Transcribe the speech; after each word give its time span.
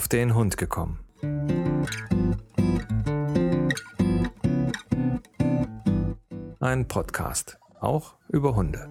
Auf 0.00 0.08
den 0.08 0.34
Hund 0.34 0.56
gekommen. 0.56 0.98
Ein 6.58 6.88
Podcast, 6.88 7.58
auch 7.80 8.14
über 8.30 8.56
Hunde. 8.56 8.88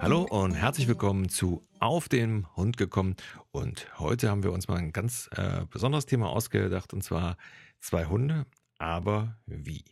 Hallo 0.00 0.22
und 0.22 0.54
herzlich 0.54 0.88
willkommen 0.88 1.28
zu 1.28 1.62
Auf 1.80 2.08
den 2.08 2.46
Hund 2.56 2.78
gekommen. 2.78 3.14
Und 3.50 3.86
heute 3.98 4.30
haben 4.30 4.42
wir 4.42 4.52
uns 4.52 4.68
mal 4.68 4.78
ein 4.78 4.92
ganz 4.92 5.28
äh, 5.36 5.66
besonderes 5.68 6.06
Thema 6.06 6.30
ausgedacht, 6.30 6.94
und 6.94 7.04
zwar 7.04 7.36
zwei 7.78 8.06
Hunde, 8.06 8.46
aber 8.78 9.36
wie? 9.44 9.84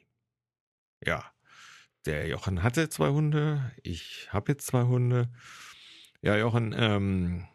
Ja, 1.05 1.23
der 2.09 2.27
Jochen 2.27 2.63
hatte 2.63 2.89
zwei 2.89 3.11
Hunde, 3.11 3.71
ich 3.83 4.29
habe 4.33 4.53
jetzt 4.53 4.67
zwei 4.67 4.85
Hunde. 4.85 5.29
Ja, 6.23 6.37
Jochen, 6.37 6.75
ähm, 6.77 7.47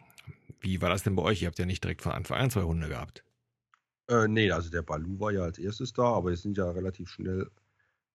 wie 0.61 0.79
war 0.79 0.89
das 0.89 1.01
denn 1.01 1.15
bei 1.15 1.23
euch? 1.23 1.41
Ihr 1.41 1.47
habt 1.47 1.57
ja 1.57 1.65
nicht 1.65 1.83
direkt 1.83 2.03
von 2.03 2.11
Anfang 2.11 2.39
an 2.39 2.51
zwei 2.51 2.61
Hunde 2.61 2.87
gehabt. 2.87 3.25
Äh, 4.07 4.27
nee, 4.27 4.51
also 4.51 4.69
der 4.69 4.83
Balu 4.83 5.19
war 5.19 5.31
ja 5.31 5.41
als 5.41 5.57
erstes 5.57 5.91
da, 5.91 6.03
aber 6.03 6.29
wir 6.29 6.37
sind 6.37 6.55
ja 6.55 6.69
relativ 6.69 7.09
schnell 7.09 7.49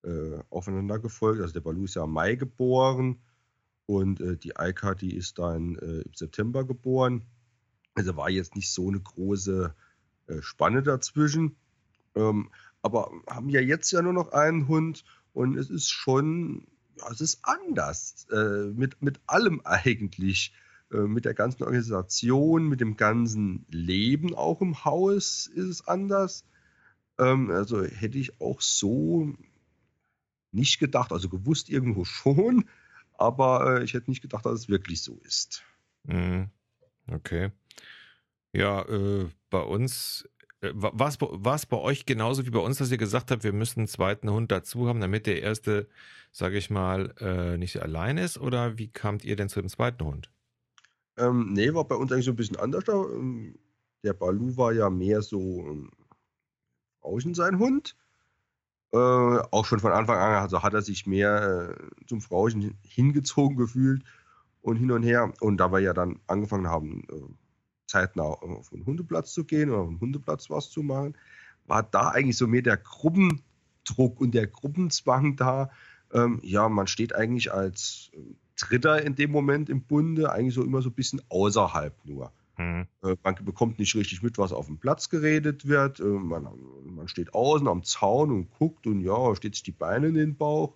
äh, 0.05 0.39
aufeinander 0.49 1.01
gefolgt. 1.01 1.41
Also 1.41 1.53
der 1.53 1.61
Balu 1.61 1.85
ist 1.85 1.97
ja 1.97 2.05
im 2.05 2.13
Mai 2.13 2.37
geboren 2.37 3.21
und 3.87 4.21
äh, 4.21 4.37
die 4.37 4.57
Eika, 4.57 4.95
die 4.95 5.17
ist 5.17 5.41
dann 5.41 5.75
äh, 5.77 6.03
im 6.03 6.15
September 6.15 6.65
geboren. 6.65 7.27
Also 7.95 8.17
war 8.17 8.31
jetzt 8.31 8.55
nicht 8.55 8.71
so 8.71 8.89
eine 8.89 9.01
große 9.01 9.75
äh, 10.29 10.41
Spanne 10.41 10.85
dazwischen. 10.85 11.57
Ähm, 12.15 12.51
aber 12.83 13.11
haben 13.29 13.49
ja 13.49 13.61
jetzt 13.61 13.91
ja 13.91 14.03
nur 14.03 14.13
noch 14.13 14.31
einen 14.31 14.69
Hund 14.69 15.05
und 15.39 15.57
es 15.57 15.71
ist 15.71 15.89
schon, 15.89 16.67
ja, 16.97 17.09
es 17.13 17.21
ist 17.21 17.39
anders. 17.43 18.27
Äh, 18.33 18.73
mit, 18.75 19.01
mit 19.01 19.21
allem 19.29 19.61
eigentlich. 19.65 20.53
Äh, 20.93 21.03
mit 21.03 21.25
der 21.25 21.35
ganzen 21.35 21.63
Organisation, 21.63 22.69
mit 22.69 22.81
dem 22.81 22.97
ganzen 22.97 23.65
Leben 23.71 24.35
auch 24.35 24.61
im 24.61 24.85
Haus 24.85 25.47
ist 25.47 25.67
es 25.67 25.87
anders. 25.87 26.45
Ähm, 27.19 27.51
also 27.51 27.85
hätte 27.85 28.19
ich 28.19 28.41
auch 28.41 28.61
so 28.61 29.33
nicht 30.51 30.81
gedacht, 30.81 31.13
also 31.13 31.29
gewusst 31.29 31.69
irgendwo 31.69 32.05
schon, 32.05 32.65
aber 33.13 33.79
äh, 33.79 33.85
ich 33.85 33.95
hätte 33.95 34.11
nicht 34.11 34.23
gedacht, 34.23 34.45
dass 34.45 34.55
es 34.55 34.69
wirklich 34.69 35.03
so 35.03 35.21
ist. 35.23 35.63
Mhm. 36.03 36.51
Okay. 37.07 37.53
Ja, 38.53 38.83
äh, 38.89 39.29
bei 39.51 39.61
uns 39.61 40.29
war 40.61 41.55
es 41.55 41.67
bei 41.67 41.77
euch 41.77 42.05
genauso 42.07 42.45
wie 42.47 42.51
bei 42.51 42.59
uns, 42.59 42.79
dass 42.79 42.91
ihr 42.91 42.99
gesagt 42.99 43.31
habt, 43.31 43.45
wir 43.45 43.53
müssen 43.53 43.81
einen 43.81 43.89
zweiten 43.89 44.31
Hund 44.31 44.51
dazu 44.51 44.89
haben, 44.89 45.01
damit 45.01 45.27
der 45.27 45.41
erste, 45.43 45.89
sage 46.33 46.59
ich 46.59 46.69
mal, 46.69 47.15
äh, 47.21 47.57
nicht 47.57 47.81
allein 47.81 48.19
ist? 48.19 48.39
Oder 48.39 48.77
wie 48.77 48.89
kamt 48.89 49.25
ihr 49.25 49.37
denn 49.37 49.49
zu 49.49 49.61
dem 49.61 49.69
zweiten 49.69 50.05
Hund? 50.05 50.31
Ähm, 51.17 51.53
nee, 51.53 51.73
war 51.75 51.85
bei 51.85 51.95
uns 51.95 52.11
eigentlich 52.11 52.25
so 52.25 52.33
ein 52.33 52.37
bisschen 52.37 52.57
anders. 52.57 52.85
Ähm, 52.89 53.57
der 54.03 54.15
Balu 54.15 54.57
war 54.57 54.73
ja 54.73 54.91
mehr 54.91 55.23
so 55.23 55.67
ähm, 55.67 55.91
Frauchen 57.01 57.35
sein 57.35 57.59
Hund. 57.59 57.97
Äh, 58.93 58.97
auch 58.97 59.65
schon 59.65 59.81
von 59.81 59.93
Anfang 59.93 60.17
an 60.17 60.43
also 60.43 60.63
hat 60.63 60.75
er 60.75 60.83
sich 60.83 61.07
mehr 61.07 61.77
äh, 61.79 62.07
zum 62.07 62.21
Frauchen 62.21 62.79
hingezogen 62.83 63.57
gefühlt 63.57 64.03
und 64.63 64.77
hin 64.77 64.91
und 64.91 65.03
her. 65.03 65.33
Und 65.41 65.59
da 65.59 65.71
wir 65.71 65.81
ja 65.81 65.93
dann 65.93 66.21
angefangen 66.27 66.69
haben, 66.69 67.05
äh, 67.11 67.48
zeitnah 67.89 68.23
auf 68.23 68.71
den 68.71 68.87
Hundeplatz 68.87 69.33
zu 69.33 69.45
gehen 69.45 69.71
oder 69.71 69.81
auf 69.81 69.89
dem 69.89 70.01
Hundeplatz 70.01 70.51
was 70.51 70.71
zu 70.71 70.83
machen, 70.83 71.17
war 71.67 71.83
da 71.83 72.11
eigentlich 72.11 72.37
so 72.37 72.47
mehr 72.47 72.63
der 72.63 72.77
Gruppendruck 72.77 74.21
und 74.21 74.33
der 74.33 74.47
Gruppenzwang 74.47 75.37
da. 75.37 75.71
Ähm, 76.13 76.41
ja, 76.43 76.69
man 76.69 76.87
steht 76.87 77.15
eigentlich 77.15 77.53
als 77.53 78.11
äh, 78.15 78.19
Dritter 78.57 79.03
in 79.03 79.15
dem 79.15 79.31
Moment 79.31 79.69
im 79.69 79.83
Bunde, 79.83 80.33
eigentlich 80.33 80.55
so 80.55 80.65
immer 80.65 80.83
so 80.83 80.91
ein 80.91 80.95
bisschen 80.95 81.23
außerhalb 81.29 81.95
nur. 82.05 82.33
Mhm. 82.57 82.87
Äh, 83.03 83.17
man 83.23 83.35
bekommt 83.37 83.79
nicht 83.79 83.95
richtig 83.95 84.23
mit, 84.23 84.39
was 84.39 84.53
auf 84.53 84.67
dem 84.67 84.79
Platz 84.79 85.09
geredet 85.09 85.69
wird. 85.69 86.01
Äh, 86.01 86.05
man, 86.05 86.49
man 86.85 87.09
steht 87.09 87.35
außen 87.35 87.69
am 87.69 87.85
Zaun 87.85 88.31
und 88.31 88.51
guckt 88.51 88.87
und 88.87 89.01
ja, 89.01 89.35
steht 89.37 89.55
sich 89.55 89.63
die 89.63 89.73
Beine 89.73 90.09
in 90.09 90.15
den 90.15 90.37
Bauch. 90.37 90.75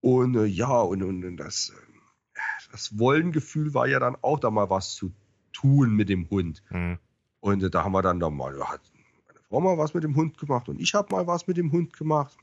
Und 0.00 0.36
äh, 0.36 0.44
ja, 0.44 0.80
und, 0.80 1.02
und 1.02 1.36
das, 1.36 1.70
äh, 1.70 2.40
das 2.70 2.98
Wollengefühl 2.98 3.74
war 3.74 3.88
ja 3.88 3.98
dann 3.98 4.16
auch 4.22 4.38
da 4.38 4.50
mal 4.50 4.70
was 4.70 4.94
zu 4.94 5.12
tun 5.60 5.94
mit 5.94 6.08
dem 6.08 6.28
Hund. 6.30 6.62
Mhm. 6.70 6.98
Und 7.40 7.62
äh, 7.62 7.70
da 7.70 7.84
haben 7.84 7.92
wir 7.92 8.02
dann 8.02 8.20
da 8.20 8.30
mal, 8.30 8.56
ja, 8.56 8.72
hat 8.72 8.80
meine 9.26 9.40
Frau 9.48 9.60
mal 9.60 9.78
was 9.78 9.94
mit 9.94 10.04
dem 10.04 10.16
Hund 10.16 10.38
gemacht 10.38 10.68
und 10.68 10.80
ich 10.80 10.94
habe 10.94 11.14
mal 11.14 11.26
was 11.26 11.46
mit 11.46 11.56
dem 11.56 11.72
Hund 11.72 11.96
gemacht. 11.96 12.36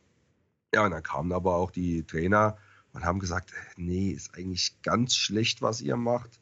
Ja, 0.73 0.85
und 0.85 0.91
dann 0.91 1.03
kamen 1.03 1.31
aber 1.31 1.55
auch 1.55 1.71
die 1.71 2.03
Trainer 2.03 2.57
und 2.93 3.05
haben 3.05 3.19
gesagt, 3.19 3.51
äh, 3.51 3.55
nee, 3.77 4.11
ist 4.11 4.35
eigentlich 4.35 4.81
ganz 4.81 5.15
schlecht, 5.15 5.61
was 5.61 5.81
ihr 5.81 5.95
macht, 5.95 6.39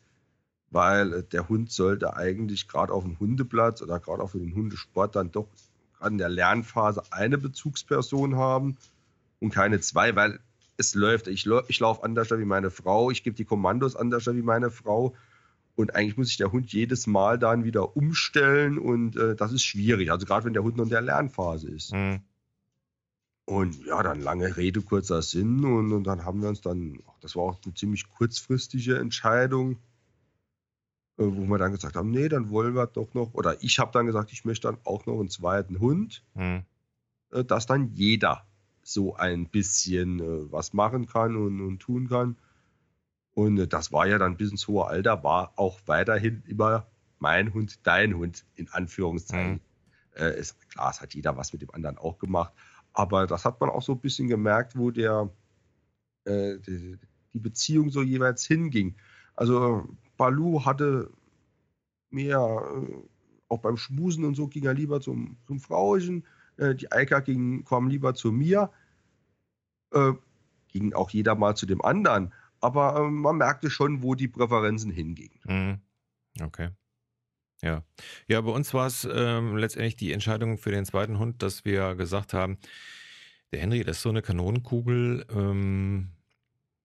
weil 0.71 1.13
äh, 1.13 1.23
der 1.23 1.49
Hund 1.49 1.71
sollte 1.71 2.15
eigentlich 2.15 2.67
gerade 2.67 2.93
auf 2.93 3.03
dem 3.03 3.19
Hundeplatz 3.19 3.81
oder 3.81 3.99
gerade 3.99 4.23
auch 4.23 4.31
für 4.31 4.39
den 4.39 4.55
Hundesport 4.55 5.15
dann 5.15 5.31
doch 5.31 5.47
gerade 5.99 6.13
in 6.13 6.17
der 6.17 6.29
Lernphase 6.29 7.03
eine 7.11 7.37
Bezugsperson 7.37 8.35
haben 8.35 8.77
und 9.39 9.51
keine 9.53 9.79
zwei, 9.79 10.15
weil 10.15 10.39
es 10.77 10.95
läuft. 10.95 11.27
Ich, 11.27 11.47
ich 11.67 11.79
laufe 11.79 12.03
anders 12.03 12.31
wie 12.31 12.45
meine 12.45 12.71
Frau, 12.71 13.11
ich 13.11 13.23
gebe 13.23 13.35
die 13.35 13.45
Kommandos 13.45 13.95
anders 13.95 14.25
wie 14.25 14.41
meine 14.41 14.71
Frau 14.71 15.13
und 15.75 15.95
eigentlich 15.95 16.17
muss 16.17 16.27
sich 16.27 16.37
der 16.37 16.51
Hund 16.51 16.71
jedes 16.71 17.07
Mal 17.07 17.39
dann 17.39 17.63
wieder 17.63 17.97
umstellen 17.97 18.77
und 18.77 19.15
äh, 19.15 19.35
das 19.35 19.51
ist 19.51 19.63
schwierig. 19.63 20.11
Also 20.11 20.25
gerade 20.25 20.45
wenn 20.45 20.53
der 20.53 20.63
Hund 20.63 20.77
noch 20.77 20.83
in 20.83 20.89
der 20.89 21.01
Lernphase 21.01 21.69
ist. 21.69 21.93
Mhm. 21.93 22.21
Und 23.45 23.85
ja, 23.85 24.01
dann 24.03 24.21
lange 24.21 24.55
Rede, 24.55 24.81
kurzer 24.81 25.21
Sinn. 25.21 25.65
Und, 25.65 25.91
und 25.91 26.05
dann 26.05 26.23
haben 26.23 26.41
wir 26.41 26.49
uns 26.49 26.61
dann, 26.61 26.99
das 27.21 27.35
war 27.35 27.43
auch 27.43 27.59
eine 27.65 27.73
ziemlich 27.73 28.09
kurzfristige 28.09 28.97
Entscheidung, 28.97 29.73
äh, 31.17 31.25
wo 31.25 31.45
wir 31.45 31.57
dann 31.57 31.73
gesagt 31.73 31.95
haben, 31.95 32.11
nee, 32.11 32.29
dann 32.29 32.49
wollen 32.49 32.75
wir 32.75 32.87
doch 32.87 33.13
noch, 33.13 33.33
oder 33.33 33.61
ich 33.61 33.79
habe 33.79 33.91
dann 33.91 34.05
gesagt, 34.05 34.31
ich 34.31 34.45
möchte 34.45 34.67
dann 34.67 34.77
auch 34.85 35.05
noch 35.05 35.19
einen 35.19 35.29
zweiten 35.29 35.79
Hund, 35.79 36.23
mhm. 36.35 36.63
äh, 37.31 37.43
dass 37.43 37.65
dann 37.65 37.93
jeder 37.95 38.45
so 38.83 39.15
ein 39.15 39.49
bisschen 39.49 40.19
äh, 40.19 40.51
was 40.51 40.73
machen 40.73 41.07
kann 41.07 41.35
und, 41.35 41.61
und 41.61 41.79
tun 41.79 42.07
kann. 42.09 42.37
Und 43.33 43.67
das 43.73 43.91
war 43.91 44.07
ja 44.07 44.17
dann 44.17 44.37
bis 44.37 44.51
ins 44.51 44.67
hohe 44.67 44.85
Alter, 44.85 45.23
war 45.23 45.53
auch 45.55 45.79
weiterhin 45.85 46.43
immer 46.45 46.87
mein 47.19 47.53
Hund, 47.53 47.79
dein 47.83 48.15
Hund, 48.15 48.45
in 48.55 48.69
Anführungszeichen. 48.69 49.53
Mhm. 49.53 49.59
Äh, 50.15 50.39
ist, 50.39 50.69
klar, 50.69 50.91
es 50.91 51.01
hat 51.01 51.15
jeder 51.15 51.35
was 51.35 51.51
mit 51.53 51.61
dem 51.61 51.71
anderen 51.71 51.97
auch 51.97 52.19
gemacht. 52.19 52.53
Aber 52.91 53.25
das 53.25 53.45
hat 53.45 53.59
man 53.59 53.69
auch 53.69 53.81
so 53.81 53.93
ein 53.93 54.01
bisschen 54.01 54.27
gemerkt, 54.27 54.77
wo 54.77 54.91
der, 54.91 55.29
äh, 56.25 56.59
die, 56.59 56.99
die, 57.33 57.39
Beziehung 57.39 57.89
so 57.89 58.03
jeweils 58.03 58.45
hinging. 58.45 58.95
Also 59.35 59.89
Balu 60.17 60.63
hatte 60.63 61.09
mehr, 62.11 62.37
äh, 62.37 62.93
auch 63.47 63.59
beim 63.59 63.77
Schmusen 63.77 64.25
und 64.25 64.35
so, 64.35 64.47
ging 64.47 64.65
er 64.65 64.75
lieber 64.75 65.01
zum, 65.01 65.37
zum 65.47 65.59
Frauchen. 65.59 66.25
Äh, 66.57 66.75
die 66.75 66.91
Eika 66.91 67.19
ging, 67.21 67.63
kam 67.65 67.87
lieber 67.87 68.13
zu 68.13 68.31
mir. 68.31 68.69
Äh, 69.91 70.13
ging 70.67 70.93
auch 70.93 71.09
jeder 71.09 71.33
mal 71.33 71.55
zu 71.55 71.65
dem 71.65 71.81
anderen 71.81 72.31
aber 72.63 72.95
äh, 72.97 73.09
man 73.09 73.37
merkte 73.37 73.69
schon, 73.69 74.03
wo 74.03 74.15
die 74.15 74.27
Präferenzen 74.27 74.91
hingingen. 74.91 75.39
Mhm. 75.45 75.81
Okay. 76.41 76.69
Ja. 77.61 77.83
Ja, 78.27 78.41
bei 78.41 78.51
uns 78.51 78.73
war 78.73 78.87
es 78.87 79.07
ähm, 79.11 79.55
letztendlich 79.57 79.95
die 79.95 80.11
Entscheidung 80.11 80.57
für 80.57 80.71
den 80.71 80.85
zweiten 80.85 81.19
Hund, 81.19 81.41
dass 81.41 81.65
wir 81.65 81.95
gesagt 81.95 82.33
haben, 82.33 82.57
der 83.51 83.61
Henry, 83.61 83.83
das 83.83 83.97
ist 83.97 84.03
so 84.03 84.09
eine 84.09 84.21
Kanonenkugel. 84.21 85.25
Ähm, 85.29 86.09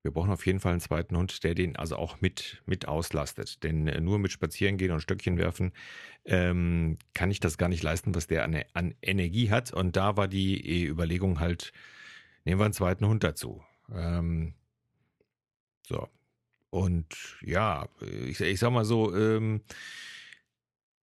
wir 0.03 0.13
brauchen 0.13 0.31
auf 0.31 0.47
jeden 0.47 0.61
Fall 0.61 0.73
einen 0.73 0.81
zweiten 0.81 1.17
Hund, 1.17 1.43
der 1.43 1.55
den 1.55 1.77
also 1.77 1.97
auch 1.97 2.21
mit, 2.21 2.63
mit 2.67 2.87
auslastet. 2.87 3.63
Denn 3.65 3.89
äh, 3.89 4.01
nur 4.01 4.19
mit 4.19 4.33
Spazierengehen 4.33 4.93
und 4.93 5.01
Stöckchen 5.01 5.39
werfen 5.39 5.73
ähm, 6.25 6.99
kann 7.15 7.31
ich 7.31 7.41
das 7.41 7.59
gar 7.59 7.69
nicht 7.69 7.83
leisten, 7.83 8.15
was 8.15 8.27
der 8.27 8.45
an, 8.45 8.63
an 8.75 8.95
Energie 9.03 9.51
hat. 9.51 9.73
Und 9.73 9.97
da 9.97 10.17
war 10.17 10.29
die 10.29 10.87
Überlegung 10.87 11.41
halt, 11.41 11.73
nehmen 12.45 12.61
wir 12.61 12.65
einen 12.65 12.75
zweiten 12.75 13.07
Hund 13.07 13.25
dazu. 13.25 13.65
Ähm, 13.93 14.55
so. 15.89 16.09
Und 16.71 17.07
ja, 17.43 17.89
ich, 18.27 18.41
ich 18.41 18.61
sag 18.61 18.71
mal 18.71 18.85
so, 18.85 19.15
ähm, 19.17 19.63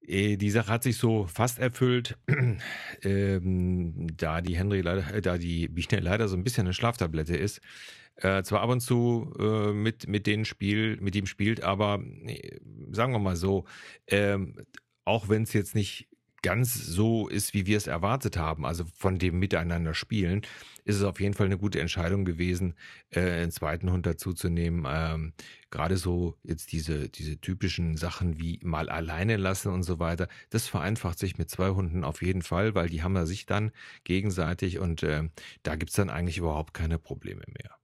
äh, 0.01 0.37
die 0.37 0.51
Sache 0.51 0.71
hat 0.71 0.83
sich 0.83 0.97
so 0.97 1.25
fast 1.25 1.59
erfüllt, 1.59 2.17
ähm, 3.01 4.07
da 4.15 4.41
die 4.41 4.55
Henry 4.55 4.81
leider, 4.81 5.13
äh, 5.13 5.21
da 5.21 5.37
die 5.37 5.67
Biene 5.67 6.01
leider 6.01 6.27
so 6.27 6.37
ein 6.37 6.43
bisschen 6.43 6.67
eine 6.67 6.73
Schlaftablette 6.73 7.35
ist. 7.35 7.61
Äh, 8.17 8.43
zwar 8.43 8.61
ab 8.61 8.69
und 8.69 8.79
zu 8.79 9.33
äh, 9.39 9.73
mit, 9.73 10.07
mit 10.07 10.25
denen 10.25 10.45
Spiel, 10.45 10.97
mit 11.01 11.15
ihm 11.15 11.25
spielt, 11.25 11.63
aber 11.63 12.01
äh, 12.25 12.59
sagen 12.91 13.11
wir 13.11 13.19
mal 13.19 13.35
so, 13.35 13.65
ähm, 14.07 14.55
auch 15.03 15.27
wenn 15.27 15.43
es 15.43 15.53
jetzt 15.53 15.75
nicht 15.75 16.07
ganz 16.45 16.75
so 16.75 17.27
ist, 17.27 17.55
wie 17.55 17.65
wir 17.65 17.75
es 17.75 17.87
erwartet 17.87 18.37
haben, 18.37 18.67
also 18.67 18.85
von 18.93 19.17
dem 19.17 19.39
Miteinander 19.39 19.95
spielen, 19.95 20.43
ist 20.83 20.97
es 20.97 21.03
auf 21.03 21.19
jeden 21.19 21.33
Fall 21.33 21.47
eine 21.47 21.57
gute 21.57 21.79
Entscheidung 21.81 22.23
gewesen, 22.23 22.75
äh, 23.09 23.21
einen 23.21 23.49
zweiten 23.49 23.91
Hund 23.91 24.05
dazuzunehmen. 24.05 24.85
Ähm, 24.87 25.33
Gerade 25.71 25.97
so 25.97 26.37
jetzt 26.43 26.71
diese, 26.71 27.09
diese 27.09 27.41
typischen 27.41 27.97
Sachen 27.97 28.39
wie 28.39 28.59
mal 28.63 28.89
alleine 28.89 29.37
lassen 29.37 29.73
und 29.73 29.81
so 29.81 29.97
weiter, 29.97 30.27
das 30.51 30.67
vereinfacht 30.67 31.17
sich 31.17 31.39
mit 31.39 31.49
zwei 31.49 31.69
Hunden 31.71 32.03
auf 32.03 32.21
jeden 32.21 32.43
Fall, 32.43 32.75
weil 32.75 32.89
die 32.89 33.01
haben 33.01 33.15
ja 33.15 33.25
sich 33.25 33.47
dann 33.47 33.71
gegenseitig 34.03 34.77
und 34.77 35.01
äh, 35.01 35.27
da 35.63 35.75
gibt's 35.75 35.95
dann 35.95 36.11
eigentlich 36.11 36.37
überhaupt 36.37 36.75
keine 36.75 36.99
Probleme 36.99 37.41
mehr. 37.59 37.75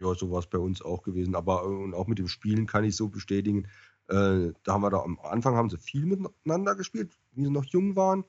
Ja, 0.00 0.12
so 0.16 0.32
war 0.32 0.40
es 0.40 0.48
bei 0.48 0.58
uns 0.58 0.82
auch 0.82 1.02
gewesen. 1.02 1.36
Aber 1.36 1.62
äh, 1.62 1.66
und 1.66 1.94
auch 1.94 2.08
mit 2.08 2.18
dem 2.18 2.26
Spielen 2.26 2.66
kann 2.66 2.82
ich 2.82 2.96
so 2.96 3.08
bestätigen. 3.08 3.68
Äh, 4.08 4.52
da 4.64 4.72
haben 4.72 4.82
wir 4.82 4.90
da 4.90 4.98
am 4.98 5.18
Anfang 5.20 5.54
haben 5.54 5.70
sie 5.70 5.78
viel 5.78 6.06
miteinander 6.06 6.74
gespielt, 6.74 7.12
wie 7.32 7.44
sie 7.44 7.50
noch 7.50 7.64
jung 7.64 7.96
waren. 7.96 8.24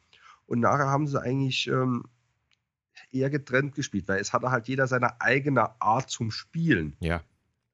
Und 0.45 0.59
nachher 0.59 0.87
haben 0.87 1.07
sie 1.07 1.21
eigentlich 1.21 1.67
ähm, 1.67 2.03
eher 3.11 3.29
getrennt 3.29 3.75
gespielt, 3.75 4.07
weil 4.07 4.19
es 4.19 4.33
hatte 4.33 4.51
halt 4.51 4.67
jeder 4.67 4.87
seine 4.87 5.21
eigene 5.21 5.81
Art 5.81 6.09
zum 6.09 6.31
Spielen. 6.31 6.95
Ja. 6.99 7.21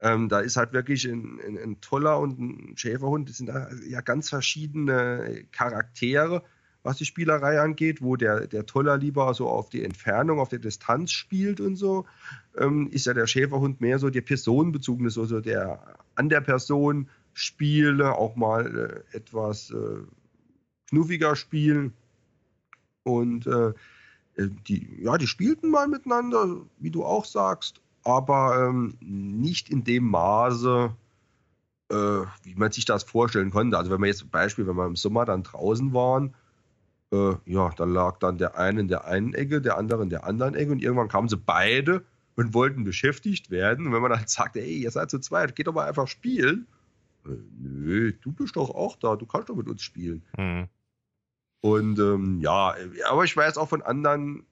Ähm, 0.01 0.29
da 0.29 0.39
ist 0.39 0.55
halt 0.55 0.71
wirklich 0.71 1.05
ein, 1.05 1.39
ein, 1.45 1.57
ein, 1.57 1.81
toller 1.81 2.19
und 2.19 2.39
ein 2.39 2.77
Schäferhund. 2.77 3.29
Das 3.29 3.37
sind 3.37 3.51
ja 3.87 4.01
ganz 4.01 4.29
verschiedene 4.29 5.45
Charaktere, 5.51 6.43
was 6.83 6.97
die 6.97 7.05
Spielerei 7.05 7.59
angeht, 7.59 8.01
wo 8.01 8.15
der, 8.15 8.47
der 8.47 8.65
Toller 8.65 8.97
lieber 8.97 9.33
so 9.33 9.49
auf 9.49 9.69
die 9.69 9.83
Entfernung, 9.83 10.39
auf 10.39 10.47
der 10.47 10.59
Distanz 10.59 11.11
spielt 11.11 11.59
und 11.59 11.75
so. 11.75 12.05
Ähm, 12.57 12.89
ist 12.91 13.07
ja 13.07 13.13
der 13.13 13.27
Schäferhund 13.27 13.81
mehr 13.81 13.99
so 13.99 14.09
der 14.09 14.21
personenbezogene, 14.21 15.09
so, 15.09 15.25
so 15.25 15.41
der 15.41 15.97
an 16.15 16.29
der 16.29 16.41
Person 16.41 17.09
spiele, 17.39 18.15
auch 18.15 18.35
mal 18.35 19.03
äh, 19.13 19.17
etwas 19.17 19.71
äh, 19.71 20.03
knuffiger 20.89 21.35
spielen. 21.35 21.93
Und 23.03 23.47
äh, 23.47 23.69
äh, 23.69 24.49
die, 24.67 25.01
ja, 25.01 25.17
die 25.17 25.27
spielten 25.27 25.69
mal 25.69 25.87
miteinander, 25.87 26.57
wie 26.79 26.91
du 26.91 27.05
auch 27.05 27.25
sagst, 27.25 27.81
aber 28.03 28.67
ähm, 28.67 28.95
nicht 29.01 29.69
in 29.69 29.83
dem 29.83 30.05
Maße, 30.05 30.93
äh, 31.89 31.95
wie 32.43 32.55
man 32.55 32.71
sich 32.71 32.85
das 32.85 33.03
vorstellen 33.03 33.51
konnte. 33.51 33.77
Also 33.77 33.91
wenn 33.91 34.01
wir 34.01 34.07
jetzt 34.07 34.19
zum 34.19 34.29
Beispiel, 34.29 34.67
wenn 34.67 34.75
wir 34.75 34.85
im 34.85 34.95
Sommer 34.95 35.25
dann 35.25 35.43
draußen 35.43 35.93
waren, 35.93 36.35
äh, 37.11 37.33
ja, 37.45 37.69
dann 37.75 37.93
lag 37.93 38.19
dann 38.19 38.37
der 38.37 38.57
eine 38.57 38.81
in 38.81 38.87
der 38.87 39.05
einen 39.05 39.33
Ecke, 39.33 39.61
der 39.61 39.77
andere 39.77 40.03
in 40.03 40.09
der 40.09 40.25
anderen 40.25 40.55
Ecke 40.55 40.71
und 40.71 40.81
irgendwann 40.81 41.07
kamen 41.07 41.29
sie 41.29 41.37
beide 41.37 42.03
und 42.35 42.53
wollten 42.53 42.83
beschäftigt 42.83 43.49
werden. 43.49 43.87
Und 43.87 43.93
wenn 43.93 44.01
man 44.01 44.11
dann 44.11 44.23
sagte, 44.27 44.61
ey, 44.61 44.79
ihr 44.79 44.91
seid 44.91 45.09
zu 45.09 45.19
zweit, 45.19 45.55
geht 45.55 45.67
doch 45.67 45.73
mal 45.73 45.87
einfach 45.87 46.07
spielen. 46.07 46.67
Äh, 47.25 47.37
nö, 47.59 48.13
du 48.21 48.31
bist 48.31 48.55
doch 48.55 48.69
auch 48.69 48.95
da, 48.95 49.15
du 49.15 49.25
kannst 49.25 49.49
doch 49.49 49.55
mit 49.55 49.67
uns 49.67 49.81
spielen. 49.81 50.23
Mhm. 50.37 50.67
Und 51.61 51.99
ähm, 51.99 52.39
ja, 52.41 52.75
aber 53.09 53.25
ich 53.25 53.35
weiß 53.35 53.57
auch 53.57 53.67
von 53.67 53.81
anderen 53.81 54.45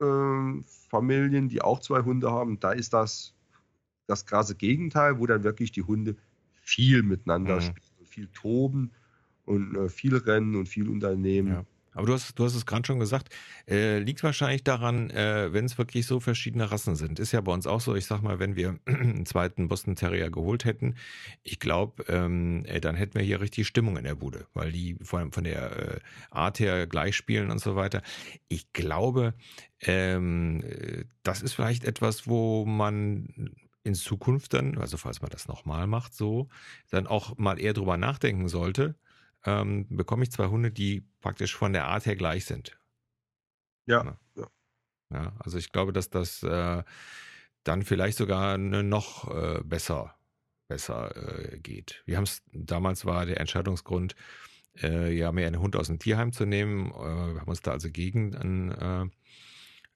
ähm, 0.00 0.64
Familien, 0.66 1.48
die 1.48 1.60
auch 1.60 1.80
zwei 1.80 2.02
Hunde 2.02 2.30
haben, 2.30 2.58
da 2.60 2.72
ist 2.72 2.92
das 2.92 3.34
das 4.06 4.24
krasse 4.24 4.54
Gegenteil, 4.54 5.18
wo 5.18 5.26
dann 5.26 5.42
wirklich 5.42 5.72
die 5.72 5.82
Hunde 5.82 6.16
viel 6.52 7.02
miteinander 7.02 7.56
mhm. 7.56 7.60
spielen, 7.60 8.06
viel 8.06 8.28
toben 8.28 8.92
und 9.44 9.76
äh, 9.76 9.88
viel 9.88 10.16
rennen 10.16 10.56
und 10.56 10.68
viel 10.68 10.88
unternehmen. 10.88 11.48
Ja. 11.48 11.64
Aber 11.96 12.06
du 12.06 12.12
hast, 12.12 12.38
du 12.38 12.44
hast 12.44 12.54
es 12.54 12.66
gerade 12.66 12.86
schon 12.86 13.00
gesagt, 13.00 13.34
äh, 13.66 13.98
liegt 13.98 14.22
wahrscheinlich 14.22 14.62
daran, 14.62 15.08
äh, 15.10 15.52
wenn 15.52 15.64
es 15.64 15.78
wirklich 15.78 16.06
so 16.06 16.20
verschiedene 16.20 16.70
Rassen 16.70 16.94
sind. 16.94 17.18
Ist 17.18 17.32
ja 17.32 17.40
bei 17.40 17.52
uns 17.52 17.66
auch 17.66 17.80
so, 17.80 17.94
ich 17.94 18.04
sag 18.04 18.20
mal, 18.22 18.38
wenn 18.38 18.54
wir 18.54 18.78
einen 18.86 19.24
zweiten 19.24 19.68
Boston 19.68 19.96
Terrier 19.96 20.30
geholt 20.30 20.66
hätten, 20.66 20.94
ich 21.42 21.58
glaube, 21.58 22.04
ähm, 22.08 22.64
äh, 22.66 22.80
dann 22.80 22.96
hätten 22.96 23.14
wir 23.14 23.22
hier 23.22 23.40
richtig 23.40 23.66
Stimmung 23.66 23.96
in 23.96 24.04
der 24.04 24.14
Bude, 24.14 24.46
weil 24.52 24.72
die 24.72 24.96
von, 25.02 25.32
von 25.32 25.44
der 25.44 25.94
äh, 25.96 26.00
Art 26.30 26.60
her 26.60 26.86
gleich 26.86 27.16
spielen 27.16 27.50
und 27.50 27.60
so 27.60 27.76
weiter. 27.76 28.02
Ich 28.48 28.72
glaube, 28.74 29.32
ähm, 29.80 30.62
das 31.22 31.40
ist 31.40 31.54
vielleicht 31.54 31.84
etwas, 31.84 32.26
wo 32.26 32.66
man 32.66 33.54
in 33.84 33.94
Zukunft 33.94 34.52
dann, 34.52 34.78
also 34.78 34.96
falls 34.96 35.22
man 35.22 35.30
das 35.30 35.48
nochmal 35.48 35.86
macht, 35.86 36.12
so, 36.12 36.48
dann 36.90 37.06
auch 37.06 37.38
mal 37.38 37.58
eher 37.58 37.72
drüber 37.72 37.96
nachdenken 37.96 38.48
sollte, 38.48 38.96
ähm, 39.46 39.86
bekomme 39.88 40.24
ich 40.24 40.32
zwei 40.32 40.46
Hunde, 40.46 40.70
die 40.70 41.04
praktisch 41.20 41.54
von 41.56 41.72
der 41.72 41.86
Art 41.86 42.06
her 42.06 42.16
gleich 42.16 42.44
sind. 42.44 42.78
Ja. 43.86 44.18
Ja, 44.36 44.48
ja 45.12 45.32
also 45.38 45.56
ich 45.58 45.72
glaube, 45.72 45.92
dass 45.92 46.10
das 46.10 46.42
äh, 46.42 46.82
dann 47.64 47.82
vielleicht 47.82 48.18
sogar 48.18 48.58
noch 48.58 49.32
äh, 49.34 49.60
besser, 49.64 50.14
besser 50.68 51.52
äh, 51.52 51.58
geht. 51.58 52.02
Wir 52.04 52.16
haben 52.16 52.24
es, 52.24 52.42
damals 52.52 53.04
war 53.04 53.24
der 53.26 53.40
Entscheidungsgrund, 53.40 54.14
äh, 54.82 55.12
ja, 55.16 55.32
mehr 55.32 55.46
einen 55.46 55.60
Hund 55.60 55.76
aus 55.76 55.86
dem 55.86 55.98
Tierheim 55.98 56.32
zu 56.32 56.44
nehmen. 56.44 56.90
Äh, 56.90 57.34
wir 57.34 57.40
haben 57.40 57.48
uns 57.48 57.62
da 57.62 57.72
also 57.72 57.90
gegen 57.90 58.34
einen, 58.34 58.70
äh 58.72 59.08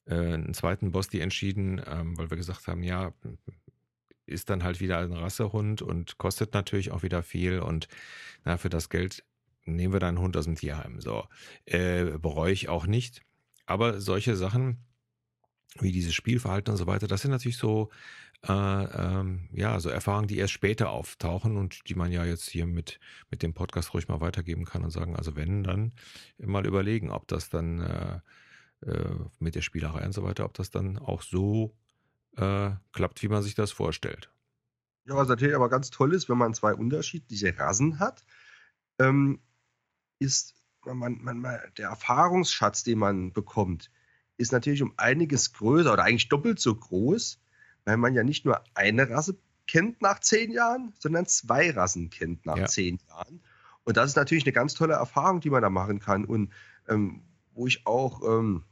einen 0.07 0.55
zweiten 0.55 0.91
Bosti 0.91 1.21
entschieden, 1.21 1.81
ähm, 1.87 2.19
weil 2.19 2.31
wir 2.31 2.37
gesagt 2.37 2.67
haben, 2.67 2.83
ja, 2.83 3.13
ist 4.27 4.51
dann 4.51 4.63
halt 4.63 4.81
wieder 4.81 4.99
ein 4.99 5.13
Rassehund 5.13 5.83
und 5.83 6.19
kostet 6.19 6.55
natürlich 6.55 6.91
auch 6.93 7.03
wieder 7.03 7.23
viel 7.23 7.61
und 7.61 7.89
na, 8.45 8.57
für 8.57 8.71
das 8.71 8.89
Geld 8.89 9.25
nehmen 9.65 9.93
wir 9.93 10.01
da 10.01 10.09
einen 10.09 10.21
Hund 10.21 10.37
aus 10.37 10.45
dem 10.45 10.57
Tierheim. 10.57 11.01
So, 11.01 11.25
äh, 11.65 12.05
bereue 12.19 12.53
ich 12.53 12.69
auch 12.69 12.87
nicht. 12.87 13.23
Aber 13.67 14.01
solche 14.01 14.37
Sachen 14.37 14.85
wie 15.79 15.93
dieses 15.93 16.15
Spielverhalten 16.15 16.73
und 16.73 16.79
so 16.79 16.87
weiter, 16.87 17.07
das 17.07 17.23
sind 17.23 17.31
natürlich 17.31 17.59
so, 17.59 17.91
äh, 18.47 18.53
ähm, 18.53 19.49
ja, 19.53 19.79
so 19.79 19.89
Erfahrungen, 19.89 20.27
die 20.27 20.39
erst 20.39 20.53
später 20.53 20.91
auftauchen 20.91 21.57
und 21.57 21.89
die 21.89 21.95
man 21.95 22.11
ja 22.11 22.25
jetzt 22.25 22.49
hier 22.49 22.67
mit, 22.67 22.99
mit 23.31 23.43
dem 23.43 23.55
Podcast 23.55 23.95
ruhig 23.95 24.09
mal 24.09 24.21
weitergeben 24.21 24.65
kann 24.65 24.83
und 24.83 24.91
sagen, 24.91 25.15
also 25.15 25.37
wenn, 25.37 25.63
dann 25.63 25.93
mal 26.39 26.67
überlegen, 26.67 27.11
ob 27.11 27.29
das 27.29 27.51
dann 27.51 27.81
äh, 27.81 28.21
äh, 28.87 29.15
mit 29.39 29.55
der 29.55 29.63
Spielerei 29.63 30.05
und 30.05 30.13
so 30.13 30.23
weiter, 30.23 30.45
ob 30.45 30.55
das 30.55 30.71
dann 30.71 30.99
auch 30.99 31.23
so 31.23 31.77
äh, 32.37 32.71
klappt, 32.93 33.23
wie 33.23 33.29
man 33.29 33.43
sich 33.43 33.55
das 33.55 33.71
vorstellt. 33.71 34.31
Ja, 35.07 35.17
was 35.17 35.29
natürlich 35.29 35.55
aber 35.55 35.69
ganz 35.69 35.91
toll 35.91 36.15
ist, 36.15 36.29
wenn 36.29 36.39
man 36.39 36.55
zwei 36.55 36.75
unterschiedliche 36.75 37.59
Rassen 37.59 37.99
hat, 37.99 38.25
ähm, 38.99 39.41
ist 40.21 40.55
man, 40.85 41.23
man, 41.23 41.39
man, 41.41 41.61
der 41.77 41.89
Erfahrungsschatz, 41.89 42.83
den 42.85 42.99
man 42.99 43.33
bekommt, 43.33 43.91
ist 44.37 44.53
natürlich 44.53 44.83
um 44.83 44.95
einiges 44.97 45.53
größer 45.53 45.93
oder 45.93 46.05
eigentlich 46.05 46.29
doppelt 46.29 46.61
so 46.61 46.75
groß, 46.75 47.41
weil 47.85 47.97
man 47.97 48.15
ja 48.15 48.23
nicht 48.23 48.45
nur 48.45 48.63
eine 48.75 49.11
Rasse 49.11 49.39
kennt 49.67 50.01
nach 50.03 50.21
zehn 50.21 50.51
Jahren, 50.51 50.95
sondern 50.99 51.27
zwei 51.27 51.71
Rassen 51.71 52.11
kennt 52.11 52.47
nach 52.47 52.57
ja. 52.57 52.67
zehn 52.67 52.99
Jahren. 53.09 53.43
Und 53.85 53.97
das 53.97 54.11
ist 54.11 54.17
natürlich 54.17 54.45
eine 54.45 54.53
ganz 54.53 54.75
tolle 54.75 54.95
Erfahrung, 54.95 55.41
die 55.41 55.51
man 55.51 55.63
da 55.63 55.71
machen 55.71 56.01
kann. 56.01 56.25
Und 56.25 56.53
ähm, 56.89 57.23
wo 57.53 57.67
ich 57.67 57.87
auch, 57.87 58.23
ähm, 58.23 58.65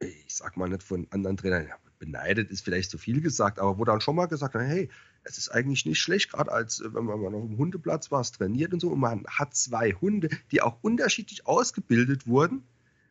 ich 0.00 0.34
sag 0.34 0.56
mal 0.56 0.68
nicht 0.68 0.82
von 0.82 1.06
anderen 1.10 1.36
Trainern, 1.36 1.68
beneidet 1.98 2.50
ist 2.50 2.64
vielleicht 2.64 2.90
zu 2.90 2.98
viel 2.98 3.20
gesagt, 3.20 3.58
aber 3.58 3.78
wo 3.78 3.84
dann 3.84 4.00
schon 4.00 4.16
mal 4.16 4.26
gesagt 4.26 4.54
hat, 4.54 4.62
hey, 4.62 4.88
es 5.24 5.38
ist 5.38 5.48
eigentlich 5.48 5.86
nicht 5.86 6.00
schlecht, 6.00 6.32
gerade 6.32 6.52
als 6.52 6.80
äh, 6.80 6.94
wenn 6.94 7.04
man 7.04 7.20
mal 7.20 7.34
auf 7.34 7.46
dem 7.46 7.56
Hundeplatz 7.56 8.10
war, 8.10 8.20
es 8.20 8.32
trainiert 8.32 8.72
und 8.72 8.80
so, 8.80 8.90
und 8.90 9.00
man 9.00 9.24
hat 9.26 9.54
zwei 9.54 9.92
Hunde, 9.92 10.28
die 10.50 10.62
auch 10.62 10.78
unterschiedlich 10.82 11.46
ausgebildet 11.46 12.26
wurden. 12.26 12.64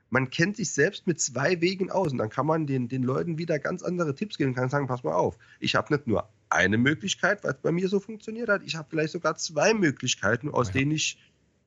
Man 0.10 0.30
kennt 0.30 0.58
sich 0.58 0.72
selbst 0.72 1.08
mit 1.08 1.20
zwei 1.20 1.60
Wegen 1.60 1.90
aus 1.90 2.12
und 2.12 2.20
dann 2.20 2.30
kann 2.30 2.46
man 2.46 2.68
den, 2.68 2.88
den 2.88 3.02
Leuten 3.02 3.40
wieder 3.40 3.58
ganz 3.58 3.82
andere 3.82 4.14
Tipps 4.14 4.38
geben 4.38 4.52
und 4.52 4.56
kann 4.56 4.70
sagen, 4.70 4.86
pass 4.86 5.04
mal 5.04 5.14
auf, 5.14 5.40
ich 5.60 5.74
habe 5.74 5.92
nicht 5.92 6.06
nur 6.06 6.30
eine 6.50 6.78
Möglichkeit, 6.78 7.44
weil 7.44 7.54
es 7.54 7.62
bei 7.62 7.72
mir 7.72 7.90
so 7.90 8.00
funktioniert 8.00 8.48
hat, 8.48 8.62
ich 8.64 8.76
habe 8.76 8.88
vielleicht 8.90 9.14
sogar 9.14 9.36
zwei 9.38 9.74
Möglichkeiten, 9.74 10.50
aus 10.50 10.68
ja. 10.68 10.74
denen 10.74 10.92
ich 10.92 11.18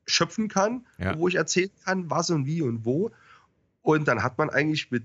schöpfen 0.05 0.47
kann, 0.47 0.85
ja. 0.97 1.17
wo 1.17 1.27
ich 1.27 1.35
erzählen 1.35 1.71
kann, 1.83 2.09
was 2.09 2.29
und 2.29 2.45
wie 2.45 2.61
und 2.61 2.85
wo. 2.85 3.11
Und 3.81 4.07
dann 4.07 4.23
hat 4.23 4.37
man 4.37 4.49
eigentlich 4.49 4.89
mit, 4.91 5.03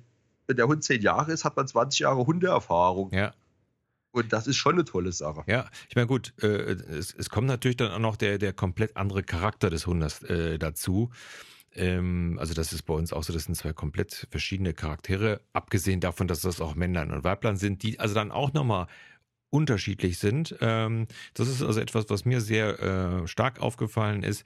wenn 0.52 0.56
der 0.58 0.68
Hund 0.68 0.84
zehn 0.84 1.00
Jahre 1.00 1.32
ist, 1.32 1.44
hat 1.44 1.56
man 1.56 1.66
20 1.66 2.00
Jahre 2.00 2.26
Hundeerfahrung. 2.26 3.10
Ja. 3.12 3.32
Und 4.10 4.34
das 4.34 4.46
ist 4.46 4.56
schon 4.56 4.74
eine 4.74 4.84
tolle 4.84 5.10
Sache. 5.10 5.42
Ja, 5.46 5.70
ich 5.88 5.96
meine, 5.96 6.06
gut, 6.06 6.34
äh, 6.42 6.46
es, 6.46 7.14
es 7.14 7.30
kommt 7.30 7.46
natürlich 7.46 7.78
dann 7.78 7.90
auch 7.90 7.98
noch 7.98 8.16
der, 8.16 8.36
der 8.36 8.52
komplett 8.52 8.98
andere 8.98 9.22
Charakter 9.22 9.70
des 9.70 9.86
Hundes 9.86 10.22
äh, 10.24 10.58
dazu. 10.58 11.08
Ähm, 11.74 12.36
also, 12.38 12.52
das 12.52 12.74
ist 12.74 12.82
bei 12.82 12.92
uns 12.92 13.14
auch 13.14 13.22
so, 13.22 13.32
das 13.32 13.44
sind 13.44 13.54
zwei 13.54 13.72
komplett 13.72 14.28
verschiedene 14.30 14.74
Charaktere, 14.74 15.40
abgesehen 15.54 16.00
davon, 16.00 16.28
dass 16.28 16.42
das 16.42 16.60
auch 16.60 16.74
Männlein 16.74 17.10
und 17.10 17.24
Weiblein 17.24 17.56
sind, 17.56 17.82
die 17.82 17.98
also 17.98 18.14
dann 18.14 18.30
auch 18.30 18.52
nochmal 18.52 18.88
unterschiedlich 19.48 20.18
sind. 20.18 20.54
Ähm, 20.60 21.06
das 21.32 21.48
ist 21.48 21.62
also 21.62 21.80
etwas, 21.80 22.10
was 22.10 22.26
mir 22.26 22.42
sehr 22.42 22.80
äh, 22.80 23.26
stark 23.26 23.60
aufgefallen 23.60 24.22
ist. 24.22 24.44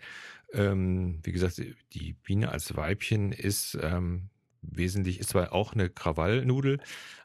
Ähm, 0.53 1.19
wie 1.25 1.33
gesagt, 1.33 1.61
die 1.93 2.13
Biene 2.13 2.53
als 2.53 2.77
Weibchen 2.77 3.33
ist 3.33 3.77
ähm, 3.83 4.31
wesentlich, 4.71 5.21
ist 5.21 5.31
zwar 5.31 5.53
auch 5.53 5.73
eine 5.73 5.89
Krawallnudel, 5.89 6.81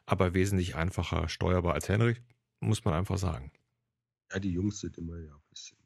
aber 0.06 0.34
wesentlich 0.34 0.74
einfacher 0.74 1.28
steuerbar 1.28 1.74
als 1.74 1.88
Henrik 1.88 2.22
muss 2.60 2.84
man 2.84 2.94
einfach 2.94 3.18
sagen. 3.18 3.50
Ja, 4.32 4.38
die 4.38 4.52
Jungs 4.52 4.80
sind 4.80 4.96
immer 4.98 5.18
ja 5.18 5.34
ein 5.34 5.42
bisschen 5.50 5.78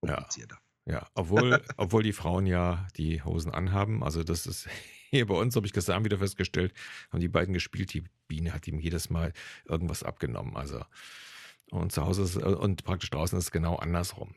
komplizierter. 0.00 0.58
Ja, 0.86 0.94
ja. 0.94 1.06
obwohl, 1.14 1.62
obwohl 1.76 2.02
die 2.02 2.12
Frauen 2.12 2.46
ja 2.46 2.86
die 2.96 3.22
Hosen 3.22 3.52
anhaben. 3.52 4.04
Also 4.04 4.22
das 4.22 4.46
ist 4.46 4.68
hier 5.10 5.26
bei 5.26 5.34
uns, 5.34 5.56
habe 5.56 5.66
ich 5.66 5.72
gestern 5.72 6.04
wieder 6.04 6.18
festgestellt, 6.18 6.72
haben 7.10 7.20
die 7.20 7.28
beiden 7.28 7.54
gespielt. 7.54 7.92
Die 7.94 8.04
Biene 8.28 8.52
hat 8.52 8.68
ihm 8.68 8.78
jedes 8.78 9.10
Mal 9.10 9.32
irgendwas 9.64 10.02
abgenommen. 10.02 10.56
Also 10.56 10.84
und 11.70 11.92
zu 11.92 12.04
Hause 12.04 12.22
ist, 12.22 12.36
und 12.36 12.84
praktisch 12.84 13.10
draußen 13.10 13.38
ist 13.38 13.46
es 13.46 13.50
genau 13.50 13.76
andersrum. 13.76 14.34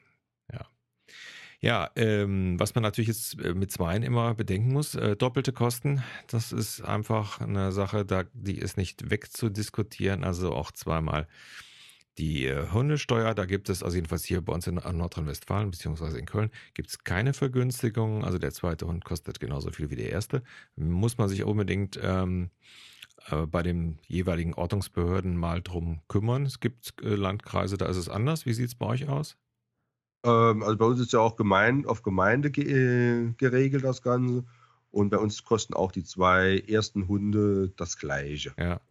Ja. 1.62 1.92
Ähm, 1.96 2.60
was 2.60 2.74
man 2.76 2.82
natürlich 2.82 3.08
jetzt 3.08 3.40
äh, 3.40 3.54
mit 3.54 3.72
Zweien 3.72 4.04
immer 4.04 4.34
bedenken 4.34 4.74
muss, 4.74 4.96
äh, 4.96 5.16
doppelte 5.16 5.54
Kosten, 5.54 6.04
das 6.28 6.52
ist 6.52 6.82
einfach 6.82 7.40
eine 7.40 7.72
Sache, 7.72 8.04
da, 8.04 8.24
die 8.34 8.58
ist 8.58 8.78
nicht 8.78 9.12
wegzudiskutieren, 9.12 10.24
also 10.24 10.54
auch 10.54 10.72
zweimal 10.72 11.28
die 12.18 12.46
äh, 12.46 12.68
Hundesteuer, 12.72 13.34
da 13.36 13.46
gibt 13.46 13.70
es, 13.70 13.84
also 13.84 13.96
jedenfalls 13.96 14.26
hier 14.26 14.42
bei 14.42 14.54
uns 14.54 14.68
in 14.68 14.76
Nordrhein-Westfalen 14.76 15.72
beziehungsweise 15.72 16.20
in 16.20 16.26
Köln, 16.26 16.52
gibt 16.74 16.90
es 16.90 17.04
keine 17.04 17.34
Vergünstigung. 17.34 18.26
Also 18.26 18.38
der 18.38 18.52
zweite 18.52 18.88
Hund 18.88 19.06
kostet 19.06 19.40
genauso 19.40 19.72
viel 19.72 19.90
wie 19.90 19.96
der 19.96 20.12
erste. 20.12 20.44
Muss 20.76 21.18
man 21.18 21.30
sich 21.30 21.44
unbedingt 21.44 22.00
ähm, 22.02 22.50
äh, 23.30 23.46
bei 23.48 23.64
den 23.64 24.00
jeweiligen 24.08 24.54
Ordnungsbehörden 24.54 25.38
mal 25.38 25.62
drum 25.62 26.02
kümmern. 26.08 26.46
Es 26.46 26.60
gibt 26.60 27.02
äh, 27.02 27.16
Landkreise, 27.16 27.78
da 27.78 27.86
ist 27.86 27.98
es 27.98 28.10
anders. 28.10 28.46
Wie 28.46 28.54
sieht 28.54 28.68
es 28.68 28.76
bei 28.76 28.88
euch 28.88 29.08
aus? 29.08 29.38
Ähm, 30.24 30.64
also 30.64 30.78
bei 30.78 30.86
uns 30.86 31.00
ist 31.00 31.14
ja 31.14 31.20
auch 31.20 31.36
gemein, 31.36 31.86
auf 31.86 32.04
Gemeinde 32.04 32.52
ge 32.52 32.66
äh, 32.66 33.34
geregelt 33.38 33.84
das 33.84 34.02
Ganze. 34.02 34.44
Und 34.92 35.10
bei 35.10 35.18
uns 35.18 35.44
kosten 35.44 35.74
auch 35.74 35.92
die 35.92 36.04
zwei 36.04 36.60
ersten 36.68 37.08
Hunde 37.08 37.72
das 37.78 37.98
Gleiche. 37.98 38.54
Ja. 38.58 38.82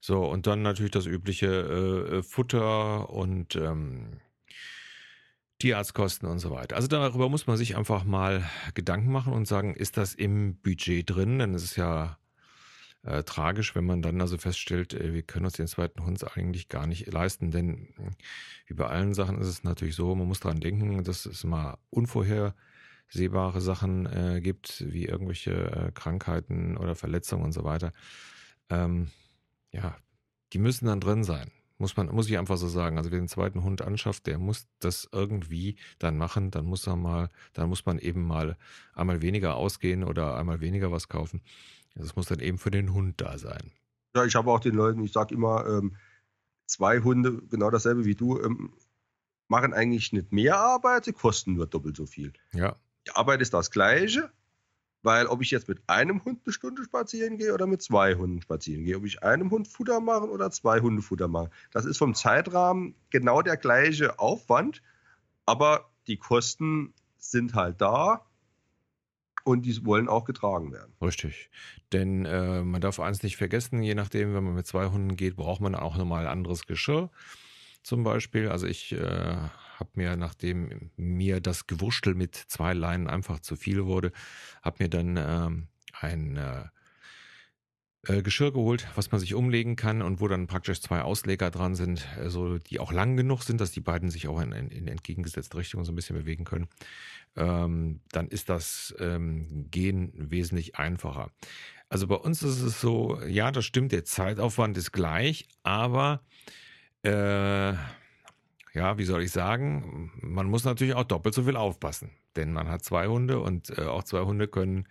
So, 0.00 0.24
und 0.24 0.46
dann 0.46 0.62
natürlich 0.62 0.92
das 0.92 1.04
übliche 1.04 1.46
äh, 1.46 2.16
äh, 2.16 2.22
Futter 2.22 3.10
und 3.10 3.54
ähm, 3.54 4.20
Tierarztkosten 5.58 6.26
und 6.26 6.38
so 6.38 6.50
weiter. 6.50 6.76
Also 6.76 6.88
darüber 6.88 7.28
muss 7.28 7.46
man 7.46 7.58
sich 7.58 7.76
einfach 7.76 8.04
mal 8.04 8.48
Gedanken 8.72 9.12
machen 9.12 9.34
und 9.34 9.46
sagen, 9.46 9.74
ist 9.74 9.98
das 9.98 10.14
im 10.14 10.56
Budget 10.56 11.10
drin? 11.10 11.38
Denn 11.38 11.54
es 11.54 11.62
ist 11.62 11.76
ja 11.76 12.16
äh, 13.02 13.22
tragisch, 13.22 13.74
wenn 13.74 13.86
man 13.86 14.02
dann 14.02 14.20
also 14.20 14.36
feststellt, 14.36 14.92
äh, 14.94 15.14
wir 15.14 15.22
können 15.22 15.46
uns 15.46 15.54
den 15.54 15.66
zweiten 15.66 16.04
Hund 16.04 16.36
eigentlich 16.36 16.68
gar 16.68 16.86
nicht 16.86 17.10
leisten. 17.10 17.50
Denn 17.50 17.88
wie 18.66 18.74
bei 18.74 18.86
allen 18.86 19.14
Sachen 19.14 19.40
ist 19.40 19.48
es 19.48 19.64
natürlich 19.64 19.94
so, 19.94 20.14
man 20.14 20.28
muss 20.28 20.40
daran 20.40 20.60
denken, 20.60 21.02
dass 21.04 21.26
es 21.26 21.44
mal 21.44 21.78
unvorhersehbare 21.90 23.60
Sachen 23.60 24.06
äh, 24.06 24.40
gibt, 24.42 24.84
wie 24.92 25.06
irgendwelche 25.06 25.52
äh, 25.52 25.92
Krankheiten 25.92 26.76
oder 26.76 26.94
Verletzungen 26.94 27.44
und 27.44 27.52
so 27.52 27.64
weiter. 27.64 27.92
Ähm, 28.68 29.10
ja, 29.72 29.96
die 30.52 30.58
müssen 30.58 30.86
dann 30.86 31.00
drin 31.00 31.24
sein. 31.24 31.50
Muss 31.78 31.96
man, 31.96 32.08
muss 32.08 32.28
ich 32.28 32.36
einfach 32.36 32.58
so 32.58 32.68
sagen. 32.68 32.98
Also 32.98 33.10
wer 33.10 33.18
den 33.18 33.28
zweiten 33.28 33.64
Hund 33.64 33.80
anschafft, 33.80 34.26
der 34.26 34.38
muss 34.38 34.68
das 34.80 35.08
irgendwie 35.12 35.76
dann 35.98 36.18
machen. 36.18 36.50
Dann 36.50 36.66
muss 36.66 36.86
er 36.86 36.96
mal, 36.96 37.30
dann 37.54 37.70
muss 37.70 37.86
man 37.86 37.98
eben 37.98 38.26
mal 38.26 38.58
einmal 38.92 39.22
weniger 39.22 39.54
ausgehen 39.54 40.04
oder 40.04 40.36
einmal 40.36 40.60
weniger 40.60 40.92
was 40.92 41.08
kaufen. 41.08 41.40
Das 41.94 42.16
muss 42.16 42.26
dann 42.26 42.40
eben 42.40 42.58
für 42.58 42.70
den 42.70 42.92
Hund 42.92 43.20
da 43.20 43.38
sein. 43.38 43.72
Ja, 44.14 44.24
ich 44.24 44.34
habe 44.34 44.50
auch 44.50 44.60
den 44.60 44.74
Leuten, 44.74 45.02
ich 45.04 45.12
sage 45.12 45.34
immer, 45.34 45.66
ähm, 45.66 45.96
zwei 46.66 47.00
Hunde, 47.00 47.42
genau 47.48 47.70
dasselbe 47.70 48.04
wie 48.04 48.14
du, 48.14 48.40
ähm, 48.40 48.72
machen 49.48 49.74
eigentlich 49.74 50.12
nicht 50.12 50.32
mehr 50.32 50.58
Arbeit, 50.58 51.04
sie 51.04 51.12
kosten 51.12 51.54
nur 51.54 51.66
doppelt 51.66 51.96
so 51.96 52.06
viel. 52.06 52.32
Ja. 52.52 52.76
Die 53.06 53.12
Arbeit 53.12 53.40
ist 53.40 53.52
das 53.52 53.70
gleiche, 53.70 54.30
weil 55.02 55.26
ob 55.26 55.42
ich 55.42 55.50
jetzt 55.50 55.68
mit 55.68 55.82
einem 55.88 56.24
Hund 56.24 56.42
eine 56.44 56.52
Stunde 56.52 56.84
spazieren 56.84 57.38
gehe 57.38 57.52
oder 57.52 57.66
mit 57.66 57.82
zwei 57.82 58.14
Hunden 58.14 58.40
spazieren 58.40 58.84
gehe, 58.84 58.96
ob 58.96 59.04
ich 59.04 59.22
einem 59.22 59.50
Hund 59.50 59.66
Futter 59.66 60.00
mache 60.00 60.30
oder 60.30 60.50
zwei 60.50 60.80
Hunde 60.80 61.02
Futter 61.02 61.28
mache, 61.28 61.50
das 61.72 61.84
ist 61.84 61.98
vom 61.98 62.14
Zeitrahmen 62.14 62.94
genau 63.10 63.42
der 63.42 63.56
gleiche 63.56 64.18
Aufwand, 64.18 64.82
aber 65.46 65.90
die 66.06 66.16
Kosten 66.16 66.94
sind 67.18 67.54
halt 67.54 67.80
da 67.80 68.24
und 69.44 69.62
die 69.62 69.84
wollen 69.84 70.08
auch 70.08 70.24
getragen 70.24 70.72
werden. 70.72 70.92
Richtig. 71.00 71.50
Denn 71.92 72.24
äh, 72.24 72.62
man 72.62 72.80
darf 72.80 73.00
eins 73.00 73.22
nicht 73.22 73.36
vergessen, 73.36 73.82
je 73.82 73.94
nachdem, 73.94 74.34
wenn 74.34 74.44
man 74.44 74.54
mit 74.54 74.66
zwei 74.66 74.86
Hunden 74.86 75.16
geht, 75.16 75.36
braucht 75.36 75.60
man 75.60 75.74
auch 75.74 75.96
nochmal 75.96 76.26
anderes 76.26 76.66
Geschirr 76.66 77.10
zum 77.82 78.04
Beispiel. 78.04 78.48
Also 78.48 78.66
ich 78.66 78.92
äh, 78.92 79.36
habe 79.80 79.90
mir, 79.94 80.16
nachdem 80.16 80.90
mir 80.96 81.40
das 81.40 81.66
Gewurschtel 81.66 82.14
mit 82.14 82.36
zwei 82.36 82.74
Leinen 82.74 83.08
einfach 83.08 83.40
zu 83.40 83.56
viel 83.56 83.86
wurde, 83.86 84.12
habe 84.62 84.84
mir 84.84 84.88
dann 84.88 85.16
ähm, 85.16 85.68
ein 85.98 86.36
äh, 86.36 86.64
äh, 88.06 88.22
Geschirr 88.22 88.52
geholt, 88.52 88.88
was 88.94 89.12
man 89.12 89.20
sich 89.20 89.34
umlegen 89.34 89.76
kann 89.76 90.00
und 90.00 90.20
wo 90.20 90.28
dann 90.28 90.46
praktisch 90.46 90.80
zwei 90.80 91.02
Ausleger 91.02 91.50
dran 91.50 91.74
sind, 91.74 92.06
also 92.16 92.58
die 92.58 92.80
auch 92.80 92.92
lang 92.92 93.16
genug 93.16 93.42
sind, 93.42 93.60
dass 93.60 93.72
die 93.72 93.80
beiden 93.80 94.10
sich 94.10 94.26
auch 94.28 94.40
in, 94.40 94.52
in, 94.52 94.70
in 94.70 94.88
entgegengesetzte 94.88 95.58
Richtungen 95.58 95.84
so 95.84 95.92
ein 95.92 95.96
bisschen 95.96 96.16
bewegen 96.16 96.44
können. 96.44 96.68
Ähm, 97.36 98.00
dann 98.10 98.28
ist 98.28 98.48
das 98.48 98.94
ähm, 98.98 99.66
Gehen 99.70 100.12
wesentlich 100.14 100.76
einfacher. 100.76 101.30
Also 101.90 102.06
bei 102.06 102.14
uns 102.14 102.42
ist 102.42 102.62
es 102.62 102.80
so, 102.80 103.20
ja, 103.26 103.50
das 103.50 103.64
stimmt, 103.64 103.92
der 103.92 104.04
Zeitaufwand 104.04 104.78
ist 104.78 104.92
gleich, 104.92 105.48
aber 105.62 106.22
äh, 107.02 107.72
ja, 108.72 108.96
wie 108.96 109.04
soll 109.04 109.22
ich 109.22 109.32
sagen, 109.32 110.12
man 110.22 110.46
muss 110.46 110.64
natürlich 110.64 110.94
auch 110.94 111.04
doppelt 111.04 111.34
so 111.34 111.44
viel 111.44 111.56
aufpassen, 111.56 112.12
denn 112.36 112.52
man 112.52 112.68
hat 112.68 112.84
zwei 112.84 113.08
Hunde 113.08 113.40
und 113.40 113.76
äh, 113.76 113.82
auch 113.82 114.04
zwei 114.04 114.20
Hunde 114.20 114.48
können 114.48 114.86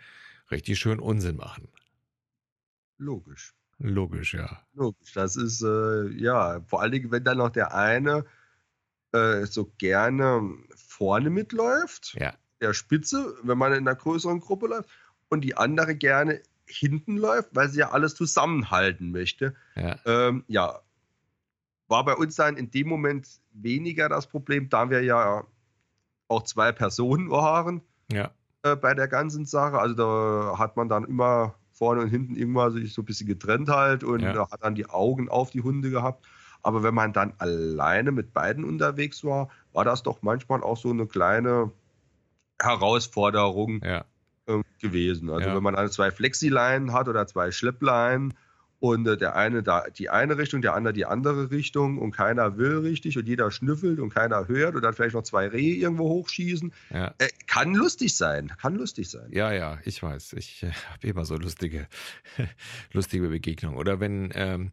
richtig 0.51 0.77
schön 0.77 0.99
Unsinn 0.99 1.37
machen. 1.37 1.69
Logisch. 2.99 3.55
Logisch, 3.79 4.33
ja. 4.33 4.61
Logisch. 4.73 5.13
Das 5.13 5.35
ist, 5.35 5.63
äh, 5.63 6.09
ja, 6.09 6.61
vor 6.67 6.81
allen 6.81 6.91
Dingen, 6.91 7.11
wenn 7.11 7.23
dann 7.23 7.37
noch 7.37 7.49
der 7.49 7.73
eine 7.73 8.25
äh, 9.13 9.45
so 9.45 9.71
gerne 9.77 10.53
vorne 10.75 11.29
mitläuft, 11.29 12.15
ja. 12.19 12.33
der 12.61 12.73
Spitze, 12.73 13.35
wenn 13.41 13.57
man 13.57 13.71
in 13.71 13.87
einer 13.87 13.95
größeren 13.95 14.41
Gruppe 14.41 14.67
läuft, 14.67 14.89
und 15.29 15.41
die 15.41 15.55
andere 15.55 15.95
gerne 15.95 16.41
hinten 16.65 17.17
läuft, 17.17 17.55
weil 17.55 17.69
sie 17.69 17.79
ja 17.79 17.91
alles 17.91 18.15
zusammenhalten 18.15 19.11
möchte. 19.11 19.55
Ja. 19.75 19.97
Ähm, 20.05 20.43
ja, 20.47 20.79
war 21.87 22.05
bei 22.05 22.15
uns 22.15 22.35
dann 22.35 22.57
in 22.57 22.69
dem 22.71 22.87
Moment 22.87 23.27
weniger 23.51 24.09
das 24.09 24.27
Problem, 24.27 24.69
da 24.69 24.89
wir 24.89 25.01
ja 25.01 25.45
auch 26.27 26.43
zwei 26.43 26.71
Personen 26.71 27.31
waren 27.31 27.81
ja. 28.11 28.31
äh, 28.63 28.75
bei 28.75 28.93
der 28.93 29.07
ganzen 29.07 29.45
Sache. 29.45 29.79
Also 29.79 29.95
da 29.95 30.57
hat 30.57 30.77
man 30.77 30.89
dann 30.89 31.05
immer 31.05 31.55
vorne 31.79 32.01
und 32.01 32.09
hinten 32.09 32.35
irgendwann 32.35 32.73
sich 32.73 32.93
so 32.93 33.01
ein 33.01 33.05
bisschen 33.05 33.27
getrennt 33.27 33.69
halt 33.69 34.03
und 34.03 34.19
ja. 34.19 34.51
hat 34.51 34.63
dann 34.63 34.75
die 34.75 34.87
Augen 34.87 35.29
auf 35.29 35.49
die 35.49 35.61
Hunde 35.61 35.89
gehabt. 35.89 36.27
Aber 36.61 36.83
wenn 36.83 36.93
man 36.93 37.13
dann 37.13 37.33
alleine 37.37 38.11
mit 38.11 38.33
beiden 38.33 38.65
unterwegs 38.65 39.23
war, 39.23 39.49
war 39.71 39.85
das 39.85 40.03
doch 40.03 40.21
manchmal 40.21 40.61
auch 40.61 40.77
so 40.77 40.89
eine 40.89 41.07
kleine 41.07 41.71
Herausforderung 42.61 43.81
ja. 43.81 44.03
äh, 44.45 44.61
gewesen. 44.81 45.29
Also 45.29 45.47
ja. 45.47 45.55
wenn 45.55 45.63
man 45.63 45.75
dann 45.75 45.89
zwei 45.89 46.11
Flexileinen 46.11 46.91
hat 46.91 47.07
oder 47.07 47.25
zwei 47.27 47.51
Schleppleinen 47.51 48.33
und 48.79 49.07
äh, 49.07 49.17
der 49.17 49.35
eine 49.35 49.63
da 49.63 49.85
die 49.89 50.09
eine 50.09 50.37
Richtung, 50.37 50.61
der 50.61 50.73
andere 50.73 50.93
die 50.93 51.05
andere 51.05 51.51
Richtung 51.51 51.97
und 51.97 52.11
keiner 52.11 52.57
will 52.57 52.77
richtig 52.79 53.17
und 53.17 53.27
jeder 53.27 53.51
schnüffelt 53.51 53.99
und 53.99 54.13
keiner 54.13 54.47
hört 54.47 54.75
und 54.75 54.81
dann 54.81 54.93
vielleicht 54.93 55.15
noch 55.15 55.23
zwei 55.23 55.47
Rehe 55.47 55.75
irgendwo 55.75 56.09
hochschießen. 56.09 56.71
Ja. 56.89 57.13
Äh, 57.17 57.27
kann 57.47 57.73
lustig 57.75 58.15
sein, 58.15 58.51
kann 58.61 58.75
lustig 58.75 59.09
sein. 59.09 59.29
Ja, 59.31 59.51
ja, 59.51 59.79
ich 59.83 60.01
weiß. 60.01 60.33
Ich 60.33 60.63
äh, 60.63 60.71
habe 60.71 61.07
immer 61.07 61.25
so 61.25 61.35
lustige, 61.35 61.87
lustige 62.93 63.27
Begegnungen. 63.27 63.77
Oder 63.77 63.99
wenn, 63.99 64.31
ähm, 64.33 64.71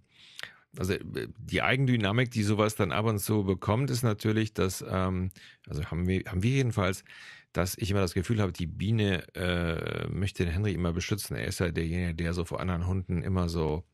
also 0.79 0.93
äh, 0.93 1.29
die 1.39 1.63
Eigendynamik, 1.63 2.31
die 2.31 2.43
sowas 2.43 2.77
dann 2.77 2.93
ab 2.93 3.07
und 3.07 3.19
zu 3.19 3.45
bekommt, 3.45 3.91
ist 3.91 4.03
natürlich, 4.03 4.55
dass, 4.55 4.85
ähm, 4.89 5.31
also 5.69 5.85
haben 5.87 6.07
wir, 6.07 6.23
haben 6.27 6.43
wir 6.43 6.51
jedenfalls, 6.51 7.05
dass 7.53 7.77
ich 7.79 7.91
immer 7.91 8.01
das 8.01 8.15
Gefühl 8.15 8.41
habe, 8.41 8.53
die 8.53 8.67
Biene 8.67 9.25
äh, 9.35 10.07
möchte 10.09 10.45
den 10.45 10.53
Henry 10.53 10.73
immer 10.73 10.93
beschützen. 10.93 11.37
Er 11.37 11.47
ist 11.47 11.61
ja 11.61 11.71
derjenige, 11.71 12.15
der 12.15 12.35
so 12.35 12.45
vor 12.45 12.61
anderen 12.61 12.87
Hunden 12.87 13.23
immer 13.23 13.49
so 13.49 13.85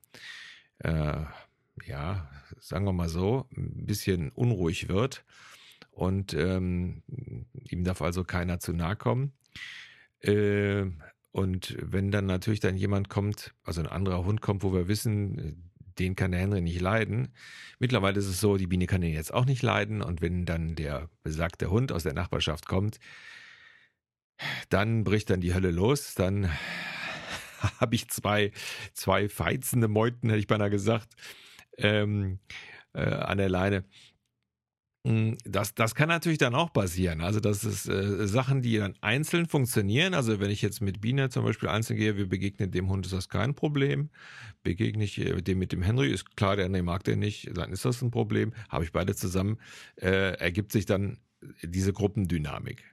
äh, 0.78 1.24
ja, 1.86 2.30
sagen 2.60 2.84
wir 2.84 2.92
mal 2.92 3.08
so, 3.08 3.48
ein 3.56 3.86
bisschen 3.86 4.30
unruhig 4.30 4.88
wird 4.88 5.24
und 5.90 6.34
ähm, 6.34 7.02
ihm 7.68 7.84
darf 7.84 8.02
also 8.02 8.24
keiner 8.24 8.58
zu 8.58 8.72
nahe 8.72 8.96
kommen. 8.96 9.32
Äh, 10.20 10.86
und 11.32 11.76
wenn 11.80 12.10
dann 12.10 12.26
natürlich 12.26 12.60
dann 12.60 12.76
jemand 12.76 13.08
kommt, 13.08 13.54
also 13.64 13.80
ein 13.80 13.86
anderer 13.86 14.24
Hund 14.24 14.42
kommt, 14.42 14.62
wo 14.62 14.72
wir 14.72 14.86
wissen, 14.86 15.70
den 15.98 16.16
kann 16.16 16.32
der 16.32 16.40
Henry 16.40 16.60
nicht 16.60 16.80
leiden. 16.80 17.34
Mittlerweile 17.78 18.18
ist 18.18 18.26
es 18.26 18.40
so, 18.40 18.56
die 18.56 18.66
Biene 18.66 18.86
kann 18.86 19.02
ihn 19.02 19.14
jetzt 19.14 19.32
auch 19.32 19.44
nicht 19.44 19.62
leiden. 19.62 20.02
Und 20.02 20.20
wenn 20.20 20.44
dann 20.44 20.74
der 20.74 21.08
besagte 21.22 21.70
Hund 21.70 21.92
aus 21.92 22.02
der 22.02 22.14
Nachbarschaft 22.14 22.66
kommt, 22.66 22.98
dann 24.68 25.04
bricht 25.04 25.30
dann 25.30 25.40
die 25.40 25.54
Hölle 25.54 25.70
los. 25.70 26.14
Dann 26.14 26.50
habe 27.80 27.94
ich 27.94 28.08
zwei, 28.08 28.52
zwei 28.92 29.28
feizende 29.28 29.88
Meuten, 29.88 30.28
hätte 30.28 30.40
ich 30.40 30.46
beinahe 30.46 30.70
gesagt, 30.70 31.14
ähm, 31.78 32.38
äh, 32.94 33.02
an 33.02 33.38
der 33.38 33.48
Leine. 33.48 33.84
Hm, 35.04 35.36
das, 35.44 35.74
das 35.74 35.96
kann 35.96 36.08
natürlich 36.08 36.38
dann 36.38 36.54
auch 36.54 36.72
passieren. 36.72 37.22
Also, 37.22 37.40
das 37.40 37.64
ist 37.64 37.88
äh, 37.88 38.26
Sachen, 38.28 38.62
die 38.62 38.76
dann 38.76 38.94
einzeln 39.00 39.46
funktionieren. 39.46 40.14
Also, 40.14 40.38
wenn 40.38 40.50
ich 40.50 40.62
jetzt 40.62 40.80
mit 40.80 41.00
Biene 41.00 41.28
zum 41.28 41.44
Beispiel 41.44 41.68
einzeln 41.68 41.96
gehe, 41.96 42.16
wir 42.16 42.28
begegnen 42.28 42.70
dem 42.70 42.88
Hund, 42.88 43.06
ist 43.06 43.12
das 43.12 43.28
kein 43.28 43.54
Problem. 43.54 44.10
Begegne 44.62 45.02
ich 45.02 45.18
äh, 45.18 45.42
dem 45.42 45.58
mit 45.58 45.72
dem 45.72 45.82
Henry, 45.82 46.12
ist 46.12 46.36
klar, 46.36 46.54
der 46.54 46.66
Henry 46.66 46.82
mag 46.82 47.02
den 47.02 47.18
nicht, 47.18 47.50
dann 47.56 47.72
ist 47.72 47.84
das 47.84 48.00
ein 48.00 48.12
Problem. 48.12 48.52
Habe 48.68 48.84
ich 48.84 48.92
beide 48.92 49.16
zusammen, 49.16 49.58
äh, 49.96 50.36
ergibt 50.36 50.70
sich 50.70 50.86
dann 50.86 51.18
diese 51.62 51.92
Gruppendynamik. 51.92 52.84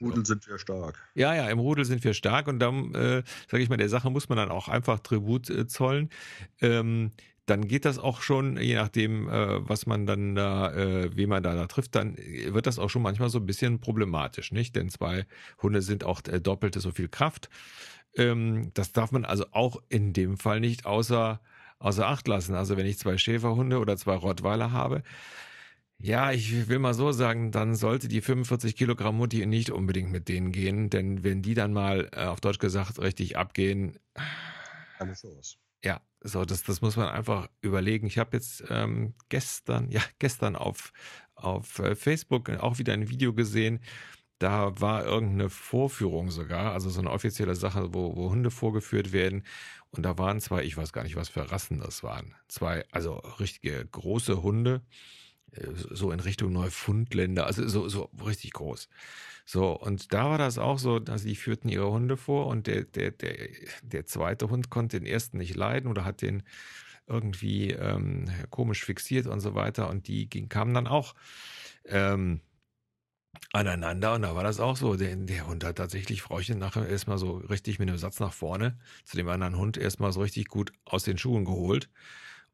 Rudel 0.00 0.26
sind 0.26 0.46
wir 0.46 0.58
stark. 0.58 0.98
Ja, 1.14 1.34
ja, 1.34 1.48
im 1.48 1.58
Rudel 1.58 1.84
sind 1.84 2.04
wir 2.04 2.14
stark 2.14 2.48
und 2.48 2.58
dann, 2.58 2.94
äh, 2.94 3.22
sage 3.48 3.62
ich 3.62 3.68
mal, 3.68 3.76
der 3.76 3.88
Sache 3.88 4.10
muss 4.10 4.28
man 4.28 4.38
dann 4.38 4.50
auch 4.50 4.68
einfach 4.68 5.00
Tribut 5.00 5.50
äh, 5.50 5.66
zollen. 5.66 6.10
Ähm, 6.60 7.12
dann 7.46 7.68
geht 7.68 7.84
das 7.84 7.98
auch 7.98 8.22
schon, 8.22 8.56
je 8.56 8.74
nachdem, 8.74 9.28
äh, 9.28 9.68
was 9.68 9.86
man 9.86 10.04
dann 10.04 10.34
da, 10.34 10.72
äh, 10.74 11.16
wie 11.16 11.26
man 11.26 11.42
da, 11.42 11.54
da 11.54 11.66
trifft, 11.66 11.94
dann 11.94 12.16
wird 12.16 12.66
das 12.66 12.80
auch 12.80 12.90
schon 12.90 13.02
manchmal 13.02 13.30
so 13.30 13.38
ein 13.38 13.46
bisschen 13.46 13.80
problematisch, 13.80 14.50
nicht? 14.50 14.74
Denn 14.74 14.88
zwei 14.88 15.26
Hunde 15.62 15.80
sind 15.80 16.02
auch 16.02 16.20
äh, 16.26 16.40
doppelte 16.40 16.80
so 16.80 16.90
viel 16.90 17.08
Kraft. 17.08 17.48
Ähm, 18.16 18.72
das 18.74 18.92
darf 18.92 19.12
man 19.12 19.24
also 19.24 19.46
auch 19.52 19.80
in 19.88 20.12
dem 20.12 20.38
Fall 20.38 20.58
nicht 20.58 20.86
außer, 20.86 21.40
außer 21.78 22.06
Acht 22.08 22.26
lassen. 22.26 22.56
Also 22.56 22.76
wenn 22.76 22.86
ich 22.86 22.98
zwei 22.98 23.16
Schäferhunde 23.16 23.78
oder 23.78 23.96
zwei 23.96 24.16
Rottweiler 24.16 24.72
habe, 24.72 25.02
ja, 25.98 26.32
ich 26.32 26.68
will 26.68 26.78
mal 26.78 26.94
so 26.94 27.12
sagen, 27.12 27.52
dann 27.52 27.74
sollte 27.74 28.08
die 28.08 28.20
45 28.20 28.76
Kilogramm 28.76 29.16
Mutti 29.16 29.44
nicht 29.46 29.70
unbedingt 29.70 30.10
mit 30.10 30.28
denen 30.28 30.52
gehen, 30.52 30.90
denn 30.90 31.24
wenn 31.24 31.42
die 31.42 31.54
dann 31.54 31.72
mal 31.72 32.10
äh, 32.12 32.24
auf 32.24 32.40
Deutsch 32.40 32.58
gesagt 32.58 32.98
richtig 32.98 33.36
abgehen, 33.36 33.98
keine 34.98 35.14
Chance. 35.14 35.56
Ja, 35.84 36.00
so, 36.20 36.44
das, 36.44 36.62
das 36.62 36.80
muss 36.80 36.96
man 36.96 37.08
einfach 37.08 37.48
überlegen. 37.60 38.06
Ich 38.06 38.18
habe 38.18 38.36
jetzt 38.36 38.64
ähm, 38.70 39.14
gestern, 39.28 39.90
ja, 39.90 40.00
gestern 40.18 40.56
auf, 40.56 40.92
auf 41.34 41.78
äh, 41.78 41.94
Facebook 41.94 42.50
auch 42.50 42.78
wieder 42.78 42.92
ein 42.92 43.08
Video 43.08 43.32
gesehen. 43.34 43.80
Da 44.38 44.78
war 44.80 45.04
irgendeine 45.04 45.48
Vorführung 45.48 46.30
sogar, 46.30 46.72
also 46.72 46.90
so 46.90 47.00
eine 47.00 47.10
offizielle 47.10 47.54
Sache, 47.54 47.94
wo, 47.94 48.16
wo 48.16 48.30
Hunde 48.30 48.50
vorgeführt 48.50 49.12
werden. 49.12 49.44
Und 49.90 50.02
da 50.02 50.18
waren 50.18 50.40
zwei, 50.40 50.62
ich 50.64 50.76
weiß 50.76 50.92
gar 50.92 51.04
nicht, 51.04 51.16
was 51.16 51.28
für 51.28 51.50
Rassen 51.50 51.80
das 51.80 52.02
waren. 52.02 52.34
Zwei, 52.48 52.84
also 52.90 53.14
richtige 53.40 53.86
große 53.86 54.42
Hunde, 54.42 54.82
so 55.90 56.10
in 56.10 56.20
Richtung 56.20 56.52
Neufundländer, 56.52 57.46
also 57.46 57.66
so, 57.68 57.88
so 57.88 58.10
richtig 58.24 58.52
groß. 58.52 58.88
So, 59.44 59.72
und 59.78 60.12
da 60.12 60.30
war 60.30 60.38
das 60.38 60.58
auch 60.58 60.78
so, 60.78 60.98
dass 60.98 61.22
sie 61.22 61.36
führten 61.36 61.68
ihre 61.68 61.90
Hunde 61.90 62.16
vor 62.16 62.46
und 62.46 62.66
der, 62.66 62.84
der, 62.84 63.12
der, 63.12 63.48
der 63.82 64.06
zweite 64.06 64.50
Hund 64.50 64.70
konnte 64.70 64.98
den 64.98 65.06
ersten 65.06 65.38
nicht 65.38 65.54
leiden 65.54 65.88
oder 65.90 66.04
hat 66.04 66.20
den 66.22 66.42
irgendwie 67.06 67.70
ähm, 67.70 68.28
komisch 68.50 68.84
fixiert 68.84 69.26
und 69.26 69.40
so 69.40 69.54
weiter. 69.54 69.88
Und 69.88 70.08
die 70.08 70.28
ging, 70.28 70.48
kamen 70.48 70.74
dann 70.74 70.88
auch 70.88 71.14
ähm, 71.84 72.40
aneinander 73.52 74.14
und 74.14 74.22
da 74.22 74.34
war 74.34 74.44
das 74.44 74.60
auch 74.60 74.76
so. 74.76 74.96
Der, 74.96 75.14
der 75.16 75.46
Hund 75.46 75.64
hat 75.64 75.76
tatsächlich 75.76 76.22
Frauchen 76.22 76.58
nachher 76.58 76.88
erstmal 76.88 77.18
so 77.18 77.36
richtig 77.38 77.78
mit 77.78 77.88
einem 77.88 77.98
Satz 77.98 78.20
nach 78.20 78.32
vorne 78.32 78.78
zu 79.04 79.16
dem 79.16 79.28
anderen 79.28 79.56
Hund 79.56 79.76
erstmal 79.76 80.12
so 80.12 80.20
richtig 80.20 80.48
gut 80.48 80.72
aus 80.84 81.04
den 81.04 81.18
Schuhen 81.18 81.44
geholt. 81.44 81.88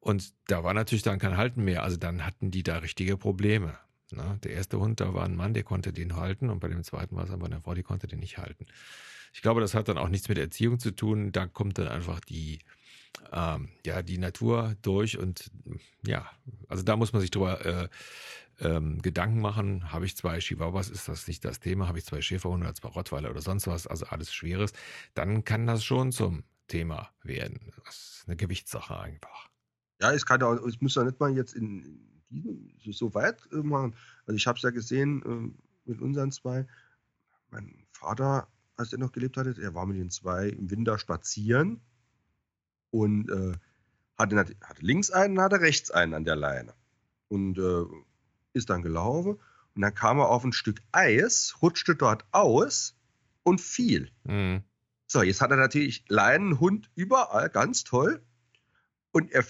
Und 0.03 0.35
da 0.49 0.65
war 0.65 0.75
natürlich 0.75 1.05
dann 1.05 1.21
kein 1.21 1.37
Halten 1.37 1.63
mehr. 1.63 1.85
Also 1.85 1.97
dann 1.97 2.27
hatten 2.27 2.51
die 2.51 2.65
da 2.65 2.79
richtige 2.79 3.17
Probleme. 3.17 3.79
Ne? 4.11 4.37
Der 4.43 4.51
erste 4.51 4.81
Hund, 4.81 4.99
da 4.99 5.15
war 5.15 5.25
ein 5.25 5.37
Mann, 5.37 5.55
der 5.55 5.63
konnte 5.63 5.93
den 5.93 6.17
halten 6.17 6.51
und 6.51 6.59
bei 6.59 6.67
dem 6.67 6.83
zweiten 6.83 7.15
war 7.15 7.23
es 7.23 7.31
aber 7.31 7.47
eine 7.47 7.61
Frau, 7.61 7.73
die 7.75 7.85
konnte 7.85 8.09
den 8.09 8.19
nicht 8.19 8.37
halten. 8.37 8.67
Ich 9.33 9.43
glaube, 9.43 9.61
das 9.61 9.75
hat 9.75 9.87
dann 9.87 9.99
auch 9.99 10.09
nichts 10.09 10.29
mit 10.29 10.39
Erziehung 10.39 10.81
zu 10.81 10.91
tun. 10.91 11.31
Da 11.31 11.47
kommt 11.47 11.79
dann 11.79 11.87
einfach 11.87 12.19
die, 12.19 12.59
ähm, 13.33 13.69
ja, 13.87 14.03
die 14.03 14.19
Natur 14.19 14.75
durch 14.83 15.19
und 15.19 15.53
ja, 16.05 16.29
also 16.67 16.83
da 16.83 16.97
muss 16.97 17.13
man 17.13 17.23
sich 17.23 17.31
drüber 17.31 17.65
äh, 17.65 17.89
ähm, 18.61 19.01
Gedanken 19.03 19.41
machen. 19.41 19.93
Habe 19.93 20.05
ich 20.07 20.17
zwei 20.17 20.41
Chihuahuas, 20.41 20.91
ist 20.91 21.07
das 21.07 21.29
nicht 21.29 21.45
das 21.45 21.61
Thema? 21.61 21.87
Habe 21.87 21.99
ich 21.99 22.05
zwei 22.07 22.21
Schäferhunde 22.21 22.67
oder 22.67 22.75
zwei 22.75 22.89
Rottweiler 22.89 23.31
oder 23.31 23.41
sonst 23.41 23.69
was, 23.69 23.87
also 23.87 24.05
alles 24.07 24.35
Schweres, 24.35 24.73
dann 25.15 25.45
kann 25.45 25.69
das 25.69 25.85
schon 25.85 26.11
zum 26.11 26.43
Thema 26.67 27.09
werden. 27.23 27.71
Das 27.85 27.95
ist 27.95 28.25
eine 28.27 28.37
Gewichtssache 28.37 28.99
einfach. 28.99 29.52
Ja, 30.03 30.13
es 30.13 30.27
kann 30.27 30.41
ja, 30.41 30.53
es 30.53 30.81
muss 30.81 30.97
ja 30.97 31.05
nicht 31.05 31.21
mal 31.21 31.31
jetzt 31.31 31.55
in, 31.55 32.01
so 32.91 33.15
weit 33.15 33.41
äh, 33.53 33.57
machen. 33.57 33.95
Also 34.27 34.37
ich 34.37 34.49
habe 34.49 34.57
es 34.57 34.63
ja 34.63 34.71
gesehen 34.71 35.23
äh, 35.23 35.89
mit 35.89 36.01
unseren 36.01 36.33
zwei. 36.33 36.67
Mein 37.51 37.87
Vater, 37.93 38.49
als 38.77 38.93
er 38.93 38.99
noch 38.99 39.13
gelebt 39.13 39.37
hatte, 39.37 39.55
er 39.63 39.75
war 39.75 39.87
mit 39.87 39.99
den 39.99 40.11
zwei 40.11 40.49
im 40.49 40.71
Winter 40.73 40.99
spazieren 40.99 41.81
und 42.91 43.31
äh, 43.31 43.53
hatte, 44.19 44.37
hatte 44.37 44.85
links 44.85 45.13
einen, 45.13 45.41
hatte 45.41 45.61
rechts 45.61 45.93
einen 45.93 46.15
an 46.15 46.25
der 46.25 46.37
Leine 46.37 46.75
und 47.29 47.59
äh, 47.59 47.85
ist 48.55 48.71
dann 48.71 48.83
gelaufen 48.83 49.39
und 49.75 49.83
dann 49.83 49.95
kam 49.95 50.19
er 50.19 50.31
auf 50.31 50.43
ein 50.43 50.53
Stück 50.53 50.83
Eis, 50.91 51.55
rutschte 51.63 51.95
dort 51.95 52.25
aus 52.33 52.97
und 53.45 53.61
fiel. 53.61 54.11
Mhm. 54.25 54.65
So, 55.07 55.23
jetzt 55.23 55.41
hat 55.41 55.53
er 55.53 55.59
natürlich 55.59 56.05
Leinenhund 56.09 56.91
überall, 56.97 57.51
ganz 57.51 57.85
toll. 57.85 58.21
Und 59.13 59.31
er 59.31 59.45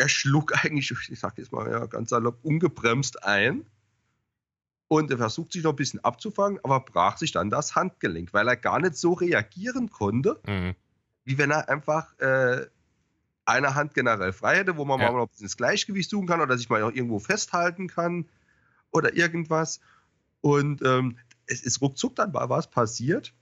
er 0.00 0.08
schlug 0.08 0.52
eigentlich, 0.64 0.90
ich 1.08 1.20
sage 1.20 1.42
jetzt 1.42 1.52
mal 1.52 1.70
ja, 1.70 1.86
ganz 1.86 2.10
salopp, 2.10 2.38
ungebremst 2.42 3.22
ein. 3.24 3.66
Und 4.88 5.08
er 5.12 5.18
versucht 5.18 5.52
sich 5.52 5.62
noch 5.62 5.72
ein 5.72 5.76
bisschen 5.76 6.02
abzufangen, 6.02 6.58
aber 6.64 6.80
brach 6.80 7.16
sich 7.16 7.30
dann 7.30 7.48
das 7.48 7.76
Handgelenk, 7.76 8.32
weil 8.32 8.48
er 8.48 8.56
gar 8.56 8.80
nicht 8.80 8.96
so 8.96 9.12
reagieren 9.12 9.88
konnte, 9.88 10.40
mhm. 10.44 10.74
wie 11.24 11.38
wenn 11.38 11.52
er 11.52 11.68
einfach 11.68 12.18
äh, 12.18 12.66
eine 13.44 13.76
Hand 13.76 13.94
generell 13.94 14.32
frei 14.32 14.56
hätte, 14.56 14.76
wo 14.76 14.84
man 14.84 14.98
ja. 14.98 15.12
mal 15.12 15.18
noch 15.18 15.26
ein 15.26 15.28
bisschen 15.28 15.46
das 15.46 15.56
Gleichgewicht 15.56 16.10
suchen 16.10 16.26
kann 16.26 16.40
oder 16.40 16.58
sich 16.58 16.68
mal 16.68 16.82
auch 16.82 16.90
irgendwo 16.90 17.20
festhalten 17.20 17.86
kann 17.86 18.28
oder 18.90 19.14
irgendwas. 19.14 19.80
Und 20.40 20.82
ähm, 20.82 21.18
es 21.46 21.62
ist 21.62 21.80
ruckzuck 21.80 22.16
dann 22.16 22.34
war 22.34 22.48
was 22.48 22.68
passiert. 22.68 23.32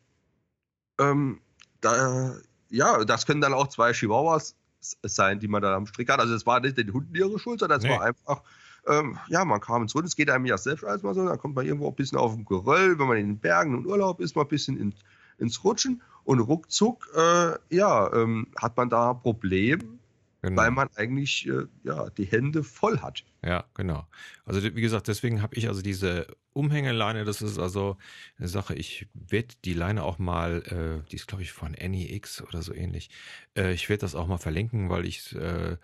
Ähm, 1.01 1.41
da, 1.81 2.37
ja, 2.69 3.05
das 3.05 3.25
können 3.25 3.41
dann 3.41 3.55
auch 3.55 3.69
zwei 3.69 3.93
Chihuahuas 3.93 4.55
sein, 5.03 5.41
die 5.41 5.49
man 5.49 5.63
da 5.63 5.75
am 5.75 5.87
Strick 5.87 6.11
hat. 6.11 6.21
Also 6.21 6.35
es 6.35 6.47
war 6.47 6.61
nicht 6.61 6.79
den 6.79 6.93
Hunden 6.93 7.15
ihre 7.15 7.39
Schuld, 7.39 7.61
sondern 7.61 7.79
es 7.79 7.85
nee. 7.85 7.91
war 7.91 8.03
einfach, 8.03 8.43
ähm, 8.87 9.19
ja, 9.29 9.45
man 9.45 9.61
kam 9.61 9.83
ins 9.83 9.95
Rund, 9.95 10.07
es 10.07 10.17
geht 10.17 10.31
einem 10.31 10.47
ja 10.47 10.57
selbst 10.57 10.85
als 10.85 11.03
mal 11.03 11.15
so, 11.15 11.27
dann 11.27 11.39
kommt 11.39 11.55
man 11.55 11.67
irgendwo 11.67 11.89
ein 11.89 11.95
bisschen 11.95 12.19
auf 12.19 12.35
dem 12.35 12.45
Geröll, 12.45 12.99
wenn 12.99 13.09
man 13.09 13.17
in 13.17 13.27
den 13.27 13.39
Bergen 13.39 13.77
und 13.77 13.87
Urlaub 13.87 14.21
ist, 14.21 14.37
mal 14.37 14.43
ein 14.43 14.49
bisschen 14.49 14.79
in, 14.79 14.95
ins 15.39 15.63
Rutschen 15.65 16.03
und 16.25 16.41
ruckzuck, 16.41 17.09
äh, 17.17 17.53
ja, 17.75 18.13
ähm, 18.13 18.49
hat 18.57 18.77
man 18.77 18.91
da 18.91 19.11
ein 19.11 19.21
Problem, 19.21 19.98
Genau. 20.41 20.63
Weil 20.63 20.71
man 20.71 20.89
eigentlich 20.95 21.49
äh, 21.49 21.65
ja, 21.83 22.11
die 22.11 22.25
Hände 22.25 22.63
voll 22.63 23.01
hat. 23.01 23.25
Ja, 23.45 23.65
genau. 23.75 24.07
Also 24.45 24.63
wie 24.63 24.81
gesagt, 24.81 25.09
deswegen 25.09 25.43
habe 25.43 25.57
ich 25.57 25.67
also 25.67 25.83
diese 25.83 26.29
Umhängeleine, 26.53 27.25
das 27.25 27.43
ist 27.43 27.59
also 27.59 27.97
eine 28.39 28.47
Sache, 28.47 28.75
ich 28.75 29.09
werde 29.15 29.55
die 29.65 29.75
Leine 29.75 30.05
auch 30.05 30.19
mal, 30.19 30.63
äh, 31.05 31.09
die 31.11 31.17
ist 31.17 31.27
glaube 31.27 31.43
ich 31.43 31.51
von 31.51 31.73
NEX 31.73 32.41
oder 32.43 32.63
so 32.63 32.73
ähnlich, 32.73 33.11
äh, 33.57 33.73
ich 33.73 33.89
werde 33.89 34.03
das 34.03 34.15
auch 34.15 34.29
mal 34.29 34.39
verlinken, 34.39 34.91
weil 34.91 35.07
ich 35.07 35.35
äh, 35.35 35.77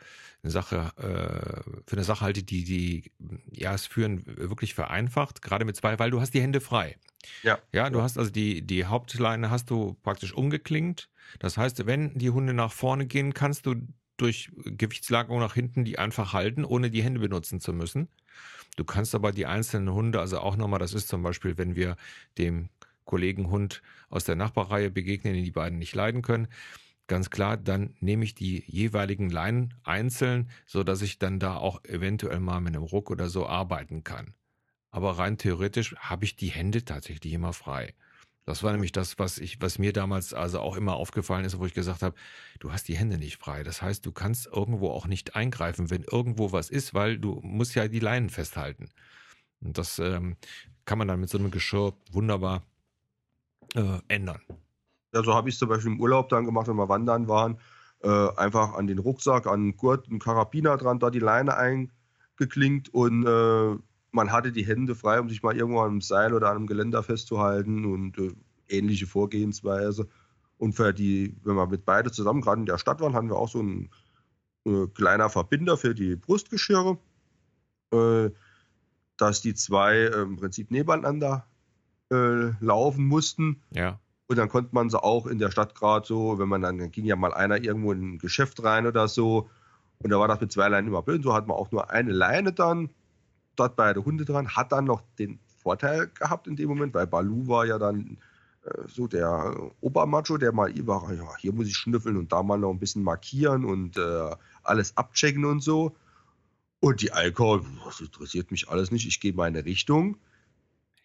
eine 0.44 0.50
Sache, 0.50 0.92
äh, 0.98 1.70
für 1.86 1.96
eine 1.96 2.04
Sache 2.04 2.24
halte, 2.24 2.44
die, 2.44 2.62
die, 2.62 3.10
ja, 3.50 3.72
das 3.72 3.86
Führen 3.86 4.24
wirklich 4.24 4.74
vereinfacht, 4.74 5.42
gerade 5.42 5.64
mit 5.64 5.74
zwei, 5.74 5.98
weil 5.98 6.10
du 6.10 6.20
hast 6.20 6.32
die 6.32 6.42
Hände 6.42 6.60
frei. 6.60 6.96
Ja. 7.42 7.58
Ja, 7.72 7.90
du 7.90 8.02
hast 8.02 8.18
also 8.18 8.30
die, 8.30 8.62
die 8.62 8.84
Hauptleine 8.84 9.50
hast 9.50 9.70
du 9.70 9.94
praktisch 10.02 10.32
umgeklingt. 10.32 11.08
Das 11.38 11.56
heißt, 11.56 11.86
wenn 11.86 12.16
die 12.18 12.30
Hunde 12.30 12.52
nach 12.52 12.72
vorne 12.72 13.06
gehen, 13.06 13.34
kannst 13.34 13.66
du 13.66 13.74
durch 14.16 14.50
Gewichtslagerung 14.64 15.40
nach 15.40 15.54
hinten 15.54 15.84
die 15.84 15.98
einfach 15.98 16.32
halten, 16.32 16.64
ohne 16.64 16.90
die 16.90 17.02
Hände 17.02 17.20
benutzen 17.20 17.60
zu 17.60 17.72
müssen. 17.72 18.08
Du 18.76 18.84
kannst 18.84 19.14
aber 19.14 19.32
die 19.32 19.46
einzelnen 19.46 19.92
Hunde, 19.92 20.20
also 20.20 20.38
auch 20.38 20.56
nochmal, 20.56 20.80
das 20.80 20.94
ist 20.94 21.08
zum 21.08 21.22
Beispiel, 21.22 21.58
wenn 21.58 21.76
wir 21.76 21.96
dem 22.38 22.68
Kollegen 23.04 23.50
Hund 23.50 23.82
aus 24.08 24.24
der 24.24 24.36
Nachbarreihe 24.36 24.90
begegnen, 24.90 25.34
den 25.34 25.44
die 25.44 25.50
beiden 25.50 25.78
nicht 25.78 25.94
leiden 25.94 26.22
können, 26.22 26.48
ganz 27.06 27.30
klar, 27.30 27.56
dann 27.56 27.94
nehme 28.00 28.24
ich 28.24 28.34
die 28.34 28.64
jeweiligen 28.66 29.30
Leinen 29.30 29.74
einzeln, 29.84 30.50
so 30.66 30.82
dass 30.84 31.02
ich 31.02 31.18
dann 31.18 31.38
da 31.38 31.56
auch 31.56 31.84
eventuell 31.84 32.40
mal 32.40 32.60
mit 32.60 32.74
einem 32.74 32.84
Ruck 32.84 33.10
oder 33.10 33.28
so 33.28 33.46
arbeiten 33.46 34.04
kann. 34.04 34.34
Aber 34.90 35.18
rein 35.18 35.38
theoretisch 35.38 35.96
habe 35.96 36.24
ich 36.24 36.36
die 36.36 36.48
Hände 36.50 36.84
tatsächlich 36.84 37.32
immer 37.32 37.52
frei. 37.52 37.94
Das 38.46 38.62
war 38.62 38.72
nämlich 38.72 38.92
das, 38.92 39.18
was 39.18 39.38
ich, 39.38 39.60
was 39.62 39.78
mir 39.78 39.92
damals 39.92 40.34
also 40.34 40.60
auch 40.60 40.76
immer 40.76 40.94
aufgefallen 40.94 41.46
ist, 41.46 41.58
wo 41.58 41.64
ich 41.64 41.72
gesagt 41.72 42.02
habe, 42.02 42.14
du 42.60 42.72
hast 42.72 42.88
die 42.88 42.96
Hände 42.96 43.16
nicht 43.16 43.38
frei. 43.38 43.62
Das 43.62 43.80
heißt, 43.80 44.04
du 44.04 44.12
kannst 44.12 44.46
irgendwo 44.46 44.90
auch 44.90 45.06
nicht 45.06 45.34
eingreifen, 45.34 45.90
wenn 45.90 46.02
irgendwo 46.02 46.52
was 46.52 46.68
ist, 46.68 46.92
weil 46.92 47.18
du 47.18 47.40
musst 47.42 47.74
ja 47.74 47.88
die 47.88 48.00
Leinen 48.00 48.28
festhalten. 48.28 48.90
Und 49.62 49.78
das 49.78 49.98
ähm, 49.98 50.36
kann 50.84 50.98
man 50.98 51.08
dann 51.08 51.20
mit 51.20 51.30
so 51.30 51.38
einem 51.38 51.50
Geschirr 51.50 51.94
wunderbar 52.12 52.62
äh, 53.74 53.98
ändern. 54.08 54.42
Ja, 55.14 55.22
so 55.22 55.32
habe 55.34 55.48
ich 55.48 55.56
zum 55.56 55.70
Beispiel 55.70 55.92
im 55.92 56.00
Urlaub 56.00 56.28
dann 56.28 56.44
gemacht, 56.44 56.68
wenn 56.68 56.76
wir 56.76 56.88
wandern 56.88 57.28
waren. 57.28 57.58
Äh, 58.02 58.28
einfach 58.36 58.74
an 58.74 58.86
den 58.86 58.98
Rucksack, 58.98 59.46
an 59.46 59.62
den 59.62 59.76
Gurt, 59.76 60.08
einen 60.10 60.18
Karabiner 60.18 60.76
dran, 60.76 60.98
da 60.98 61.08
die 61.08 61.20
Leine 61.20 61.56
eingeklinkt 61.56 62.90
und 62.90 63.24
äh, 63.26 63.78
man 64.14 64.30
hatte 64.30 64.52
die 64.52 64.64
Hände 64.64 64.94
frei, 64.94 65.20
um 65.20 65.28
sich 65.28 65.42
mal 65.42 65.56
irgendwo 65.56 65.80
an 65.80 65.90
einem 65.90 66.00
Seil 66.00 66.34
oder 66.34 66.50
an 66.50 66.56
einem 66.56 66.66
Geländer 66.68 67.02
festzuhalten 67.02 67.84
und 67.84 68.16
äh, 68.18 68.32
ähnliche 68.68 69.08
Vorgehensweise. 69.08 70.08
Und 70.56 70.74
für 70.74 70.94
die, 70.94 71.36
wenn 71.42 71.56
wir 71.56 71.66
mit 71.66 71.84
beide 71.84 72.12
zusammen 72.12 72.40
gerade 72.40 72.60
in 72.60 72.66
der 72.66 72.78
Stadt 72.78 73.00
waren, 73.00 73.14
hatten 73.14 73.28
wir 73.28 73.36
auch 73.36 73.48
so 73.48 73.60
ein 73.60 73.90
äh, 74.66 74.86
kleiner 74.94 75.30
Verbinder 75.30 75.76
für 75.76 75.96
die 75.96 76.14
Brustgeschirre, 76.14 76.96
äh, 77.92 78.30
dass 79.16 79.42
die 79.42 79.54
zwei 79.54 79.96
äh, 79.96 80.22
im 80.22 80.36
Prinzip 80.36 80.70
nebeneinander 80.70 81.46
äh, 82.12 82.52
laufen 82.60 83.06
mussten. 83.06 83.62
Ja. 83.70 83.98
Und 84.28 84.36
dann 84.36 84.48
konnte 84.48 84.70
man 84.72 84.90
sie 84.90 85.02
auch 85.02 85.26
in 85.26 85.38
der 85.38 85.50
Stadt 85.50 85.74
gerade 85.74 86.06
so, 86.06 86.38
wenn 86.38 86.48
man 86.48 86.62
dann, 86.62 86.78
dann 86.78 86.92
ging 86.92 87.04
ja 87.04 87.16
mal 87.16 87.34
einer 87.34 87.60
irgendwo 87.60 87.90
in 87.90 88.14
ein 88.14 88.18
Geschäft 88.18 88.62
rein 88.62 88.86
oder 88.86 89.08
so. 89.08 89.50
Und 89.98 90.10
da 90.10 90.20
war 90.20 90.28
das 90.28 90.40
mit 90.40 90.52
zwei 90.52 90.68
Leinen 90.68 90.86
immer 90.86 91.02
blöd. 91.02 91.24
So 91.24 91.34
hat 91.34 91.48
man 91.48 91.56
auch 91.56 91.72
nur 91.72 91.90
eine 91.90 92.12
Leine 92.12 92.52
dann 92.52 92.90
dort 93.56 93.76
bei 93.76 93.92
der 93.92 94.04
Hunde 94.04 94.24
dran, 94.24 94.48
hat 94.48 94.72
dann 94.72 94.84
noch 94.84 95.02
den 95.18 95.38
Vorteil 95.62 96.08
gehabt 96.08 96.46
in 96.46 96.56
dem 96.56 96.68
Moment, 96.68 96.94
weil 96.94 97.06
Balu 97.06 97.46
war 97.48 97.64
ja 97.64 97.78
dann 97.78 98.18
äh, 98.64 98.88
so 98.88 99.06
der 99.06 99.54
Obermacho, 99.80 100.36
der 100.36 100.52
mal 100.52 100.70
über, 100.70 101.10
ja, 101.16 101.36
hier 101.38 101.52
muss 101.52 101.66
ich 101.66 101.76
schnüffeln 101.76 102.16
und 102.16 102.32
da 102.32 102.42
mal 102.42 102.58
noch 102.58 102.70
ein 102.70 102.78
bisschen 102.78 103.02
markieren 103.02 103.64
und 103.64 103.96
äh, 103.96 104.30
alles 104.62 104.96
abchecken 104.96 105.44
und 105.44 105.60
so. 105.60 105.96
Und 106.80 107.00
die 107.00 107.12
Alkohol, 107.12 107.64
das 107.84 108.00
interessiert 108.00 108.50
mich 108.50 108.68
alles 108.68 108.90
nicht, 108.90 109.06
ich 109.06 109.20
gehe 109.20 109.32
meine 109.32 109.64
Richtung. 109.64 110.18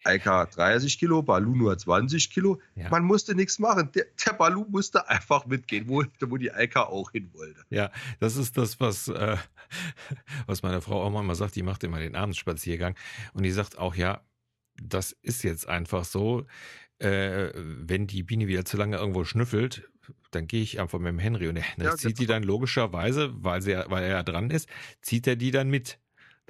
Alka 0.04 0.46
30 0.46 0.98
Kilo, 0.98 1.22
Balu 1.22 1.54
nur 1.54 1.76
20 1.76 2.30
Kilo. 2.30 2.60
Ja. 2.74 2.88
Man 2.90 3.04
musste 3.04 3.34
nichts 3.34 3.58
machen. 3.58 3.90
Der, 3.94 4.06
der, 4.24 4.32
Balu 4.32 4.64
musste 4.68 5.08
einfach 5.08 5.46
mitgehen, 5.46 5.88
wo, 5.88 6.04
wo 6.20 6.36
die 6.36 6.50
Alka 6.50 6.84
auch 6.84 7.10
hin 7.10 7.30
wollte. 7.34 7.62
Ja, 7.70 7.90
das 8.18 8.36
ist 8.36 8.56
das, 8.56 8.80
was, 8.80 9.08
äh, 9.08 9.36
was 10.46 10.62
meine 10.62 10.80
Frau 10.80 11.02
auch 11.02 11.10
manchmal 11.10 11.36
sagt. 11.36 11.56
Die 11.56 11.62
macht 11.62 11.84
immer 11.84 11.98
den 11.98 12.16
Abendspaziergang. 12.16 12.94
Und 13.34 13.42
die 13.42 13.50
sagt 13.50 13.78
auch, 13.78 13.94
ja, 13.94 14.22
das 14.82 15.12
ist 15.22 15.42
jetzt 15.42 15.68
einfach 15.68 16.04
so. 16.04 16.46
Äh, 16.98 17.52
wenn 17.54 18.06
die 18.06 18.22
Biene 18.22 18.46
wieder 18.46 18.64
zu 18.64 18.76
lange 18.76 18.96
irgendwo 18.98 19.24
schnüffelt, 19.24 19.88
dann 20.30 20.46
gehe 20.46 20.62
ich 20.62 20.80
einfach 20.80 20.98
mit 20.98 21.08
dem 21.08 21.18
Henry 21.18 21.48
und 21.48 21.54
der 21.54 21.64
Henry 21.64 21.86
ja, 21.86 21.96
zieht 21.96 22.18
die 22.18 22.26
dann 22.26 22.42
logischerweise, 22.42 23.32
weil, 23.34 23.62
sie, 23.62 23.72
weil 23.86 24.04
er 24.04 24.10
ja 24.10 24.22
dran 24.22 24.50
ist, 24.50 24.68
zieht 25.02 25.26
er 25.26 25.36
die 25.36 25.50
dann 25.50 25.68
mit. 25.68 25.98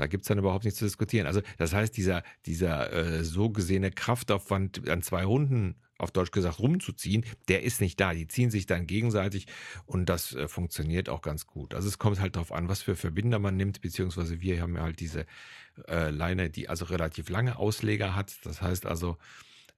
Da 0.01 0.07
gibt 0.07 0.23
es 0.23 0.29
dann 0.29 0.39
überhaupt 0.39 0.65
nichts 0.65 0.79
zu 0.79 0.85
diskutieren. 0.87 1.27
Also 1.27 1.43
das 1.59 1.73
heißt, 1.73 1.97
dieser, 1.97 2.23
dieser 2.47 2.93
äh, 2.93 3.25
so 3.25 3.51
gesehene 3.51 3.91
Kraftaufwand 3.91 4.89
an 4.89 5.03
zwei 5.03 5.25
Hunden, 5.25 5.77
auf 6.01 6.11
Deutsch 6.11 6.31
gesagt, 6.31 6.59
rumzuziehen, 6.59 7.25
der 7.49 7.63
ist 7.63 7.81
nicht 7.81 8.01
da. 8.01 8.15
Die 8.15 8.27
ziehen 8.27 8.51
sich 8.51 8.67
dann 8.67 8.87
gegenseitig 8.87 9.47
und 9.85 10.09
das 10.09 10.35
äh, 10.35 10.49
funktioniert 10.49 11.09
auch 11.09 11.21
ganz 11.21 11.47
gut. 11.47 11.75
Also 11.75 11.89
es 11.89 11.99
kommt 11.99 12.21
halt 12.21 12.37
darauf 12.37 12.53
an, 12.53 12.69
was 12.69 12.83
für 12.83 12.97
Verbinder 12.97 13.39
man 13.39 13.57
nimmt, 13.57 13.81
beziehungsweise 13.81 14.41
wir 14.41 14.63
haben 14.63 14.77
ja 14.77 14.83
halt 14.83 15.01
diese 15.01 15.27
äh, 15.89 16.11
Leine, 16.11 16.51
die 16.51 16.69
also 16.69 16.87
relativ 16.87 17.29
lange 17.29 17.59
Ausleger 17.59 18.17
hat. 18.17 18.35
Das 18.45 18.63
heißt 18.63 18.87
also, 18.87 19.19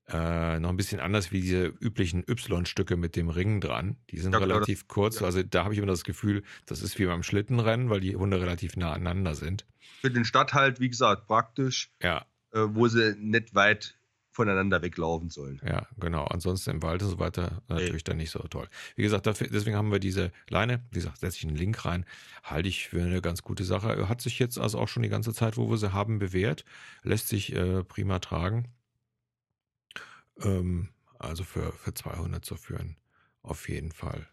äh, 0.08 0.58
noch 0.58 0.70
ein 0.70 0.76
bisschen 0.76 1.00
anders 1.00 1.32
wie 1.32 1.40
diese 1.40 1.66
üblichen 1.66 2.24
Y-Stücke 2.28 2.96
mit 2.96 3.16
dem 3.16 3.28
Ring 3.28 3.60
dran. 3.60 3.96
Die 4.10 4.18
sind 4.18 4.32
ja, 4.32 4.38
relativ 4.38 4.88
kurz. 4.88 5.20
Ja. 5.20 5.26
Also 5.26 5.42
da 5.42 5.64
habe 5.64 5.74
ich 5.74 5.78
immer 5.78 5.86
das 5.86 6.04
Gefühl, 6.04 6.42
das 6.66 6.82
ist 6.82 6.98
wie 6.98 7.06
beim 7.06 7.22
Schlittenrennen, 7.22 7.88
weil 7.88 8.00
die 8.00 8.16
Hunde 8.16 8.40
relativ 8.40 8.76
nah 8.76 8.92
aneinander 8.92 9.34
sind. 9.34 9.64
Für 10.00 10.10
den 10.10 10.24
Stadthalt, 10.24 10.80
wie 10.80 10.88
gesagt, 10.88 11.26
praktisch. 11.26 11.90
Ja. 12.02 12.26
Äh, 12.52 12.66
wo 12.70 12.88
sie 12.88 13.14
nicht 13.18 13.54
weit 13.54 13.96
voneinander 14.32 14.82
weglaufen 14.82 15.28
sollen. 15.28 15.60
Ja, 15.64 15.86
genau. 15.98 16.24
Ansonsten 16.24 16.70
im 16.70 16.82
Wald 16.82 17.02
und 17.02 17.10
so 17.10 17.18
weiter 17.18 17.62
natürlich 17.68 17.92
hey. 17.92 18.02
dann 18.04 18.16
nicht 18.16 18.30
so 18.30 18.38
toll. 18.40 18.66
Wie 18.96 19.02
gesagt, 19.02 19.26
dafür, 19.26 19.48
deswegen 19.52 19.76
haben 19.76 19.92
wir 19.92 19.98
diese 19.98 20.32
Leine. 20.48 20.82
Wie 20.90 21.00
gesagt, 21.00 21.18
setze 21.18 21.36
ich 21.36 21.46
einen 21.46 21.56
Link 21.56 21.84
rein. 21.84 22.06
Halte 22.42 22.68
ich 22.68 22.88
für 22.88 23.02
eine 23.02 23.20
ganz 23.20 23.42
gute 23.42 23.64
Sache. 23.64 24.08
Hat 24.08 24.22
sich 24.22 24.38
jetzt 24.38 24.58
also 24.58 24.78
auch 24.78 24.88
schon 24.88 25.02
die 25.02 25.10
ganze 25.10 25.34
Zeit, 25.34 25.58
wo 25.58 25.70
wir 25.70 25.76
sie 25.76 25.92
haben, 25.92 26.18
bewährt. 26.18 26.64
Lässt 27.02 27.28
sich 27.28 27.54
äh, 27.54 27.84
prima 27.84 28.18
tragen 28.18 28.68
ähm, 30.40 30.88
also 31.18 31.44
für, 31.44 31.72
für 31.72 31.94
200 31.94 32.44
zu 32.44 32.56
führen. 32.56 32.96
Auf 33.42 33.68
jeden 33.68 33.92
Fall. 33.92 34.28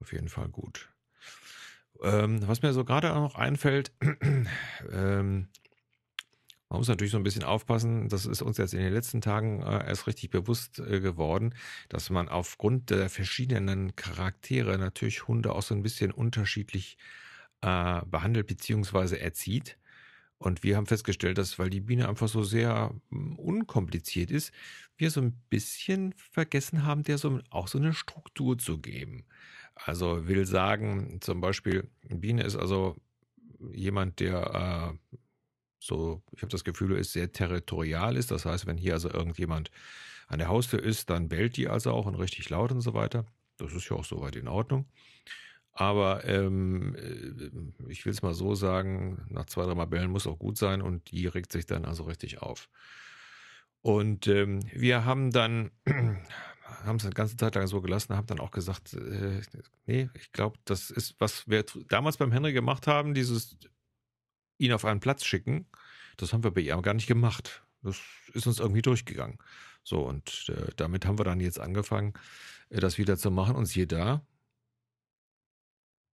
Auf 0.00 0.12
jeden 0.12 0.28
Fall 0.28 0.48
gut. 0.48 0.88
Ähm, 2.02 2.46
was 2.46 2.62
mir 2.62 2.72
so 2.72 2.84
gerade 2.84 3.12
auch 3.14 3.20
noch 3.20 3.34
einfällt, 3.34 3.92
ähm, 4.92 5.48
man 6.70 6.78
muss 6.78 6.88
natürlich 6.88 7.10
so 7.10 7.18
ein 7.18 7.24
bisschen 7.24 7.42
aufpassen, 7.42 8.08
das 8.08 8.26
ist 8.26 8.42
uns 8.42 8.56
jetzt 8.56 8.74
in 8.74 8.80
den 8.80 8.92
letzten 8.92 9.20
Tagen 9.20 9.60
äh, 9.62 9.88
erst 9.88 10.06
richtig 10.06 10.30
bewusst 10.30 10.78
äh, 10.78 11.00
geworden, 11.00 11.54
dass 11.88 12.10
man 12.10 12.28
aufgrund 12.28 12.90
der 12.90 13.10
verschiedenen 13.10 13.96
Charaktere 13.96 14.78
natürlich 14.78 15.26
Hunde 15.26 15.52
auch 15.52 15.62
so 15.62 15.74
ein 15.74 15.82
bisschen 15.82 16.12
unterschiedlich 16.12 16.96
äh, 17.60 18.00
behandelt 18.06 18.46
bzw. 18.46 19.16
erzieht. 19.16 19.78
Und 20.40 20.62
wir 20.62 20.78
haben 20.78 20.86
festgestellt, 20.86 21.36
dass, 21.36 21.58
weil 21.58 21.68
die 21.68 21.80
Biene 21.82 22.08
einfach 22.08 22.28
so 22.28 22.42
sehr 22.42 22.94
hm, 23.10 23.38
unkompliziert 23.38 24.30
ist, 24.30 24.52
wir 24.96 25.10
so 25.10 25.20
ein 25.20 25.38
bisschen 25.50 26.14
vergessen 26.16 26.84
haben, 26.86 27.02
der 27.02 27.18
so 27.18 27.40
auch 27.50 27.68
so 27.68 27.76
eine 27.76 27.92
Struktur 27.92 28.56
zu 28.56 28.78
geben. 28.78 29.26
Also 29.74 30.26
will 30.28 30.46
sagen, 30.46 31.18
zum 31.20 31.42
Beispiel, 31.42 31.90
Biene 32.08 32.42
ist 32.42 32.56
also 32.56 32.96
jemand, 33.72 34.20
der 34.20 34.94
äh, 34.94 35.16
so, 35.78 36.22
ich 36.32 36.40
habe 36.40 36.50
das 36.50 36.64
Gefühl, 36.64 36.92
ist 36.96 37.12
sehr 37.12 37.32
territorial 37.32 38.16
ist. 38.16 38.30
Das 38.30 38.46
heißt, 38.46 38.66
wenn 38.66 38.78
hier 38.78 38.94
also 38.94 39.10
irgendjemand 39.10 39.70
an 40.26 40.38
der 40.38 40.48
Haustür 40.48 40.82
ist, 40.82 41.10
dann 41.10 41.28
bellt 41.28 41.58
die 41.58 41.68
also 41.68 41.92
auch 41.92 42.06
und 42.06 42.14
richtig 42.14 42.48
laut 42.48 42.72
und 42.72 42.80
so 42.80 42.94
weiter. 42.94 43.26
Das 43.58 43.74
ist 43.74 43.90
ja 43.90 43.96
auch 43.96 44.06
soweit 44.06 44.36
in 44.36 44.48
Ordnung. 44.48 44.86
Aber 45.72 46.24
ähm, 46.24 46.94
äh, 46.96 47.90
ich 47.90 48.04
will 48.04 48.12
es 48.12 48.22
mal 48.22 48.34
so 48.34 48.54
sagen, 48.54 49.24
nach 49.28 49.46
zwei, 49.46 49.64
drei 49.64 49.74
Mal 49.74 49.86
bellen 49.86 50.10
muss 50.10 50.26
auch 50.26 50.38
gut 50.38 50.58
sein 50.58 50.82
und 50.82 51.10
die 51.10 51.26
regt 51.26 51.52
sich 51.52 51.66
dann 51.66 51.84
also 51.84 52.04
richtig 52.04 52.42
auf. 52.42 52.68
Und 53.82 54.26
ähm, 54.26 54.60
wir 54.74 55.04
haben 55.04 55.30
dann, 55.30 55.70
haben 55.86 56.96
es 56.96 57.04
eine 57.04 57.14
ganze 57.14 57.36
Zeit 57.36 57.54
lang 57.54 57.66
so 57.66 57.80
gelassen, 57.80 58.16
haben 58.16 58.26
dann 58.26 58.40
auch 58.40 58.50
gesagt, 58.50 58.92
äh, 58.94 59.40
nee, 59.86 60.10
ich 60.14 60.32
glaube, 60.32 60.58
das 60.64 60.90
ist, 60.90 61.16
was 61.18 61.48
wir 61.48 61.64
damals 61.88 62.16
beim 62.16 62.32
Henry 62.32 62.52
gemacht 62.52 62.86
haben, 62.86 63.14
dieses 63.14 63.56
ihn 64.58 64.72
auf 64.72 64.84
einen 64.84 65.00
Platz 65.00 65.24
schicken, 65.24 65.66
das 66.18 66.32
haben 66.32 66.44
wir 66.44 66.50
bei 66.50 66.60
ihm 66.60 66.82
gar 66.82 66.94
nicht 66.94 67.06
gemacht. 67.06 67.62
Das 67.82 67.98
ist 68.34 68.46
uns 68.46 68.60
irgendwie 68.60 68.82
durchgegangen. 68.82 69.38
So, 69.82 70.02
und 70.02 70.50
äh, 70.50 70.70
damit 70.76 71.06
haben 71.06 71.18
wir 71.18 71.24
dann 71.24 71.40
jetzt 71.40 71.58
angefangen, 71.58 72.12
äh, 72.68 72.80
das 72.80 72.98
wieder 72.98 73.16
zu 73.16 73.30
machen. 73.30 73.56
Und 73.56 73.66
siehe 73.66 73.86
da, 73.86 74.22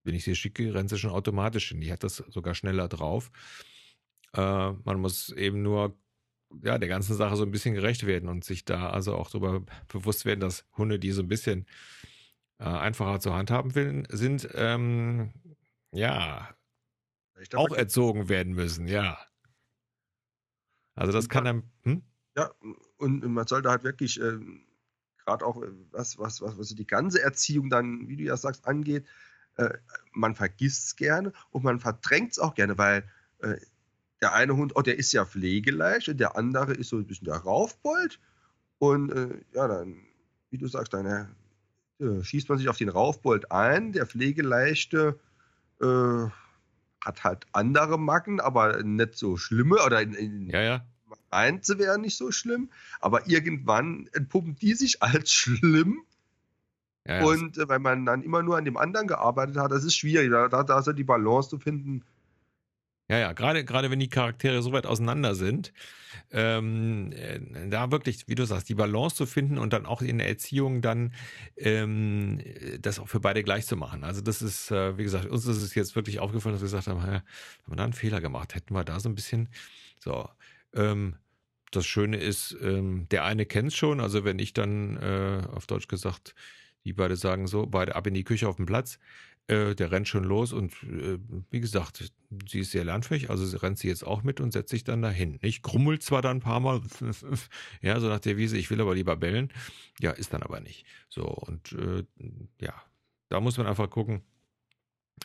wenn 0.08 0.15
ich 0.15 0.24
sie 0.24 0.36
schicke, 0.36 0.74
rennt 0.74 0.89
sie 0.89 0.98
schon 0.98 1.12
automatisch 1.12 1.70
hin. 1.70 1.82
Die 1.82 1.91
hat 1.91 2.04
das 2.04 2.17
sogar 2.17 2.56
schneller 2.56 2.88
drauf. 2.88 3.30
Äh, 4.34 4.72
man 4.72 5.00
muss 5.00 5.30
eben 5.30 5.62
nur 5.62 6.00
ja, 6.63 6.78
der 6.78 6.88
ganzen 6.88 7.15
Sache 7.15 7.36
so 7.36 7.43
ein 7.43 7.52
bisschen 7.52 7.76
gerecht 7.76 8.06
werden 8.08 8.30
und 8.30 8.46
sich 8.46 8.63
da 8.63 8.89
also 8.89 9.15
auch 9.15 9.30
darüber 9.30 9.65
bewusst 9.89 10.26
werden, 10.26 10.39
dass 10.39 10.65
Hunde, 10.78 10.98
die 10.98 11.12
so 11.12 11.22
ein 11.22 11.28
bisschen 11.28 11.65
äh, 12.60 12.63
einfacher 12.63 13.20
zu 13.20 13.34
handhaben 13.34 13.76
will, 13.76 14.06
sind, 14.10 14.48
ähm, 14.54 15.34
ja, 15.91 16.56
auch 17.54 17.72
erzogen 17.72 18.30
werden 18.30 18.54
müssen, 18.54 18.88
ja. 18.88 19.20
Also 20.96 21.12
das 21.12 21.30
kann 21.30 21.46
dann. 21.46 21.63
Hm? 21.84 22.02
Ja, 22.36 22.52
und 22.98 23.24
man 23.26 23.46
sollte 23.46 23.70
halt 23.70 23.84
wirklich, 23.84 24.20
äh, 24.20 24.39
gerade 25.17 25.46
auch 25.46 25.62
was, 25.91 26.17
was, 26.17 26.41
was, 26.41 26.58
was 26.58 26.70
die 26.70 26.88
ganze 26.88 27.22
Erziehung 27.22 27.70
dann, 27.70 28.08
wie 28.08 28.15
du 28.15 28.24
ja 28.24 28.38
sagst, 28.38 28.65
angeht, 28.65 29.06
äh, 29.58 29.78
man 30.12 30.36
vergisst 30.36 30.86
es 30.86 30.96
gerne 30.96 31.34
und 31.52 31.63
man 31.63 31.80
verdrängt 31.80 32.32
es 32.32 32.39
auch 32.39 32.56
gerne, 32.56 32.78
weil 32.78 33.04
äh, 33.39 33.58
der 34.22 34.34
eine 34.34 34.56
Hund, 34.56 34.74
oh, 34.76 34.82
der 34.82 34.98
ist 34.98 35.12
ja 35.12 35.26
pflegeleicht 35.26 36.10
und 36.10 36.20
der 36.20 36.36
andere 36.36 36.74
ist 36.74 36.89
so 36.89 36.98
ein 36.98 37.06
bisschen 37.06 37.26
der 37.26 37.36
Raufbold. 37.36 38.20
Und 38.80 39.12
äh, 39.12 39.41
ja, 39.54 39.67
dann, 39.67 39.98
wie 40.50 40.58
du 40.58 40.67
sagst, 40.67 40.93
dann 40.93 41.36
äh, 42.00 42.24
schießt 42.24 42.50
man 42.50 42.58
sich 42.58 42.70
auf 42.70 42.78
den 42.78 42.89
Raufbold 42.89 43.52
ein. 43.52 43.91
Der 43.91 44.06
Pflegeleichte 44.06 45.20
äh, 45.82 46.30
hat 47.02 47.24
halt 47.24 47.46
andere 47.52 48.00
Macken, 48.00 48.39
aber 48.39 48.82
nicht 48.84 49.15
so 49.15 49.38
schlimme. 49.38 49.84
Oder 49.84 50.02
in, 50.02 50.13
in 50.13 50.50
ja, 50.50 50.62
ja. 50.62 50.86
Einze 51.30 51.78
wäre 51.78 52.00
nicht 52.00 52.17
so 52.17 52.32
schlimm. 52.32 52.72
Aber 53.00 53.28
irgendwann 53.28 54.10
entpuppen 54.13 54.56
die 54.56 54.74
sich 54.74 55.04
als 55.04 55.32
schlimm 55.32 56.04
ja, 57.08 57.24
und 57.24 57.58
äh, 57.58 57.70
weil 57.70 57.80
man 57.80 58.06
dann 58.06 58.22
immer 58.22 58.43
nur 58.43 58.58
an 58.58 58.65
dem 58.65 58.78
anderen 58.78 59.08
gearbeitet 59.08 59.58
hat, 59.58 59.72
das 59.72 59.84
ist 59.84 59.96
schwierig. 59.96 60.30
Da, 60.30 60.48
da, 60.48 60.63
da 60.63 60.80
ist 60.80 60.88
ja 60.88 60.93
die 60.93 61.04
Balance 61.04 61.50
zu 61.50 61.60
finden. 61.60 62.04
Ja, 63.10 63.17
ja, 63.20 63.32
gerade, 63.32 63.63
gerade 63.63 63.89
wenn 63.89 64.00
die 64.00 64.10
Charaktere 64.10 64.62
so 64.62 64.74
weit 64.74 64.86
auseinander 64.86 65.34
sind, 65.34 65.72
ähm, 66.32 67.13
äh, 67.13 67.39
da 67.70 67.89
wirklich, 67.89 68.28
wie 68.28 68.36
du 68.36 68.46
sagst, 68.46 68.67
die 68.67 68.76
Balance 68.76 69.15
zu 69.15 69.26
finden 69.26 69.58
und 69.58 69.72
dann 69.72 69.86
auch 69.86 70.02
in 70.02 70.17
der 70.17 70.28
Erziehung 70.28 70.82
dann 70.82 71.13
ähm, 71.56 72.41
das 72.82 73.00
auch 73.00 73.08
für 73.08 73.22
beide 73.22 73.43
gleich 73.43 73.65
zu 73.65 73.78
machen. 73.78 74.04
Also 74.04 74.20
das 74.20 74.41
ist, 74.41 74.72
äh, 74.72 74.98
wie 74.98 75.04
gesagt, 75.04 75.26
uns 75.28 75.46
ist 75.46 75.62
es 75.62 75.74
jetzt 75.74 75.96
wirklich 75.96 76.20
aufgefallen, 76.20 76.54
dass 76.54 76.62
wir 76.62 76.67
gesagt 76.67 76.88
haben, 76.88 77.00
ja, 77.00 77.13
haben 77.13 77.24
wir 77.67 77.76
da 77.78 77.86
einen 77.86 77.93
Fehler 77.93 78.20
gemacht, 78.20 78.56
hätten 78.56 78.74
wir 78.74 78.84
da 78.84 79.00
so 79.00 79.08
ein 79.08 79.15
bisschen 79.15 79.48
so. 80.00 80.28
Ähm, 80.74 81.15
das 81.72 81.86
Schöne 81.86 82.17
ist, 82.17 82.58
ähm, 82.62 83.08
der 83.12 83.24
eine 83.24 83.46
kennt 83.46 83.70
es 83.70 83.76
schon, 83.76 84.02
also 84.02 84.26
wenn 84.26 84.39
ich 84.39 84.54
dann 84.54 84.98
äh, 84.98 85.41
auf 85.54 85.65
Deutsch 85.65 85.88
gesagt 85.88 86.36
die 86.88 86.93
beide 86.93 87.17
sagen 87.17 87.47
so, 87.47 87.65
beide 87.65 87.95
ab 87.95 88.08
in 88.08 88.13
die 88.13 88.23
Küche 88.23 88.47
auf 88.47 88.56
den 88.56 88.65
Platz. 88.65 88.97
Äh, 89.47 89.76
der 89.76 89.91
rennt 89.91 90.08
schon 90.08 90.23
los 90.23 90.54
und 90.54 90.73
äh, 90.84 91.19
wie 91.52 91.60
gesagt, 91.60 92.12
sie 92.50 92.60
ist 92.60 92.71
sehr 92.71 92.84
lernfähig, 92.84 93.30
also 93.30 93.45
sie 93.45 93.62
rennt 93.62 93.78
sie 93.78 93.88
jetzt 93.88 94.06
auch 94.06 94.23
mit 94.23 94.41
und 94.41 94.52
setzt 94.52 94.69
sich 94.69 94.84
dann 94.84 95.02
dahin. 95.02 95.39
Nicht 95.41 95.63
krummelt 95.63 96.02
zwar 96.02 96.21
dann 96.21 96.38
ein 96.38 96.41
paar 96.41 96.60
Mal, 96.60 96.82
ja, 97.82 98.00
so 98.00 98.08
nach 98.08 98.19
der 98.19 98.38
Wiese, 98.38 98.58
ich 98.58 98.69
will 98.69 98.82
aber 98.82 98.95
lieber 98.95 99.15
bellen. 99.15 99.52
Ja, 100.00 100.12
ist 100.12 100.34
dann 100.34 100.43
aber 100.43 100.60
nicht. 100.60 100.86
So, 101.10 101.23
und 101.26 101.73
äh, 101.73 102.04
ja, 102.60 102.73
da 103.30 103.39
muss 103.39 103.58
man 103.58 103.67
einfach 103.67 103.89
gucken, 103.89 104.21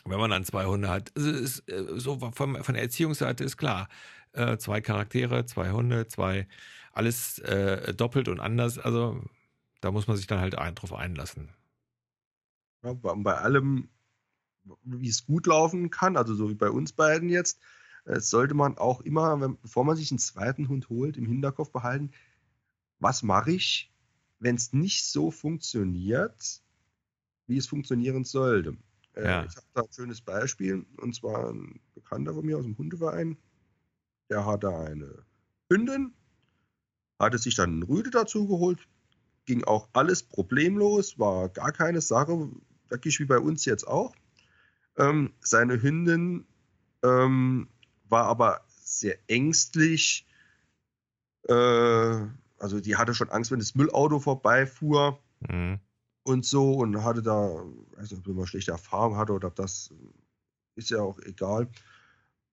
wenn 0.05 0.19
man 0.19 0.31
dann 0.31 0.45
zwei 0.45 0.65
Hunde 0.65 0.89
hat. 0.89 1.09
Ist, 1.11 1.69
äh, 1.69 1.85
so 1.95 2.19
von, 2.19 2.63
von, 2.63 2.73
der 2.73 2.83
Erziehungsseite 2.83 3.43
ist 3.43 3.57
klar. 3.57 3.87
Äh, 4.33 4.57
zwei 4.57 4.81
Charaktere, 4.81 5.45
zwei 5.45 5.71
Hunde, 5.71 6.07
zwei, 6.07 6.47
alles 6.91 7.39
äh, 7.39 7.93
doppelt 7.93 8.27
und 8.27 8.39
anders. 8.39 8.79
Also 8.79 9.21
da 9.83 9.91
muss 9.91 10.07
man 10.07 10.15
sich 10.15 10.27
dann 10.27 10.39
halt 10.39 10.55
ein, 10.55 10.75
drauf 10.75 10.93
einlassen. 10.93 11.49
Ja, 12.83 12.93
bei 12.93 13.35
allem, 13.35 13.89
wie 14.83 15.09
es 15.09 15.25
gut 15.25 15.45
laufen 15.45 15.89
kann, 15.89 16.15
also 16.15 16.35
so 16.35 16.49
wie 16.49 16.55
bei 16.55 16.69
uns 16.69 16.93
beiden 16.93 17.27
jetzt, 17.27 17.59
äh, 18.05 18.19
sollte 18.21 18.53
man 18.53 18.77
auch 18.77 19.01
immer, 19.01 19.39
wenn, 19.41 19.59
bevor 19.59 19.83
man 19.83 19.97
sich 19.97 20.09
einen 20.11 20.19
zweiten 20.19 20.69
Hund 20.69 20.89
holt, 20.89 21.17
im 21.17 21.25
Hinterkopf 21.25 21.71
behalten, 21.71 22.11
was 22.99 23.23
mache 23.23 23.51
ich, 23.51 23.91
wenn 24.39 24.55
es 24.55 24.71
nicht 24.71 25.05
so 25.05 25.31
funktioniert, 25.31 26.61
wie 27.47 27.57
es 27.57 27.67
funktionieren 27.67 28.23
sollte. 28.23 28.77
Äh, 29.15 29.25
ja. 29.25 29.45
Ich 29.45 29.55
habe 29.57 29.67
da 29.73 29.81
ein 29.81 29.91
schönes 29.91 30.21
Beispiel, 30.21 30.85
und 30.97 31.13
zwar 31.13 31.49
ein 31.49 31.81
Bekannter 31.93 32.33
von 32.33 32.45
mir 32.45 32.57
aus 32.57 32.63
dem 32.63 32.77
Hundeverein, 32.77 33.37
der 34.29 34.45
hatte 34.45 34.69
eine 34.73 35.25
Hündin, 35.69 36.13
hatte 37.19 37.37
sich 37.37 37.55
dann 37.55 37.71
einen 37.71 37.83
Rüde 37.83 38.11
dazu 38.11 38.47
geholt, 38.47 38.87
ging 39.45 39.63
auch 39.63 39.89
alles 39.93 40.23
problemlos, 40.23 41.19
war 41.19 41.49
gar 41.49 41.71
keine 41.71 42.01
Sache, 42.01 42.49
wirklich 42.89 43.19
wie 43.19 43.25
bei 43.25 43.39
uns 43.39 43.65
jetzt 43.65 43.87
auch. 43.87 44.15
Ähm, 44.97 45.33
seine 45.41 45.81
Hündin 45.81 46.45
ähm, 47.03 47.67
war 48.09 48.25
aber 48.25 48.61
sehr 48.67 49.17
ängstlich, 49.27 50.25
äh, 51.47 51.53
also 51.53 52.79
die 52.79 52.95
hatte 52.95 53.13
schon 53.13 53.29
Angst, 53.29 53.51
wenn 53.51 53.59
das 53.59 53.75
Müllauto 53.75 54.19
vorbeifuhr 54.19 55.19
mhm. 55.49 55.79
und 56.23 56.45
so 56.45 56.73
und 56.75 57.03
hatte 57.03 57.21
da, 57.21 57.65
also 57.97 58.17
ob 58.17 58.27
man 58.27 58.47
schlechte 58.47 58.71
Erfahrungen 58.71 59.17
hatte 59.17 59.33
oder 59.33 59.49
ob 59.49 59.55
das 59.55 59.93
ist 60.75 60.89
ja 60.89 61.01
auch 61.01 61.19
egal. 61.19 61.67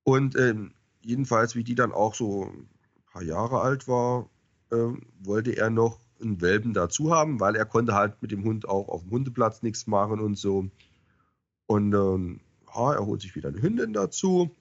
Und 0.03 0.37
ähm, 0.37 0.75
jedenfalls, 1.03 1.55
wie 1.55 1.65
die 1.65 1.75
dann 1.75 1.93
auch 1.93 2.15
so 2.15 2.47
ein 2.47 2.69
paar 3.07 3.23
Jahre 3.23 3.61
alt 3.61 3.87
war, 3.87 4.29
äh, 4.71 4.89
wollte 5.21 5.57
er 5.57 5.71
noch 5.71 6.01
einen 6.21 6.41
Welpen 6.41 6.75
dazu 6.75 7.15
haben, 7.15 7.41
weil 7.41 7.57
er 7.57 7.67
konnte 7.67 7.95
halt 7.95 8.21
mit 8.23 8.31
dem 8.31 8.45
Hund 8.45 8.69
auch 8.69 8.89
auf 8.89 9.03
dem 9.03 9.11
Hundeplatz 9.11 9.63
nichts 9.63 9.87
machen 9.87 10.21
und 10.21 10.37
so. 10.37 10.71
Und 11.67 11.95
ähm, 11.95 12.41
ja, 12.75 12.95
er 12.95 13.07
holt 13.07 13.21
sich 13.21 13.35
wieder 13.35 13.49
eine 13.49 13.63
Hündin 13.63 13.93
dazu. 13.93 14.55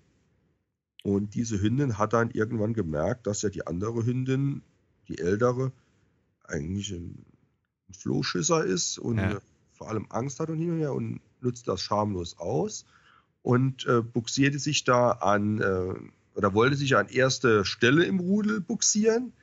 Und 1.03 1.35
diese 1.35 1.61
Hündin 1.61 1.97
hat 1.97 2.13
dann 2.13 2.31
irgendwann 2.31 2.73
gemerkt, 2.73 3.27
dass 3.27 3.41
ja 3.41 3.49
die 3.49 3.65
andere 3.65 4.05
Hündin 4.05 4.63
die 5.07 5.17
ältere, 5.17 5.71
eigentlich 6.43 6.91
ein, 6.91 7.25
ein 7.87 7.93
Flohschisser 7.93 8.63
ist 8.65 8.97
und 8.97 9.17
ja. 9.17 9.39
vor 9.71 9.89
allem 9.89 10.07
Angst 10.09 10.39
hat 10.39 10.49
und 10.49 10.57
hin 10.57 10.71
und 10.71 10.79
her 10.79 10.93
und 10.93 11.21
nutzt 11.41 11.67
das 11.67 11.81
schamlos 11.81 12.37
aus 12.37 12.85
und 13.41 13.85
äh, 13.85 14.01
buxierte 14.01 14.59
sich 14.59 14.83
da 14.83 15.11
an 15.11 15.61
äh, 15.61 15.93
oder 16.35 16.53
wollte 16.53 16.75
sich 16.75 16.95
an 16.95 17.07
erste 17.07 17.65
Stelle 17.65 18.05
im 18.05 18.19
Rudel 18.19 18.61
buxieren. 18.61 19.33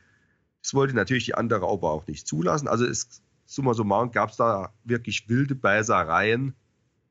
Das 0.66 0.74
wollte 0.74 0.96
natürlich 0.96 1.26
die 1.26 1.36
andere 1.36 1.64
aber 1.68 1.92
auch 1.92 2.08
nicht 2.08 2.26
zulassen. 2.26 2.66
Also 2.66 2.84
es 2.86 3.22
summa 3.44 3.72
summarum 3.72 4.10
gab 4.10 4.30
es 4.30 4.36
da 4.36 4.74
wirklich 4.82 5.28
wilde 5.28 5.54
Beißereien, 5.54 6.56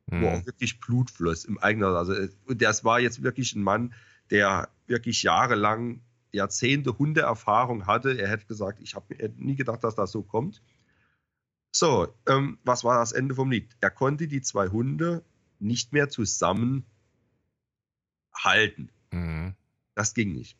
mhm. 0.07 0.21
wo 0.21 0.27
auch 0.27 0.45
wirklich 0.45 0.81
Blut 0.81 1.09
floss 1.09 1.45
im 1.45 1.57
eigenen. 1.59 1.95
Also 1.95 2.13
und 2.47 2.61
das 2.61 2.83
war 2.83 2.99
jetzt 2.99 3.23
wirklich 3.23 3.55
ein 3.55 3.63
Mann, 3.63 3.93
der 4.29 4.67
wirklich 4.87 5.23
jahrelang 5.23 6.01
Jahrzehnte 6.33 6.97
Hundeerfahrung 6.97 7.87
hatte. 7.87 8.19
Er 8.19 8.27
hätte 8.27 8.45
gesagt, 8.45 8.81
ich 8.81 8.93
habe 8.93 9.15
nie 9.37 9.55
gedacht, 9.55 9.85
dass 9.85 9.95
das 9.95 10.11
so 10.11 10.21
kommt. 10.21 10.61
So, 11.71 12.13
ähm, 12.27 12.59
was 12.65 12.83
war 12.83 12.99
das 12.99 13.13
Ende 13.13 13.35
vom 13.35 13.51
Lied? 13.51 13.73
Er 13.79 13.89
konnte 13.89 14.27
die 14.27 14.41
zwei 14.41 14.67
Hunde 14.67 15.23
nicht 15.59 15.93
mehr 15.93 16.09
zusammen 16.09 16.83
halten. 18.33 18.89
Mhm. 19.11 19.55
Das 19.93 20.13
ging 20.13 20.33
nicht. 20.33 20.57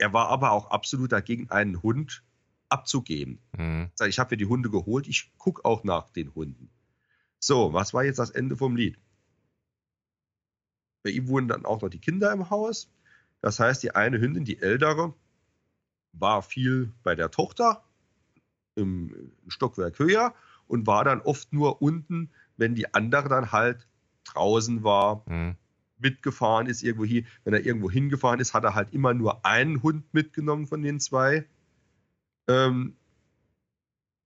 Er 0.00 0.14
war 0.14 0.28
aber 0.28 0.52
auch 0.52 0.70
absolut 0.70 1.12
dagegen, 1.12 1.50
einen 1.50 1.82
Hund 1.82 2.24
abzugeben. 2.70 3.38
Mhm. 3.52 3.90
Ich 4.08 4.18
habe 4.18 4.32
mir 4.32 4.38
die 4.38 4.46
Hunde 4.46 4.70
geholt, 4.70 5.06
ich 5.06 5.30
gucke 5.36 5.62
auch 5.66 5.84
nach 5.84 6.08
den 6.08 6.34
Hunden. 6.34 6.70
So, 7.38 7.74
was 7.74 7.92
war 7.92 8.02
jetzt 8.02 8.18
das 8.18 8.30
Ende 8.30 8.56
vom 8.56 8.76
Lied? 8.76 8.98
Bei 11.02 11.10
ihm 11.10 11.28
wohnen 11.28 11.48
dann 11.48 11.66
auch 11.66 11.82
noch 11.82 11.90
die 11.90 11.98
Kinder 11.98 12.32
im 12.32 12.48
Haus. 12.48 12.90
Das 13.42 13.60
heißt, 13.60 13.82
die 13.82 13.94
eine 13.94 14.18
Hündin, 14.18 14.44
die 14.44 14.62
ältere, 14.62 15.12
war 16.12 16.40
viel 16.40 16.94
bei 17.02 17.14
der 17.14 17.30
Tochter 17.30 17.84
im 18.76 19.32
Stockwerk 19.48 19.98
höher 19.98 20.34
und 20.66 20.86
war 20.86 21.04
dann 21.04 21.20
oft 21.20 21.52
nur 21.52 21.82
unten, 21.82 22.30
wenn 22.56 22.74
die 22.74 22.94
andere 22.94 23.28
dann 23.28 23.52
halt 23.52 23.86
draußen 24.24 24.82
war, 24.82 25.24
mhm. 25.26 25.56
Mitgefahren 26.00 26.66
ist 26.66 26.82
irgendwo 26.82 27.04
hier. 27.04 27.24
Wenn 27.44 27.54
er 27.54 27.64
irgendwo 27.64 27.90
hingefahren 27.90 28.40
ist, 28.40 28.54
hat 28.54 28.64
er 28.64 28.74
halt 28.74 28.92
immer 28.92 29.14
nur 29.14 29.44
einen 29.44 29.82
Hund 29.82 30.12
mitgenommen 30.12 30.66
von 30.66 30.82
den 30.82 31.00
zwei. 31.00 31.44
Ähm, 32.48 32.94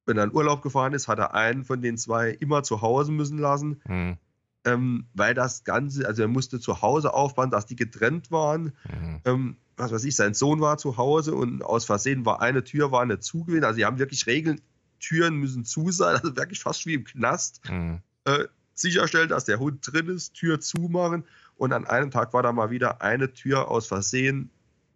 wenn 0.06 0.18
er 0.18 0.24
in 0.24 0.34
Urlaub 0.34 0.62
gefahren 0.62 0.92
ist, 0.92 1.08
hat 1.08 1.18
er 1.18 1.34
einen 1.34 1.64
von 1.64 1.80
den 1.80 1.96
zwei 1.96 2.30
immer 2.30 2.62
zu 2.62 2.82
Hause 2.82 3.12
müssen 3.12 3.38
lassen. 3.38 3.80
Mhm 3.86 4.18
ähm, 4.64 5.06
weil 5.14 5.34
das 5.34 5.64
Ganze, 5.64 6.06
also 6.06 6.22
er 6.22 6.28
musste 6.28 6.58
zu 6.58 6.82
Hause 6.82 7.12
aufbauen, 7.12 7.50
dass 7.50 7.66
die 7.66 7.76
getrennt 7.76 8.30
waren. 8.30 8.72
Mhm. 8.88 9.20
Ähm, 9.24 9.56
was 9.76 9.92
weiß 9.92 10.04
ich, 10.04 10.16
sein 10.16 10.34
Sohn 10.34 10.60
war 10.60 10.78
zu 10.78 10.96
Hause 10.96 11.34
und 11.34 11.62
aus 11.62 11.84
Versehen 11.84 12.24
war 12.24 12.40
eine 12.40 12.64
Tür 12.64 12.92
war 12.92 13.04
nicht 13.04 13.22
zugewesen. 13.22 13.64
Also 13.64 13.76
sie 13.76 13.84
haben 13.84 13.98
wirklich 13.98 14.26
Regeln, 14.26 14.60
Türen 15.00 15.36
müssen 15.36 15.64
zu 15.64 15.90
sein, 15.90 16.16
also 16.16 16.36
wirklich 16.36 16.60
fast 16.60 16.86
wie 16.86 16.94
im 16.94 17.04
Knast. 17.04 17.60
Mhm. 17.68 18.00
Äh, 18.24 18.44
sicherstellen, 18.74 19.28
dass 19.28 19.44
der 19.44 19.58
Hund 19.58 19.80
drin 19.82 20.08
ist, 20.08 20.34
Tür 20.34 20.60
zumachen 20.60 21.24
und 21.56 21.72
an 21.72 21.86
einem 21.86 22.10
Tag 22.10 22.32
war 22.32 22.42
da 22.42 22.52
mal 22.52 22.70
wieder 22.70 23.02
eine 23.02 23.32
Tür 23.32 23.70
aus 23.70 23.86
Versehen 23.86 24.50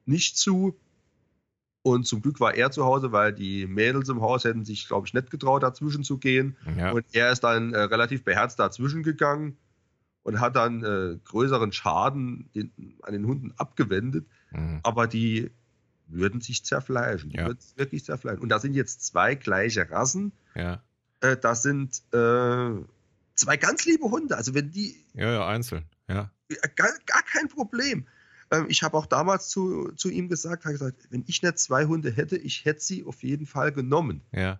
nicht 0.06 0.36
zu. 0.36 0.78
Und 1.82 2.06
zum 2.06 2.20
Glück 2.20 2.40
war 2.40 2.54
er 2.54 2.70
zu 2.70 2.84
Hause, 2.84 3.12
weil 3.12 3.32
die 3.32 3.66
Mädels 3.66 4.08
im 4.08 4.20
Haus 4.20 4.44
hätten 4.44 4.64
sich, 4.64 4.88
glaube 4.88 5.06
ich, 5.06 5.14
nicht 5.14 5.30
getraut, 5.30 5.62
dazwischen 5.62 6.02
zu 6.02 6.18
gehen. 6.18 6.56
Ja. 6.76 6.90
Und 6.92 7.04
er 7.12 7.30
ist 7.30 7.44
dann 7.44 7.72
äh, 7.72 7.80
relativ 7.80 8.24
beherzt 8.24 8.58
dazwischen 8.58 9.02
gegangen 9.02 9.56
und 10.22 10.40
hat 10.40 10.56
dann 10.56 10.82
äh, 10.84 11.18
größeren 11.24 11.72
Schaden 11.72 12.50
den, 12.54 12.72
an 13.02 13.12
den 13.12 13.26
Hunden 13.26 13.52
abgewendet. 13.56 14.26
Mhm. 14.50 14.80
Aber 14.82 15.06
die 15.06 15.50
würden 16.08 16.40
sich 16.40 16.64
zerfleischen. 16.64 17.30
Die 17.30 17.36
ja. 17.36 17.46
würden 17.46 17.60
sich 17.60 17.78
wirklich 17.78 18.04
zerfleischen. 18.04 18.42
Und 18.42 18.48
da 18.48 18.58
sind 18.58 18.74
jetzt 18.74 19.06
zwei 19.06 19.34
gleiche 19.34 19.90
Rassen. 19.90 20.32
Ja. 20.54 20.82
Äh, 21.20 21.36
das 21.36 21.62
sind 21.62 22.02
äh, 22.12 22.70
zwei 23.34 23.56
ganz 23.56 23.86
liebe 23.86 24.04
Hunde. 24.04 24.36
Also 24.36 24.54
wenn 24.54 24.70
die. 24.70 24.96
Ja, 25.14 25.32
ja, 25.32 25.46
einzeln. 25.46 25.84
Ja. 26.08 26.30
Gar, 26.76 26.90
gar 27.06 27.22
kein 27.22 27.48
Problem. 27.48 28.06
Ähm, 28.50 28.66
ich 28.68 28.82
habe 28.82 28.96
auch 28.96 29.06
damals 29.06 29.48
zu, 29.48 29.92
zu 29.92 30.08
ihm 30.08 30.28
gesagt, 30.28 30.64
gesagt, 30.64 31.08
wenn 31.10 31.24
ich 31.26 31.42
nicht 31.42 31.58
zwei 31.58 31.86
Hunde 31.86 32.10
hätte, 32.10 32.36
ich 32.36 32.64
hätte 32.64 32.80
sie 32.80 33.04
auf 33.04 33.22
jeden 33.22 33.46
Fall 33.46 33.72
genommen. 33.72 34.22
Ja. 34.32 34.58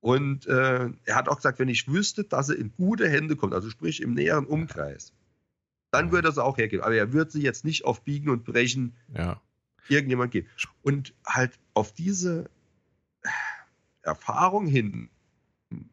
Und 0.00 0.46
äh, 0.46 0.90
er 1.04 1.14
hat 1.14 1.28
auch 1.28 1.36
gesagt, 1.36 1.58
wenn 1.58 1.68
ich 1.68 1.88
wüsste, 1.88 2.24
dass 2.24 2.48
er 2.48 2.56
in 2.56 2.72
gute 2.76 3.08
Hände 3.08 3.36
kommt, 3.36 3.54
also 3.54 3.70
sprich 3.70 4.02
im 4.02 4.14
näheren 4.14 4.46
Umkreis, 4.46 5.12
dann 5.90 6.12
würde 6.12 6.28
er 6.28 6.32
es 6.32 6.38
auch 6.38 6.58
hergeben. 6.58 6.84
Aber 6.84 6.94
er 6.94 7.12
würde 7.12 7.30
sie 7.30 7.42
jetzt 7.42 7.64
nicht 7.64 7.84
auf 7.84 8.02
Biegen 8.02 8.30
und 8.30 8.44
Brechen 8.44 8.94
ja. 9.14 9.40
irgendjemand 9.88 10.32
geben. 10.32 10.48
Und 10.82 11.14
halt 11.26 11.58
auf 11.74 11.92
diese 11.92 12.50
Erfahrung 14.02 14.66
hin, 14.66 15.08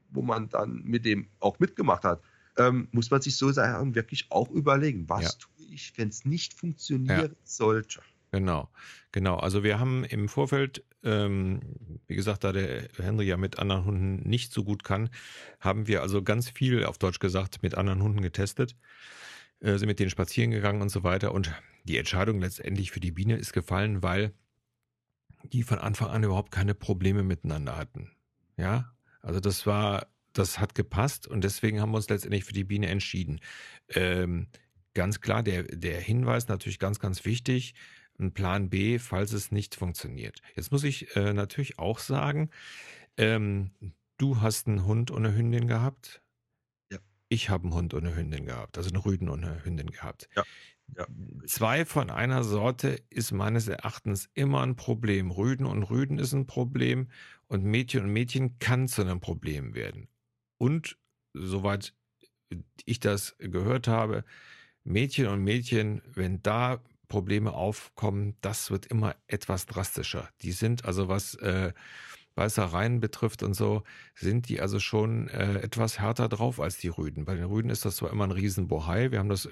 wo 0.10 0.22
man 0.22 0.50
dann 0.50 0.84
mit 0.84 1.06
dem 1.06 1.28
auch 1.40 1.60
mitgemacht 1.60 2.04
hat, 2.04 2.22
ähm, 2.58 2.88
muss 2.92 3.12
man 3.12 3.22
sich 3.22 3.38
so 3.38 3.52
Sachen 3.52 3.96
wirklich 3.96 4.28
auch 4.30 4.50
überlegen, 4.52 5.10
was 5.10 5.24
ja. 5.24 5.30
tue 5.32 5.66
ich, 5.74 5.94
wenn 5.98 6.10
es 6.10 6.26
nicht 6.26 6.54
funktionieren 6.54 7.32
ja. 7.32 7.38
sollte. 7.44 8.02
Genau, 8.32 8.68
genau. 9.12 9.36
Also 9.38 9.64
wir 9.64 9.80
haben 9.80 10.04
im 10.06 10.28
Vorfeld, 10.28 10.84
ähm, 11.04 11.60
wie 12.08 12.16
gesagt, 12.16 12.44
da 12.44 12.52
der 12.52 12.90
Henry 12.98 13.28
ja 13.28 13.38
mit 13.38 13.60
anderen 13.60 13.86
Hunden 13.86 14.28
nicht 14.28 14.52
so 14.52 14.64
gut 14.64 14.84
kann, 14.84 15.10
haben 15.60 15.88
wir 15.88 16.02
also 16.02 16.24
ganz 16.24 16.50
viel, 16.50 16.84
auf 16.84 16.98
Deutsch 16.98 17.20
gesagt, 17.20 17.62
mit 17.62 17.76
anderen 17.76 18.02
Hunden 18.02 18.22
getestet, 18.22 18.76
äh, 19.60 19.78
sind 19.78 19.88
mit 19.88 20.00
denen 20.00 20.10
spazieren 20.10 20.50
gegangen 20.50 20.82
und 20.82 20.90
so 20.90 21.04
weiter. 21.04 21.32
Und 21.32 21.54
die 21.84 21.98
Entscheidung 21.98 22.40
letztendlich 22.40 22.92
für 22.92 23.00
die 23.00 23.12
Biene 23.12 23.38
ist 23.38 23.54
gefallen, 23.54 24.02
weil 24.02 24.34
die 25.44 25.62
von 25.62 25.78
Anfang 25.78 26.10
an 26.10 26.24
überhaupt 26.24 26.52
keine 26.52 26.74
Probleme 26.74 27.22
miteinander 27.22 27.78
hatten. 27.78 28.10
Ja, 28.58 28.96
also 29.22 29.40
das 29.40 29.68
war, 29.68 30.08
das 30.34 30.60
hat 30.60 30.76
gepasst 30.76 31.28
und 31.28 31.44
deswegen 31.44 31.80
haben 31.80 31.92
wir 31.92 31.98
uns 31.98 32.10
letztendlich 32.10 32.44
für 32.44 32.54
die 32.54 32.64
Biene 32.64 32.88
entschieden. 32.88 33.40
Ähm, 33.90 34.48
ganz 34.94 35.22
klar, 35.22 35.44
der, 35.44 35.64
der 35.64 36.00
Hinweis 36.00 36.48
natürlich 36.48 36.80
ganz, 36.80 37.00
ganz 37.00 37.26
wichtig 37.26 37.76
einen 38.20 38.34
Plan 38.34 38.70
B, 38.70 39.00
falls 39.00 39.34
es 39.34 39.52
nicht 39.52 39.76
funktioniert. 39.76 40.42
Jetzt 40.56 40.72
muss 40.72 40.84
ich 40.84 41.16
äh, 41.16 41.34
natürlich 41.34 41.80
auch 41.80 42.00
sagen, 42.00 42.50
ähm, 43.18 43.72
du 44.18 44.42
hast 44.42 44.68
einen 44.68 44.86
Hund 44.86 45.12
und 45.12 45.26
eine 45.26 45.36
Hündin 45.36 45.68
gehabt. 45.68 46.22
Ja. 46.92 47.00
Ich 47.30 47.50
habe 47.50 47.64
einen 47.64 47.74
Hund 47.74 47.94
und 47.94 48.06
eine 48.06 48.16
Hündin 48.16 48.46
gehabt, 48.46 48.78
also 48.78 48.90
einen 48.90 49.02
Rüden 49.02 49.30
und 49.30 49.44
eine 49.44 49.64
Hündin 49.64 49.88
gehabt. 49.88 50.30
Ja. 50.36 50.44
Ja. 50.98 51.08
Zwei 51.48 51.86
von 51.86 52.10
einer 52.10 52.44
Sorte 52.44 53.02
ist 53.10 53.32
meines 53.32 53.68
Erachtens 53.68 54.30
immer 54.34 54.62
ein 54.62 54.76
Problem. 54.76 55.32
Rüden 55.32 55.66
und 55.66 55.84
Rüden 55.84 56.20
ist 56.20 56.34
ein 56.34 56.46
Problem 56.46 57.10
und 57.48 57.64
Mädchen 57.64 58.04
und 58.04 58.12
Mädchen 58.12 58.60
kann 58.60 58.88
zu 58.88 59.02
einem 59.02 59.20
Problem 59.20 59.74
werden. 59.74 60.08
Und 60.64 60.98
soweit 61.34 61.94
ich 62.86 63.02
das 63.02 63.36
gehört 63.38 63.90
habe, 63.90 64.24
Mädchen 64.86 65.28
und 65.28 65.44
Mädchen, 65.44 66.02
wenn 66.06 66.42
da 66.42 66.82
Probleme 67.10 67.52
aufkommen, 67.52 68.38
das 68.40 68.72
wird 68.72 68.86
immer 68.86 69.14
etwas 69.28 69.66
drastischer. 69.66 70.30
Die 70.42 70.54
sind 70.54 70.86
also 70.86 71.10
was 71.10 71.36
äh, 71.36 71.74
Beißereien 72.36 73.02
betrifft 73.02 73.44
und 73.44 73.56
so, 73.56 73.84
sind 74.16 74.48
die 74.48 74.62
also 74.62 74.80
schon 74.80 75.28
äh, 75.28 75.60
etwas 75.60 76.00
härter 76.00 76.30
drauf 76.30 76.62
als 76.62 76.78
die 76.78 76.88
Rüden. 76.88 77.26
Bei 77.26 77.36
den 77.36 77.44
Rüden 77.44 77.70
ist 77.70 77.84
das 77.84 77.98
zwar 77.98 78.12
immer 78.12 78.24
ein 78.24 78.32
Riesenbohai, 78.32 79.12
wir 79.12 79.20
haben 79.20 79.28
das 79.28 79.50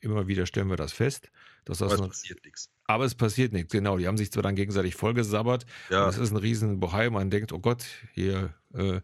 immer 0.00 0.26
wieder, 0.26 0.46
stellen 0.46 0.70
wir 0.70 0.76
das 0.76 0.94
fest. 0.94 1.30
Dass 1.66 1.78
das 1.78 1.92
aber 1.92 2.04
es 2.04 2.08
passiert 2.08 2.44
nichts. 2.46 2.70
Aber 2.86 3.04
es 3.04 3.14
passiert 3.14 3.52
nichts, 3.52 3.72
genau. 3.72 3.98
Die 3.98 4.06
haben 4.06 4.16
sich 4.16 4.32
zwar 4.32 4.42
dann 4.42 4.56
gegenseitig 4.56 4.94
vollgesabbert, 4.94 5.66
ja. 5.90 6.08
es 6.08 6.16
ist 6.16 6.30
ein 6.30 6.38
Riesenbohai, 6.38 7.10
man 7.10 7.28
denkt, 7.28 7.52
oh 7.52 7.58
Gott, 7.58 7.84
hier 8.14 8.54
äh, 8.72 9.02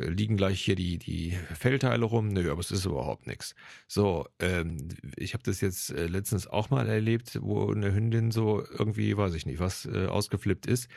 liegen 0.00 0.36
gleich 0.36 0.60
hier 0.60 0.76
die, 0.76 0.98
die 0.98 1.30
Fellteile 1.54 2.04
rum. 2.04 2.28
Nö, 2.28 2.50
aber 2.50 2.60
es 2.60 2.70
ist 2.70 2.84
überhaupt 2.84 3.26
nichts. 3.26 3.54
So, 3.86 4.26
ähm, 4.38 4.88
ich 5.16 5.34
habe 5.34 5.42
das 5.44 5.60
jetzt 5.60 5.90
äh, 5.90 6.06
letztens 6.06 6.46
auch 6.46 6.70
mal 6.70 6.88
erlebt, 6.88 7.38
wo 7.42 7.72
eine 7.72 7.94
Hündin 7.94 8.30
so 8.30 8.64
irgendwie, 8.70 9.16
weiß 9.16 9.34
ich 9.34 9.46
nicht, 9.46 9.60
was 9.60 9.86
äh, 9.86 10.06
ausgeflippt 10.06 10.66
ist. 10.66 10.88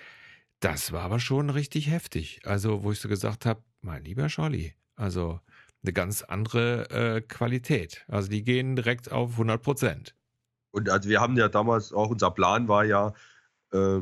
Das 0.60 0.92
war 0.92 1.02
aber 1.02 1.20
schon 1.20 1.50
richtig 1.50 1.90
heftig. 1.90 2.42
Also, 2.46 2.84
wo 2.84 2.92
ich 2.92 3.00
so 3.00 3.10
gesagt 3.10 3.46
habe, 3.46 3.64
mein 3.82 4.04
lieber 4.04 4.28
Charlie, 4.28 4.74
also 4.96 5.40
eine 5.84 5.94
ganz 5.94 6.22
andere 6.22 6.90
äh, 6.90 7.22
Qualität. 7.22 8.06
Also 8.08 8.30
die 8.30 8.44
gehen 8.44 8.76
direkt 8.76 9.12
auf 9.12 9.32
100 9.32 9.62
Prozent. 9.62 10.16
Und 10.72 10.90
also 10.90 11.10
wir 11.10 11.20
haben 11.20 11.38
ja 11.38 11.50
damals 11.50 11.92
auch, 11.92 12.10
unser 12.10 12.32
Plan 12.32 12.68
war 12.68 12.86
ja, 12.86 13.14
äh, 13.74 14.00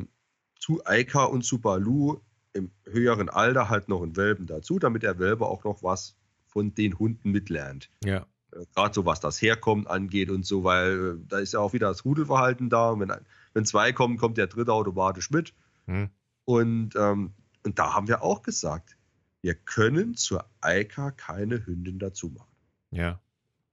zu 0.58 0.82
Eika 0.84 1.24
und 1.24 1.42
zu 1.42 1.60
Balu 1.60 2.20
im 2.52 2.70
höheren 2.84 3.28
Alter 3.28 3.68
halt 3.68 3.88
noch 3.88 4.02
einen 4.02 4.16
Welpen 4.16 4.46
dazu, 4.46 4.78
damit 4.78 5.02
der 5.02 5.18
Welpe 5.18 5.46
auch 5.46 5.64
noch 5.64 5.82
was 5.82 6.16
von 6.46 6.74
den 6.74 6.98
Hunden 6.98 7.30
mitlernt. 7.30 7.90
Ja. 8.04 8.26
Äh, 8.52 8.64
Gerade 8.74 8.94
so 8.94 9.04
was 9.04 9.20
das 9.20 9.40
Herkommen 9.40 9.86
angeht 9.86 10.30
und 10.30 10.44
so, 10.44 10.64
weil 10.64 11.18
äh, 11.20 11.26
da 11.28 11.38
ist 11.38 11.52
ja 11.52 11.60
auch 11.60 11.72
wieder 11.72 11.88
das 11.88 12.04
Rudelverhalten 12.04 12.70
da. 12.70 12.90
Und 12.90 13.00
wenn, 13.00 13.12
wenn 13.54 13.64
zwei 13.64 13.92
kommen, 13.92 14.16
kommt 14.16 14.36
der 14.36 14.48
dritte 14.48 14.72
automatisch 14.72 15.30
mit. 15.30 15.54
Hm. 15.86 16.10
Und, 16.44 16.96
ähm, 16.96 17.32
und 17.64 17.78
da 17.78 17.94
haben 17.94 18.08
wir 18.08 18.22
auch 18.22 18.42
gesagt, 18.42 18.96
wir 19.42 19.54
können 19.54 20.16
zur 20.16 20.44
Eika 20.60 21.12
keine 21.12 21.64
Hündin 21.64 21.98
dazu 21.98 22.28
machen. 22.28 22.50
Ja. 22.90 23.20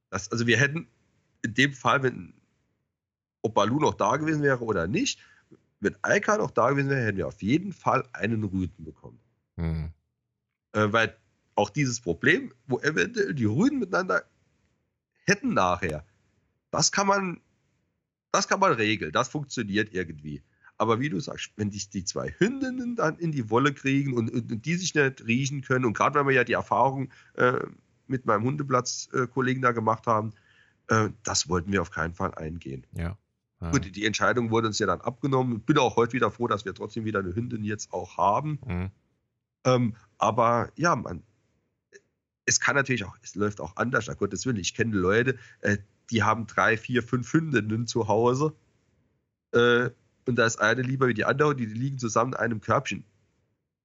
Das, 0.10 0.32
also 0.32 0.48
wir 0.48 0.58
hätten 0.58 0.88
in 1.42 1.54
dem 1.54 1.74
Fall, 1.74 2.04
wenn 2.04 2.34
ob 3.42 3.54
Balu 3.54 3.80
noch 3.80 3.94
da 3.94 4.18
gewesen 4.18 4.44
wäre 4.44 4.64
oder 4.64 4.88
nicht, 4.88 5.20
wenn 5.80 5.96
Alka 6.02 6.38
noch 6.38 6.52
da 6.52 6.70
gewesen 6.70 6.90
wäre, 6.90 7.06
hätten 7.06 7.18
wir 7.18 7.28
auf 7.28 7.42
jeden 7.42 7.74
Fall 7.74 8.08
einen 8.14 8.44
Rüden 8.44 8.84
bekommen. 8.84 9.20
Mhm. 9.56 9.92
Äh, 10.74 10.92
weil 10.92 11.16
auch 11.56 11.70
dieses 11.70 12.00
Problem, 12.00 12.54
wo 12.68 12.80
eventuell 12.80 13.34
die 13.34 13.46
Rüden 13.46 13.80
miteinander 13.80 14.24
hätten 15.26 15.54
nachher, 15.54 16.06
das 16.72 16.92
kann 16.92 17.08
man, 17.08 17.42
das 18.32 18.48
kann 18.48 18.60
man 18.60 18.74
regeln, 18.74 19.12
das 19.12 19.30
funktioniert 19.30 19.94
irgendwie. 19.94 20.44
Aber 20.78 21.00
wie 21.00 21.10
du 21.10 21.20
sagst, 21.20 21.52
wenn 21.56 21.72
die, 21.72 21.82
die 21.90 22.06
zwei 22.06 22.36
Hündinnen 22.38 22.96
dann 22.96 23.18
in 23.18 23.32
die 23.32 23.50
Wolle 23.50 23.74
kriegen 23.74 24.14
und, 24.14 24.30
und, 24.32 24.52
und 24.52 24.66
die 24.66 24.76
sich 24.76 24.94
nicht 24.94 25.26
riechen 25.26 25.62
können, 25.62 25.86
und 25.86 25.94
gerade 25.94 26.20
wenn 26.20 26.28
wir 26.28 26.36
ja 26.36 26.44
die 26.44 26.54
Erfahrung 26.54 27.10
äh, 27.34 27.60
mit 28.06 28.26
meinem 28.26 28.44
Hundeplatz-Kollegen 28.44 29.62
äh, 29.62 29.64
da 29.64 29.72
gemacht 29.72 30.06
haben, 30.06 30.34
äh, 30.88 31.10
das 31.24 31.50
wollten 31.50 31.72
wir 31.72 31.82
auf 31.82 31.90
keinen 31.90 32.14
Fall 32.14 32.34
eingehen. 32.36 32.86
Ja. 32.94 33.18
Ja. 33.60 33.72
Gut, 33.72 33.96
die 33.96 34.06
Entscheidung 34.06 34.52
wurde 34.52 34.68
uns 34.68 34.80
ja 34.80 34.86
dann 34.86 35.02
abgenommen. 35.02 35.62
Bin 35.62 35.78
auch 35.78 35.96
heute 35.96 36.14
wieder 36.14 36.32
froh, 36.32 36.48
dass 36.48 36.66
wir 36.66 36.74
trotzdem 36.76 37.06
wieder 37.06 37.20
eine 37.20 37.36
Hündin 37.36 37.64
jetzt 37.64 37.92
auch 37.92 38.18
haben. 38.18 38.60
Mhm. 38.66 38.92
Ähm, 39.66 39.96
aber 40.18 40.72
ja, 40.76 40.96
man, 40.96 41.24
es 42.46 42.60
kann 42.60 42.76
natürlich 42.76 43.04
auch, 43.04 43.18
es 43.22 43.36
läuft 43.36 43.60
auch 43.60 43.76
anders, 43.76 44.08
nach 44.08 44.18
Gottes 44.18 44.46
Willen. 44.46 44.58
Ich 44.58 44.76
kenne 44.76 44.96
Leute, 44.96 45.38
äh, 45.62 45.78
die 46.12 46.24
haben 46.24 46.48
drei, 46.48 46.78
vier, 46.78 47.04
fünf 47.04 47.34
Hündinnen 47.34 47.88
zu 47.88 48.08
Hause. 48.08 48.56
Äh, 49.52 49.90
und 50.26 50.36
da 50.36 50.46
ist 50.46 50.58
eine 50.58 50.82
lieber 50.82 51.08
wie 51.08 51.14
die 51.14 51.26
andere, 51.26 51.56
die, 51.56 51.68
die 51.68 51.74
liegen 51.74 51.98
zusammen 51.98 52.34
in 52.34 52.40
einem 52.40 52.62
Körbchen. 52.62 53.06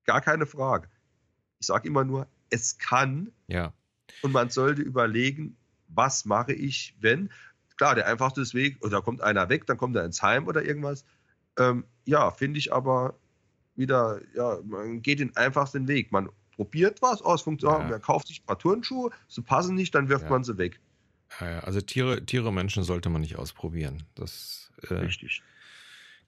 Gar 0.04 0.20
keine 0.20 0.46
Frage. 0.46 0.88
Ich 1.60 1.66
sage 1.66 1.88
immer 1.88 2.04
nur, 2.04 2.28
es 2.50 2.78
kann. 2.78 3.32
Ja. 3.46 3.72
Und 4.22 4.32
man 4.32 4.50
sollte 4.50 4.82
überlegen, 4.82 5.56
was 5.88 6.24
mache 6.24 6.52
ich, 6.52 6.96
wenn 7.00 7.30
klar, 7.82 7.96
der 7.96 8.06
einfachste 8.06 8.42
Weg, 8.54 8.76
oder 8.80 9.02
kommt 9.02 9.22
einer 9.22 9.48
weg, 9.48 9.66
dann 9.66 9.76
kommt 9.76 9.96
er 9.96 10.04
ins 10.04 10.22
Heim 10.22 10.46
oder 10.46 10.62
irgendwas. 10.62 11.04
Ähm, 11.58 11.84
ja, 12.04 12.30
finde 12.30 12.60
ich 12.60 12.72
aber 12.72 13.18
wieder, 13.74 14.20
ja, 14.36 14.60
man 14.64 15.02
geht 15.02 15.18
den 15.18 15.36
einfachsten 15.36 15.88
Weg. 15.88 16.12
Man 16.12 16.28
probiert 16.54 17.02
was 17.02 17.22
aus, 17.22 17.42
funktioniert, 17.42 17.82
ja. 17.82 17.88
man 17.88 18.00
kauft 18.00 18.28
sich 18.28 18.40
ein 18.40 18.46
paar 18.46 18.58
Turnschuhe, 18.60 19.10
sie 19.26 19.42
passen 19.42 19.74
nicht, 19.74 19.96
dann 19.96 20.08
wirft 20.08 20.26
ja. 20.26 20.30
man 20.30 20.44
sie 20.44 20.58
weg. 20.58 20.78
Ja, 21.40 21.58
also 21.60 21.80
Tiere, 21.80 22.24
Tiere, 22.24 22.52
Menschen 22.52 22.84
sollte 22.84 23.08
man 23.08 23.20
nicht 23.20 23.34
ausprobieren. 23.34 24.04
Das 24.14 24.70
äh, 24.88 24.94
Richtig. 24.94 25.42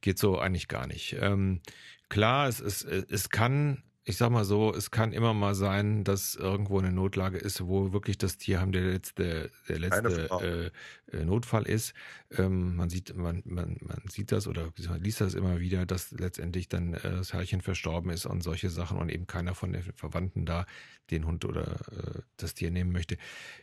geht 0.00 0.18
so 0.18 0.40
eigentlich 0.40 0.66
gar 0.66 0.88
nicht. 0.88 1.16
Ähm, 1.20 1.60
klar, 2.08 2.48
es, 2.48 2.58
es, 2.58 2.82
es 2.82 3.30
kann 3.30 3.84
ich 4.06 4.18
sag 4.18 4.30
mal 4.30 4.44
so, 4.44 4.74
es 4.74 4.90
kann 4.90 5.12
immer 5.12 5.32
mal 5.32 5.54
sein, 5.54 6.04
dass 6.04 6.34
irgendwo 6.34 6.78
eine 6.78 6.92
Notlage 6.92 7.38
ist, 7.38 7.66
wo 7.66 7.94
wirklich 7.94 8.18
das 8.18 8.36
Tierheim 8.36 8.70
der 8.70 8.82
letzte, 8.82 9.50
der 9.66 9.78
letzte 9.78 10.72
äh, 11.10 11.16
äh, 11.16 11.24
Notfall 11.24 11.62
ist. 11.62 11.94
Ähm, 12.30 12.76
man 12.76 12.90
sieht, 12.90 13.16
man, 13.16 13.42
man, 13.46 13.78
man 13.80 14.02
sieht 14.10 14.30
das 14.30 14.46
oder 14.46 14.72
man 14.88 15.02
liest 15.02 15.22
das 15.22 15.32
immer 15.32 15.58
wieder, 15.58 15.86
dass 15.86 16.10
letztendlich 16.10 16.68
dann 16.68 16.92
äh, 16.92 17.00
das 17.02 17.32
Herrchen 17.32 17.62
verstorben 17.62 18.10
ist 18.10 18.26
und 18.26 18.42
solche 18.42 18.68
Sachen 18.68 18.98
und 18.98 19.08
eben 19.08 19.26
keiner 19.26 19.54
von 19.54 19.72
den 19.72 19.82
Verwandten 19.82 20.44
da 20.44 20.66
den 21.10 21.26
Hund 21.26 21.46
oder 21.46 21.80
äh, 21.90 22.20
das 22.36 22.52
Tier 22.52 22.70
nehmen 22.70 22.92
möchte. 22.92 23.14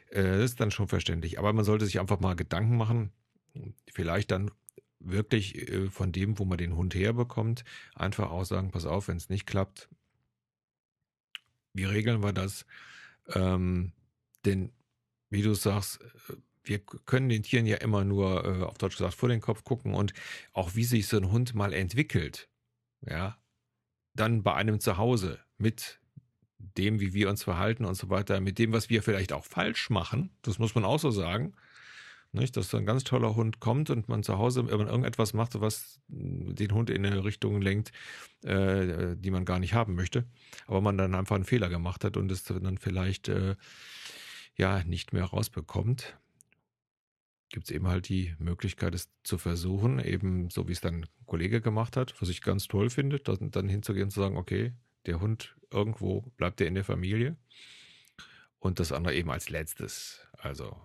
Äh, 0.09 0.23
das 0.23 0.51
ist 0.51 0.59
dann 0.59 0.71
schon 0.71 0.87
verständlich. 0.87 1.37
Aber 1.37 1.53
man 1.53 1.65
sollte 1.65 1.85
sich 1.85 1.99
einfach 1.99 2.19
mal 2.19 2.35
Gedanken 2.35 2.77
machen, 2.77 3.11
vielleicht 3.93 4.31
dann 4.31 4.49
wirklich 4.99 5.69
äh, 5.69 5.87
von 5.89 6.11
dem, 6.11 6.39
wo 6.39 6.45
man 6.45 6.57
den 6.57 6.75
Hund 6.75 6.95
herbekommt, 6.95 7.63
einfach 7.93 8.31
auch 8.31 8.45
sagen, 8.45 8.71
pass 8.71 8.85
auf, 8.85 9.07
wenn 9.07 9.17
es 9.17 9.29
nicht 9.29 9.45
klappt, 9.45 9.87
wie 11.73 11.85
regeln 11.85 12.23
wir 12.23 12.33
das? 12.33 12.65
Ähm, 13.27 13.93
denn, 14.45 14.71
wie 15.29 15.41
du 15.41 15.53
sagst, 15.53 16.01
äh, 16.29 16.35
wir 16.63 16.79
können 16.79 17.29
den 17.29 17.43
Tieren 17.43 17.65
ja 17.65 17.77
immer 17.77 18.03
nur, 18.03 18.45
äh, 18.45 18.63
auf 18.63 18.77
Deutsch 18.77 18.97
gesagt, 18.97 19.15
vor 19.15 19.29
den 19.29 19.41
Kopf 19.41 19.63
gucken 19.63 19.93
und 19.93 20.13
auch 20.53 20.75
wie 20.75 20.83
sich 20.83 21.07
so 21.07 21.17
ein 21.17 21.31
Hund 21.31 21.55
mal 21.55 21.73
entwickelt, 21.73 22.49
ja, 23.01 23.37
dann 24.13 24.43
bei 24.43 24.53
einem 24.53 24.79
Zuhause 24.79 25.39
mit 25.57 25.99
dem, 26.77 26.99
wie 26.99 27.13
wir 27.13 27.29
uns 27.29 27.43
verhalten 27.43 27.85
und 27.85 27.95
so 27.95 28.09
weiter, 28.09 28.39
mit 28.39 28.59
dem, 28.59 28.73
was 28.73 28.89
wir 28.89 29.01
vielleicht 29.01 29.33
auch 29.33 29.45
falsch 29.45 29.89
machen, 29.89 30.31
das 30.43 30.59
muss 30.59 30.75
man 30.75 30.85
auch 30.85 30.99
so 30.99 31.09
sagen, 31.09 31.55
nicht? 32.33 32.55
Dass 32.57 32.69
so 32.69 32.77
ein 32.77 32.85
ganz 32.85 33.03
toller 33.03 33.35
Hund 33.35 33.59
kommt 33.59 33.89
und 33.89 34.09
man 34.09 34.23
zu 34.23 34.37
Hause 34.37 34.61
irgendetwas 34.61 35.33
macht, 35.33 35.59
was 35.59 35.99
den 36.07 36.73
Hund 36.73 36.89
in 36.89 37.05
eine 37.05 37.23
Richtung 37.23 37.61
lenkt, 37.61 37.91
äh, 38.43 39.15
die 39.17 39.31
man 39.31 39.45
gar 39.45 39.59
nicht 39.59 39.73
haben 39.73 39.95
möchte. 39.95 40.25
Aber 40.67 40.81
man 40.81 40.97
dann 40.97 41.15
einfach 41.15 41.35
einen 41.35 41.45
Fehler 41.45 41.69
gemacht 41.69 42.03
hat 42.03 42.17
und 42.17 42.31
es 42.31 42.43
dann 42.43 42.77
vielleicht 42.77 43.27
äh, 43.29 43.55
ja 44.55 44.83
nicht 44.83 45.13
mehr 45.13 45.25
rausbekommt. 45.25 46.17
Gibt 47.49 47.65
es 47.65 47.71
eben 47.71 47.87
halt 47.87 48.07
die 48.07 48.33
Möglichkeit, 48.39 48.95
es 48.95 49.09
zu 49.23 49.37
versuchen, 49.37 49.99
eben 49.99 50.49
so 50.49 50.67
wie 50.67 50.71
es 50.71 50.81
dann 50.81 51.01
ein 51.01 51.05
Kollege 51.25 51.59
gemacht 51.59 51.97
hat, 51.97 52.19
was 52.21 52.29
ich 52.29 52.41
ganz 52.41 52.67
toll 52.67 52.89
finde, 52.89 53.19
dann, 53.19 53.51
dann 53.51 53.67
hinzugehen 53.67 54.05
und 54.05 54.11
zu 54.11 54.21
sagen, 54.21 54.37
okay, 54.37 54.73
der 55.05 55.19
Hund 55.19 55.55
irgendwo 55.69 56.21
bleibt 56.37 56.59
der 56.59 56.67
in 56.67 56.75
der 56.75 56.85
Familie. 56.85 57.35
Und 58.59 58.79
das 58.79 58.91
andere 58.91 59.15
eben 59.15 59.31
als 59.31 59.49
letztes. 59.49 60.27
Also 60.37 60.77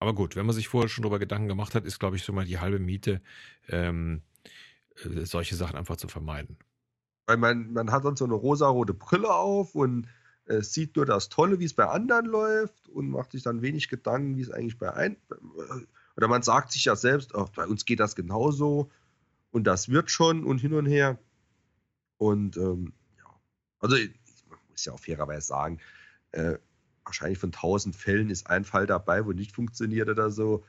aber 0.00 0.14
gut, 0.14 0.34
wenn 0.34 0.46
man 0.46 0.54
sich 0.54 0.68
vorher 0.68 0.88
schon 0.88 1.02
darüber 1.02 1.18
Gedanken 1.18 1.46
gemacht 1.46 1.74
hat, 1.74 1.84
ist, 1.84 2.00
glaube 2.00 2.16
ich, 2.16 2.24
schon 2.24 2.34
mal 2.34 2.46
die 2.46 2.58
halbe 2.58 2.78
Miete, 2.78 3.20
ähm, 3.68 4.22
äh, 5.04 5.26
solche 5.26 5.54
Sachen 5.54 5.76
einfach 5.76 5.96
zu 5.96 6.08
vermeiden. 6.08 6.56
Weil 7.26 7.36
man, 7.36 7.72
man 7.74 7.92
hat 7.92 8.04
dann 8.06 8.16
so 8.16 8.24
eine 8.24 8.34
rosarote 8.34 8.94
Brille 8.94 9.32
auf 9.32 9.74
und 9.74 10.08
äh, 10.46 10.62
sieht 10.62 10.96
nur 10.96 11.04
das 11.04 11.28
Tolle, 11.28 11.60
wie 11.60 11.66
es 11.66 11.74
bei 11.74 11.86
anderen 11.86 12.24
läuft 12.24 12.88
und 12.88 13.10
macht 13.10 13.32
sich 13.32 13.42
dann 13.42 13.60
wenig 13.60 13.88
Gedanken, 13.88 14.36
wie 14.36 14.40
es 14.40 14.50
eigentlich 14.50 14.78
bei 14.78 14.92
ein. 14.92 15.18
Oder 16.16 16.28
man 16.28 16.42
sagt 16.42 16.72
sich 16.72 16.86
ja 16.86 16.96
selbst, 16.96 17.34
oh, 17.34 17.46
bei 17.54 17.66
uns 17.66 17.84
geht 17.84 18.00
das 18.00 18.16
genauso 18.16 18.90
und 19.50 19.64
das 19.64 19.90
wird 19.90 20.10
schon 20.10 20.44
und 20.44 20.58
hin 20.58 20.72
und 20.72 20.86
her. 20.86 21.18
Und 22.16 22.56
ähm, 22.56 22.94
ja, 23.18 23.26
also 23.80 23.96
ich 23.96 24.12
muss 24.70 24.84
ja 24.84 24.94
auch 24.94 25.00
fairerweise 25.00 25.46
sagen, 25.46 25.78
äh, 26.32 26.56
wahrscheinlich 27.04 27.38
von 27.38 27.50
1000 27.50 27.96
Fällen 27.96 28.30
ist 28.30 28.46
ein 28.48 28.64
Fall 28.64 28.86
dabei, 28.86 29.24
wo 29.24 29.32
nicht 29.32 29.52
funktioniert 29.52 30.08
oder 30.08 30.30
so. 30.30 30.64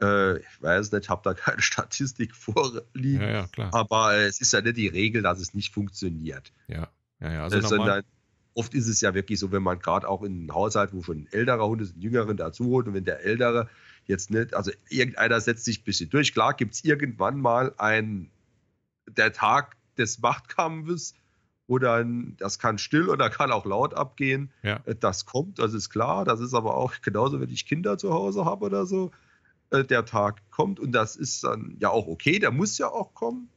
Äh, 0.00 0.38
ich 0.38 0.62
weiß 0.62 0.92
nicht, 0.92 1.08
habe 1.08 1.22
da 1.24 1.34
keine 1.34 1.62
Statistik 1.62 2.34
vorliegen. 2.34 3.22
Ja, 3.22 3.48
ja. 3.56 3.72
Aber 3.72 4.14
äh, 4.14 4.26
es 4.26 4.40
ist 4.40 4.52
ja 4.52 4.60
nicht 4.60 4.76
die 4.76 4.88
Regel, 4.88 5.22
dass 5.22 5.40
es 5.40 5.54
nicht 5.54 5.72
funktioniert. 5.72 6.52
Ja, 6.68 6.88
ja, 7.20 7.32
ja. 7.32 7.42
Also 7.44 7.60
Sondern 7.60 8.04
oft 8.54 8.74
ist 8.74 8.88
es 8.88 9.00
ja 9.00 9.14
wirklich 9.14 9.38
so, 9.38 9.52
wenn 9.52 9.62
man 9.62 9.78
gerade 9.78 10.08
auch 10.08 10.22
in 10.22 10.32
einem 10.32 10.54
Haushalt, 10.54 10.92
wo 10.92 11.02
schon 11.02 11.18
ein 11.18 11.28
älterer 11.30 11.66
Hund 11.66 11.80
ist, 11.80 11.92
einen 11.92 12.02
jüngeren 12.02 12.36
dazu 12.36 12.66
holt 12.66 12.88
und 12.88 12.94
wenn 12.94 13.04
der 13.04 13.24
ältere 13.24 13.68
jetzt 14.06 14.30
nicht, 14.30 14.54
also 14.54 14.72
irgendeiner 14.88 15.40
setzt 15.40 15.64
sich 15.64 15.80
ein 15.80 15.84
bisschen 15.84 16.10
durch. 16.10 16.32
Klar 16.32 16.54
gibt 16.54 16.74
es 16.74 16.84
irgendwann 16.84 17.40
mal 17.40 17.74
ein, 17.78 18.30
der 19.06 19.32
Tag 19.32 19.76
des 19.96 20.18
Machtkampfes, 20.18 21.14
dann, 21.76 22.34
das 22.38 22.58
kann 22.58 22.78
still 22.78 23.10
oder 23.10 23.28
kann 23.28 23.52
auch 23.52 23.66
laut 23.66 23.92
abgehen. 23.92 24.50
Ja. 24.62 24.80
Äh, 24.86 24.94
das 24.94 25.26
kommt, 25.26 25.58
das 25.58 25.74
ist 25.74 25.90
klar. 25.90 26.24
Das 26.24 26.40
ist 26.40 26.54
aber 26.54 26.78
auch 26.78 26.94
genauso, 27.02 27.40
wenn 27.40 27.50
ich 27.50 27.66
Kinder 27.66 27.98
zu 27.98 28.14
Hause 28.14 28.46
habe 28.46 28.64
oder 28.64 28.86
so. 28.86 29.10
Äh, 29.70 29.84
der 29.84 30.06
Tag 30.06 30.42
kommt 30.50 30.80
und 30.80 30.92
das 30.92 31.16
ist 31.16 31.44
dann 31.44 31.76
ja 31.78 31.90
auch 31.90 32.06
okay, 32.06 32.38
der 32.38 32.50
muss 32.50 32.78
ja 32.78 32.88
auch 32.88 33.12
kommen. 33.12 33.50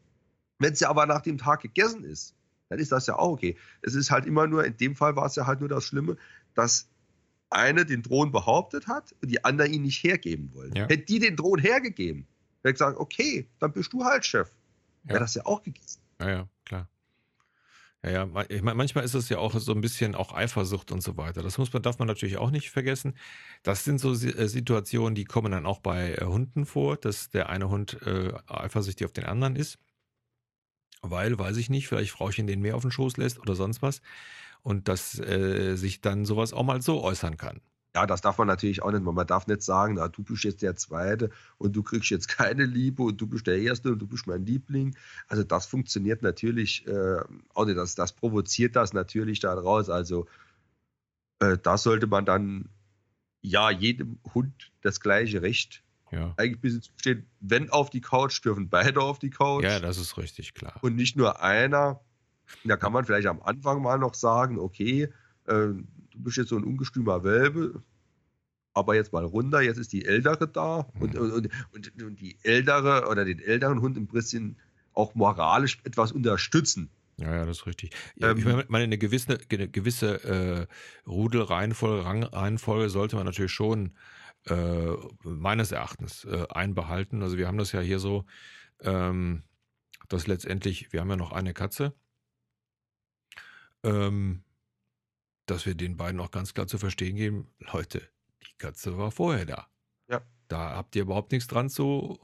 Wenn 0.59 0.73
es 0.73 0.81
ja 0.81 0.89
aber 0.89 1.05
nach 1.05 1.21
dem 1.21 1.37
Tag 1.37 1.61
gegessen 1.61 2.03
ist, 2.03 2.35
dann 2.69 2.79
ist 2.79 2.91
das 2.91 3.07
ja 3.07 3.17
auch 3.17 3.31
okay. 3.31 3.57
Es 3.81 3.95
ist 3.95 4.11
halt 4.11 4.25
immer 4.25 4.47
nur, 4.47 4.65
in 4.65 4.75
dem 4.77 4.95
Fall 4.95 5.15
war 5.15 5.25
es 5.25 5.35
ja 5.35 5.47
halt 5.47 5.61
nur 5.61 5.69
das 5.69 5.85
Schlimme, 5.85 6.17
dass 6.53 6.89
eine 7.49 7.85
den 7.85 8.01
Drohnen 8.01 8.31
behauptet 8.31 8.87
hat 8.87 9.13
und 9.21 9.31
die 9.31 9.43
andere 9.43 9.67
ihn 9.67 9.81
nicht 9.81 10.03
hergeben 10.03 10.53
wollte. 10.53 10.79
Ja. 10.79 10.87
Hätte 10.87 11.05
die 11.05 11.19
den 11.19 11.35
Drohnen 11.35 11.63
hergegeben, 11.63 12.27
hätte 12.63 12.73
gesagt, 12.73 12.97
okay, 12.97 13.49
dann 13.59 13.73
bist 13.73 13.91
du 13.93 14.03
halt 14.03 14.25
Chef. 14.25 14.49
Ja. 15.03 15.11
Wäre 15.11 15.19
das 15.21 15.33
ja 15.35 15.45
auch 15.45 15.63
gegessen. 15.63 16.01
Ja, 16.19 16.29
ja, 16.29 16.49
klar. 16.65 16.87
Ja, 18.03 18.09
ja, 18.25 18.45
ich 18.49 18.63
meine, 18.63 18.75
manchmal 18.75 19.03
ist 19.03 19.13
es 19.13 19.29
ja 19.29 19.37
auch 19.37 19.53
so 19.59 19.73
ein 19.73 19.81
bisschen 19.81 20.15
auch 20.15 20.33
Eifersucht 20.33 20.91
und 20.91 21.01
so 21.01 21.17
weiter. 21.17 21.43
Das 21.43 21.59
muss 21.59 21.71
man, 21.71 21.83
darf 21.83 21.99
man 21.99 22.07
natürlich 22.07 22.37
auch 22.37 22.49
nicht 22.49 22.71
vergessen. 22.71 23.15
Das 23.61 23.83
sind 23.83 23.99
so 23.99 24.13
äh, 24.13 24.47
Situationen, 24.47 25.13
die 25.13 25.25
kommen 25.25 25.51
dann 25.51 25.67
auch 25.67 25.79
bei 25.79 26.15
äh, 26.15 26.25
Hunden 26.25 26.65
vor, 26.65 26.97
dass 26.97 27.29
der 27.29 27.49
eine 27.49 27.69
Hund 27.69 28.01
äh, 28.01 28.33
eifersüchtig 28.47 29.05
auf 29.05 29.13
den 29.13 29.25
anderen 29.25 29.55
ist. 29.55 29.77
Weil, 31.03 31.37
weiß 31.37 31.57
ich 31.57 31.69
nicht, 31.69 31.87
vielleicht 31.87 32.11
Frauchen 32.11 32.47
den 32.47 32.61
mehr 32.61 32.75
auf 32.75 32.81
den 32.83 32.91
Schoß 32.91 33.17
lässt 33.17 33.39
oder 33.39 33.55
sonst 33.55 33.81
was. 33.81 34.01
Und 34.63 34.87
dass 34.87 35.19
äh, 35.19 35.75
sich 35.75 36.01
dann 36.01 36.25
sowas 36.25 36.53
auch 36.53 36.63
mal 36.63 36.81
so 36.81 37.03
äußern 37.03 37.37
kann. 37.37 37.61
Ja, 37.93 38.05
das 38.05 38.21
darf 38.21 38.37
man 38.37 38.47
natürlich 38.47 38.81
auch 38.81 38.91
nicht. 38.91 39.03
Man 39.03 39.27
darf 39.27 39.47
nicht 39.47 39.63
sagen, 39.63 39.95
na, 39.95 40.07
du 40.07 40.23
bist 40.23 40.43
jetzt 40.43 40.61
der 40.61 40.75
Zweite 40.75 41.29
und 41.57 41.75
du 41.75 41.83
kriegst 41.83 42.09
jetzt 42.09 42.27
keine 42.29 42.65
Liebe 42.65 43.03
und 43.03 43.19
du 43.19 43.27
bist 43.27 43.47
der 43.47 43.59
Erste 43.59 43.91
und 43.91 43.99
du 43.99 44.07
bist 44.07 44.27
mein 44.27 44.45
Liebling. 44.45 44.95
Also 45.27 45.43
das 45.43 45.65
funktioniert 45.65 46.21
natürlich 46.21 46.87
äh, 46.87 47.19
auch 47.53 47.65
nicht. 47.65 47.77
Das, 47.77 47.95
das 47.95 48.13
provoziert 48.13 48.75
das 48.75 48.93
natürlich 48.93 49.41
daraus. 49.41 49.89
Also 49.89 50.27
äh, 51.39 51.57
da 51.61 51.77
sollte 51.77 52.07
man 52.07 52.25
dann 52.25 52.69
ja 53.41 53.69
jedem 53.69 54.19
Hund 54.33 54.71
das 54.81 55.01
gleiche 55.01 55.41
Recht 55.41 55.83
ja. 56.11 56.33
eigentlich 56.37 56.61
bis 56.61 56.91
stehen. 56.97 57.25
Wenn 57.41 57.69
auf 57.71 57.89
die 57.89 58.01
Couch, 58.01 58.43
dürfen 58.43 58.69
beide 58.69 59.01
auf 59.01 59.19
die 59.19 59.31
Couch. 59.31 59.63
Ja, 59.63 59.79
das 59.79 59.97
ist 59.97 60.17
richtig 60.17 60.53
klar. 60.53 60.75
Und 60.81 60.95
nicht 60.95 61.17
nur 61.17 61.41
einer. 61.41 61.99
Da 62.63 62.75
kann 62.75 62.91
man 62.93 63.05
vielleicht 63.05 63.27
am 63.27 63.41
Anfang 63.41 63.81
mal 63.81 63.97
noch 63.97 64.13
sagen, 64.13 64.59
okay, 64.59 65.09
äh, 65.47 65.67
du 66.11 66.19
bist 66.19 66.37
jetzt 66.37 66.49
so 66.49 66.57
ein 66.57 66.63
ungestümer 66.63 67.23
Welpe, 67.23 67.81
aber 68.73 68.95
jetzt 68.95 69.13
mal 69.13 69.25
runter, 69.25 69.61
jetzt 69.61 69.77
ist 69.77 69.93
die 69.93 70.05
Ältere 70.05 70.47
da 70.47 70.87
mhm. 70.93 71.01
und, 71.01 71.17
und, 71.17 71.49
und, 71.71 72.01
und, 72.03 72.19
die 72.21 72.37
Ältere 72.43 73.07
oder 73.09 73.25
den 73.25 73.39
älteren 73.39 73.81
Hund 73.81 73.97
ein 73.97 74.07
bisschen 74.07 74.57
auch 74.93 75.15
moralisch 75.15 75.79
etwas 75.83 76.11
unterstützen. 76.11 76.89
Ja, 77.17 77.35
ja, 77.35 77.45
das 77.45 77.59
ist 77.59 77.65
richtig. 77.67 77.91
Ähm, 78.19 78.37
ich 78.37 78.45
meine, 78.69 78.85
eine 78.85 78.97
gewisse, 78.97 79.37
eine 79.51 79.67
gewisse 79.67 80.23
äh, 80.23 80.67
Rudelreihenfolge, 81.07 82.05
Rangreihenfolge 82.05 82.89
sollte 82.89 83.15
man 83.15 83.25
natürlich 83.25 83.51
schon 83.51 83.91
äh, 84.47 84.93
meines 85.23 85.71
Erachtens 85.71 86.25
äh, 86.25 86.47
einbehalten. 86.49 87.21
Also 87.21 87.37
wir 87.37 87.47
haben 87.47 87.57
das 87.57 87.73
ja 87.73 87.81
hier 87.81 87.99
so, 87.99 88.25
ähm, 88.81 89.43
dass 90.09 90.27
letztendlich, 90.27 90.91
wir 90.91 91.01
haben 91.01 91.09
ja 91.09 91.15
noch 91.15 91.31
eine 91.31 91.53
Katze. 91.53 91.93
Ähm, 93.83 94.43
dass 95.51 95.65
wir 95.65 95.75
den 95.75 95.97
beiden 95.97 96.19
auch 96.21 96.31
ganz 96.31 96.53
klar 96.53 96.67
zu 96.67 96.77
verstehen 96.77 97.17
geben, 97.17 97.47
Leute, 97.73 98.01
die 98.41 98.57
Katze 98.57 98.97
war 98.97 99.11
vorher 99.11 99.45
da. 99.45 99.67
Ja. 100.09 100.21
Da 100.47 100.75
habt 100.75 100.95
ihr 100.95 101.03
überhaupt 101.03 101.31
nichts 101.31 101.47
dran 101.47 101.69
zu 101.69 102.19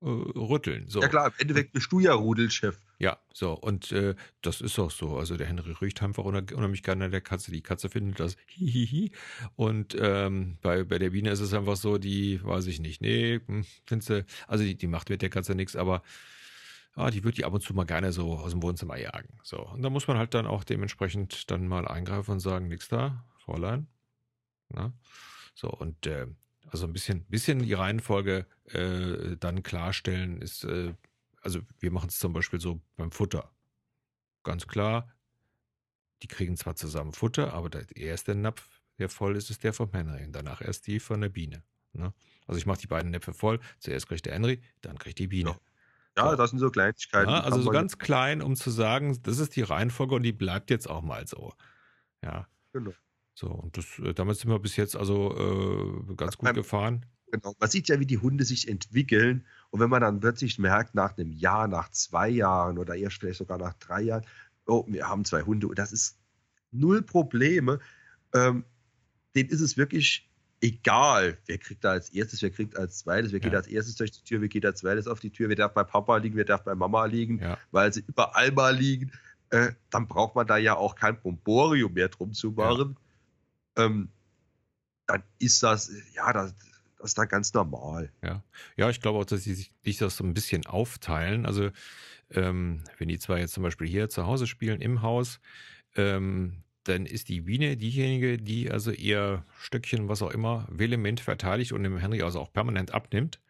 äh, 0.00 0.06
rütteln. 0.06 0.88
So. 0.88 1.00
Ja 1.00 1.08
klar, 1.08 1.28
im 1.28 1.34
Endeffekt 1.38 1.72
bist 1.72 1.90
du 1.92 2.00
ja 2.00 2.14
Rudelchef. 2.14 2.76
Ja, 2.98 3.18
so, 3.32 3.52
und 3.52 3.92
äh, 3.92 4.16
das 4.42 4.60
ist 4.60 4.76
auch 4.80 4.90
so. 4.90 5.16
Also 5.18 5.36
der 5.36 5.46
Henry 5.46 5.70
riecht 5.72 6.02
einfach 6.02 6.24
unheimlich 6.24 6.82
gerne 6.82 7.04
an 7.04 7.10
der 7.12 7.20
Katze. 7.20 7.52
Die 7.52 7.62
Katze 7.62 7.88
findet 7.88 8.18
das 8.18 8.36
hihihi. 8.46 9.12
Und 9.54 9.96
ähm, 10.00 10.58
bei, 10.60 10.82
bei 10.82 10.98
der 10.98 11.10
Biene 11.10 11.30
ist 11.30 11.40
es 11.40 11.54
einfach 11.54 11.76
so, 11.76 11.96
die, 11.96 12.42
weiß 12.42 12.66
ich 12.66 12.80
nicht, 12.80 13.00
nee, 13.00 13.40
hm, 13.46 13.64
findest 13.86 14.10
du, 14.10 14.26
also 14.48 14.64
die, 14.64 14.74
die 14.74 14.88
macht 14.88 15.10
mit 15.10 15.22
der 15.22 15.30
Katze 15.30 15.54
nichts, 15.54 15.76
aber 15.76 16.02
ah, 16.98 17.10
die 17.10 17.24
würde 17.24 17.36
die 17.36 17.44
ab 17.44 17.52
und 17.52 17.62
zu 17.62 17.74
mal 17.74 17.84
gerne 17.84 18.12
so 18.12 18.38
aus 18.38 18.50
dem 18.50 18.62
Wohnzimmer 18.62 18.96
jagen. 18.98 19.38
So, 19.42 19.58
und 19.58 19.82
da 19.82 19.90
muss 19.90 20.08
man 20.08 20.18
halt 20.18 20.34
dann 20.34 20.46
auch 20.46 20.64
dementsprechend 20.64 21.50
dann 21.50 21.68
mal 21.68 21.86
eingreifen 21.86 22.32
und 22.32 22.40
sagen, 22.40 22.68
nix 22.68 22.88
da, 22.88 23.24
Fräulein. 23.38 23.86
Na? 24.68 24.92
So, 25.54 25.70
und 25.70 26.06
äh, 26.06 26.26
also 26.66 26.86
ein 26.86 26.92
bisschen, 26.92 27.24
bisschen 27.26 27.60
die 27.60 27.72
Reihenfolge 27.72 28.46
äh, 28.64 29.36
dann 29.38 29.62
klarstellen 29.62 30.42
ist, 30.42 30.64
äh, 30.64 30.94
also 31.40 31.60
wir 31.78 31.90
machen 31.90 32.08
es 32.08 32.18
zum 32.18 32.32
Beispiel 32.32 32.60
so 32.60 32.80
beim 32.96 33.12
Futter. 33.12 33.50
Ganz 34.42 34.66
klar, 34.66 35.12
die 36.22 36.28
kriegen 36.28 36.56
zwar 36.56 36.76
zusammen 36.76 37.12
Futter, 37.12 37.54
aber 37.54 37.70
der 37.70 37.96
erste 37.96 38.34
Napf, 38.34 38.80
der 38.98 39.08
voll 39.08 39.36
ist, 39.36 39.50
ist 39.50 39.62
der 39.62 39.72
vom 39.72 39.92
Henry 39.92 40.24
und 40.24 40.32
danach 40.32 40.60
erst 40.60 40.86
die 40.86 41.00
von 41.00 41.20
der 41.20 41.28
Biene. 41.28 41.62
Ne? 41.92 42.12
Also 42.46 42.58
ich 42.58 42.66
mache 42.66 42.80
die 42.80 42.86
beiden 42.86 43.10
Näpfe 43.10 43.32
voll, 43.32 43.60
zuerst 43.78 44.08
kriegt 44.08 44.26
der 44.26 44.34
Henry, 44.34 44.60
dann 44.80 44.98
kriegt 44.98 45.18
die 45.18 45.28
Biene. 45.28 45.50
Ja. 45.50 45.60
Ja, 46.18 46.36
das 46.36 46.50
sind 46.50 46.58
so 46.58 46.70
Kleinigkeiten. 46.70 47.30
Ja, 47.30 47.40
also 47.40 47.60
so 47.60 47.70
ganz 47.70 47.98
klein, 47.98 48.42
um 48.42 48.56
zu 48.56 48.70
sagen, 48.70 49.18
das 49.22 49.38
ist 49.38 49.56
die 49.56 49.62
Reihenfolge 49.62 50.14
und 50.14 50.22
die 50.22 50.32
bleibt 50.32 50.70
jetzt 50.70 50.88
auch 50.88 51.02
mal 51.02 51.26
so. 51.26 51.52
Ja. 52.22 52.46
Genau. 52.72 52.92
So, 53.34 53.48
und 53.48 53.76
das, 53.76 53.98
äh, 54.00 54.14
damit 54.14 54.36
sind 54.36 54.50
wir 54.50 54.58
bis 54.58 54.76
jetzt 54.76 54.96
also 54.96 56.04
äh, 56.08 56.14
ganz 56.14 56.36
gut 56.36 56.54
gefahren. 56.54 57.06
Genau. 57.30 57.54
Man 57.58 57.70
sieht 57.70 57.88
ja, 57.88 58.00
wie 58.00 58.06
die 58.06 58.18
Hunde 58.18 58.44
sich 58.44 58.68
entwickeln. 58.68 59.46
Und 59.70 59.80
wenn 59.80 59.90
man 59.90 60.00
dann 60.00 60.20
plötzlich 60.20 60.58
merkt, 60.58 60.94
nach 60.94 61.16
einem 61.16 61.30
Jahr, 61.30 61.68
nach 61.68 61.90
zwei 61.90 62.28
Jahren 62.28 62.78
oder 62.78 62.96
erst 62.96 63.18
vielleicht 63.18 63.38
sogar 63.38 63.58
nach 63.58 63.74
drei 63.74 64.02
Jahren, 64.02 64.24
oh, 64.66 64.84
wir 64.88 65.08
haben 65.08 65.24
zwei 65.24 65.42
Hunde 65.42 65.68
und 65.68 65.78
das 65.78 65.92
ist 65.92 66.18
null 66.70 67.02
Probleme, 67.02 67.80
ähm, 68.34 68.64
denen 69.34 69.50
ist 69.50 69.60
es 69.60 69.76
wirklich 69.76 70.27
egal, 70.60 71.38
wer 71.46 71.58
kriegt 71.58 71.84
da 71.84 71.92
als 71.92 72.10
erstes, 72.10 72.42
wer 72.42 72.50
kriegt 72.50 72.76
als 72.76 72.98
zweites, 72.98 73.32
wer 73.32 73.40
ja. 73.40 73.44
geht 73.44 73.54
als 73.54 73.66
erstes 73.66 73.94
durch 73.96 74.10
die 74.10 74.22
Tür, 74.22 74.40
wer 74.40 74.48
geht 74.48 74.66
als 74.66 74.80
zweites 74.80 75.06
auf 75.06 75.20
die 75.20 75.30
Tür, 75.30 75.48
wer 75.48 75.56
darf 75.56 75.74
bei 75.74 75.84
Papa 75.84 76.16
liegen, 76.16 76.36
wer 76.36 76.44
darf 76.44 76.64
bei 76.64 76.74
Mama 76.74 77.04
liegen, 77.04 77.38
ja. 77.40 77.58
weil 77.70 77.92
sie 77.92 78.04
überall 78.06 78.50
mal 78.52 78.74
liegen, 78.74 79.12
äh, 79.50 79.72
dann 79.90 80.06
braucht 80.08 80.34
man 80.34 80.46
da 80.46 80.56
ja 80.56 80.76
auch 80.76 80.94
kein 80.94 81.20
Bomborium 81.20 81.92
mehr 81.92 82.08
drum 82.08 82.32
zu 82.32 82.50
machen. 82.52 82.96
Ja. 83.76 83.84
Ähm, 83.84 84.08
dann 85.06 85.22
ist 85.38 85.62
das, 85.62 85.90
ja, 86.14 86.32
das, 86.32 86.54
das 86.98 87.10
ist 87.10 87.18
dann 87.18 87.28
ganz 87.28 87.54
normal. 87.54 88.10
Ja, 88.22 88.42
ja 88.76 88.90
ich 88.90 89.00
glaube 89.00 89.18
auch, 89.18 89.24
dass 89.24 89.44
sie 89.44 89.54
sich 89.54 89.98
das 89.98 90.16
so 90.16 90.24
ein 90.24 90.34
bisschen 90.34 90.66
aufteilen. 90.66 91.46
Also, 91.46 91.70
ähm, 92.30 92.82
wenn 92.98 93.08
die 93.08 93.18
zwei 93.18 93.40
jetzt 93.40 93.54
zum 93.54 93.62
Beispiel 93.62 93.88
hier 93.88 94.08
zu 94.10 94.26
Hause 94.26 94.46
spielen, 94.46 94.82
im 94.82 95.00
Haus, 95.00 95.40
ähm, 95.94 96.62
dann 96.88 97.06
ist 97.06 97.28
die 97.28 97.42
Biene 97.42 97.76
diejenige, 97.76 98.38
die 98.38 98.70
also 98.70 98.90
ihr 98.90 99.44
Stückchen, 99.60 100.08
was 100.08 100.22
auch 100.22 100.30
immer, 100.30 100.66
vehement 100.70 101.20
verteidigt 101.20 101.72
und 101.72 101.82
dem 101.82 101.98
Henry 101.98 102.22
also 102.22 102.40
auch 102.40 102.52
permanent 102.52 102.92
abnimmt. 102.92 103.40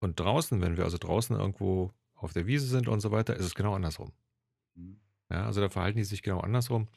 Und 0.00 0.20
draußen, 0.20 0.60
wenn 0.60 0.76
wir 0.76 0.84
also 0.84 0.98
draußen 0.98 1.36
irgendwo 1.36 1.92
auf 2.14 2.32
der 2.32 2.46
Wiese 2.46 2.66
sind 2.66 2.88
und 2.88 3.00
so 3.00 3.12
weiter, 3.12 3.36
ist 3.36 3.46
es 3.46 3.54
genau 3.54 3.74
andersrum. 3.74 4.12
Mhm. 4.74 5.00
Ja, 5.30 5.46
also 5.46 5.60
da 5.60 5.68
verhalten 5.68 5.98
die 5.98 6.04
sich 6.04 6.22
genau 6.22 6.40
andersrum. 6.40 6.88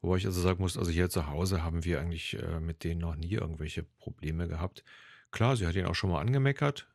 Wobei 0.00 0.16
ich 0.16 0.26
also 0.26 0.40
sagen 0.40 0.60
muss, 0.60 0.76
also 0.76 0.90
hier 0.90 1.08
zu 1.08 1.28
Hause 1.28 1.62
haben 1.62 1.84
wir 1.84 2.00
eigentlich 2.00 2.38
äh, 2.38 2.60
mit 2.60 2.84
denen 2.84 3.00
noch 3.00 3.16
nie 3.16 3.32
irgendwelche 3.32 3.82
Probleme 3.82 4.48
gehabt. 4.48 4.84
Klar, 5.30 5.56
sie 5.56 5.66
hat 5.66 5.74
ihn 5.74 5.86
auch 5.86 5.94
schon 5.94 6.10
mal 6.10 6.20
angemeckert. 6.20 6.88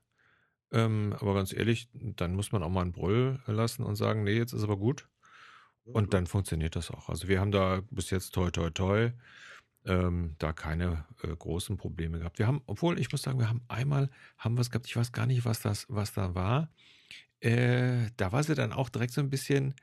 Ähm, 0.72 1.16
aber 1.20 1.34
ganz 1.34 1.52
ehrlich, 1.52 1.90
dann 1.94 2.36
muss 2.36 2.52
man 2.52 2.62
auch 2.62 2.70
mal 2.70 2.82
einen 2.82 2.92
Brüll 2.92 3.40
lassen 3.48 3.84
und 3.84 3.96
sagen, 3.96 4.24
nee, 4.24 4.38
jetzt 4.38 4.54
ist 4.54 4.64
aber 4.64 4.78
gut. 4.78 5.08
Und 5.94 6.14
dann 6.14 6.28
funktioniert 6.28 6.76
das 6.76 6.92
auch. 6.92 7.10
Also 7.10 7.28
wir 7.28 7.40
haben 7.40 7.52
da 7.52 7.82
bis 7.90 8.10
jetzt 8.10 8.34
toi 8.34 8.52
toi 8.52 8.70
toi 8.70 9.12
ähm, 9.86 10.36
da 10.40 10.54
keine 10.54 11.06
äh, 11.24 11.36
großen 11.36 11.78
Probleme 11.78 12.20
gehabt. 12.20 12.40
Wir 12.40 12.48
haben, 12.48 12.62
obwohl 12.68 13.00
ich 13.00 13.12
muss 13.12 13.22
sagen, 13.22 13.40
wir 13.40 13.50
haben 13.50 13.62
einmal 13.68 14.10
haben 14.38 14.58
was 14.58 14.70
gehabt. 14.70 14.88
Ich 14.88 14.96
weiß 14.96 15.12
gar 15.12 15.26
nicht, 15.26 15.46
was 15.46 15.62
das, 15.62 15.86
was 15.90 16.14
da 16.14 16.36
war. 16.36 16.70
Äh, 17.42 18.10
da 18.18 18.32
war 18.32 18.44
sie 18.44 18.56
dann 18.56 18.74
auch 18.74 18.90
direkt 18.90 19.14
so 19.14 19.22
ein 19.22 19.30
bisschen, 19.30 19.76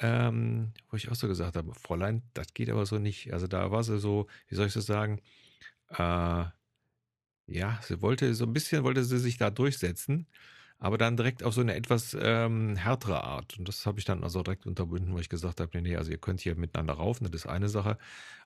ähm, 0.00 0.72
wo 0.90 0.96
ich 0.96 1.10
auch 1.10 1.16
so 1.16 1.28
gesagt 1.28 1.56
habe, 1.56 1.74
Fräulein, 1.74 2.22
das 2.34 2.54
geht 2.54 2.70
aber 2.70 2.86
so 2.86 2.98
nicht. 2.98 3.32
Also 3.32 3.46
da 3.48 3.70
war 3.70 3.82
sie 3.84 3.98
so, 3.98 4.28
wie 4.48 4.54
soll 4.54 4.68
ich 4.68 4.72
so 4.72 4.80
sagen? 4.80 5.20
Äh, 5.90 6.44
ja, 7.46 7.80
sie 7.82 8.00
wollte 8.00 8.34
so 8.34 8.44
ein 8.46 8.52
bisschen, 8.52 8.84
wollte 8.84 9.04
sie 9.04 9.18
sich 9.18 9.36
da 9.38 9.50
durchsetzen 9.50 10.26
aber 10.80 10.96
dann 10.96 11.16
direkt 11.16 11.42
auf 11.42 11.52
so 11.52 11.60
eine 11.60 11.74
etwas 11.74 12.16
ähm, 12.18 12.74
härtere 12.74 13.22
Art. 13.22 13.58
Und 13.58 13.68
das 13.68 13.84
habe 13.84 13.98
ich 13.98 14.06
dann 14.06 14.24
also 14.24 14.42
direkt 14.42 14.66
unterbunden, 14.66 15.12
wo 15.12 15.18
ich 15.18 15.28
gesagt 15.28 15.60
habe, 15.60 15.70
nee, 15.74 15.90
nee, 15.90 15.96
also 15.96 16.10
ihr 16.10 16.18
könnt 16.18 16.40
hier 16.40 16.56
miteinander 16.56 16.94
raufen, 16.94 17.30
das 17.30 17.42
ist 17.42 17.46
eine 17.46 17.68
Sache. 17.68 17.98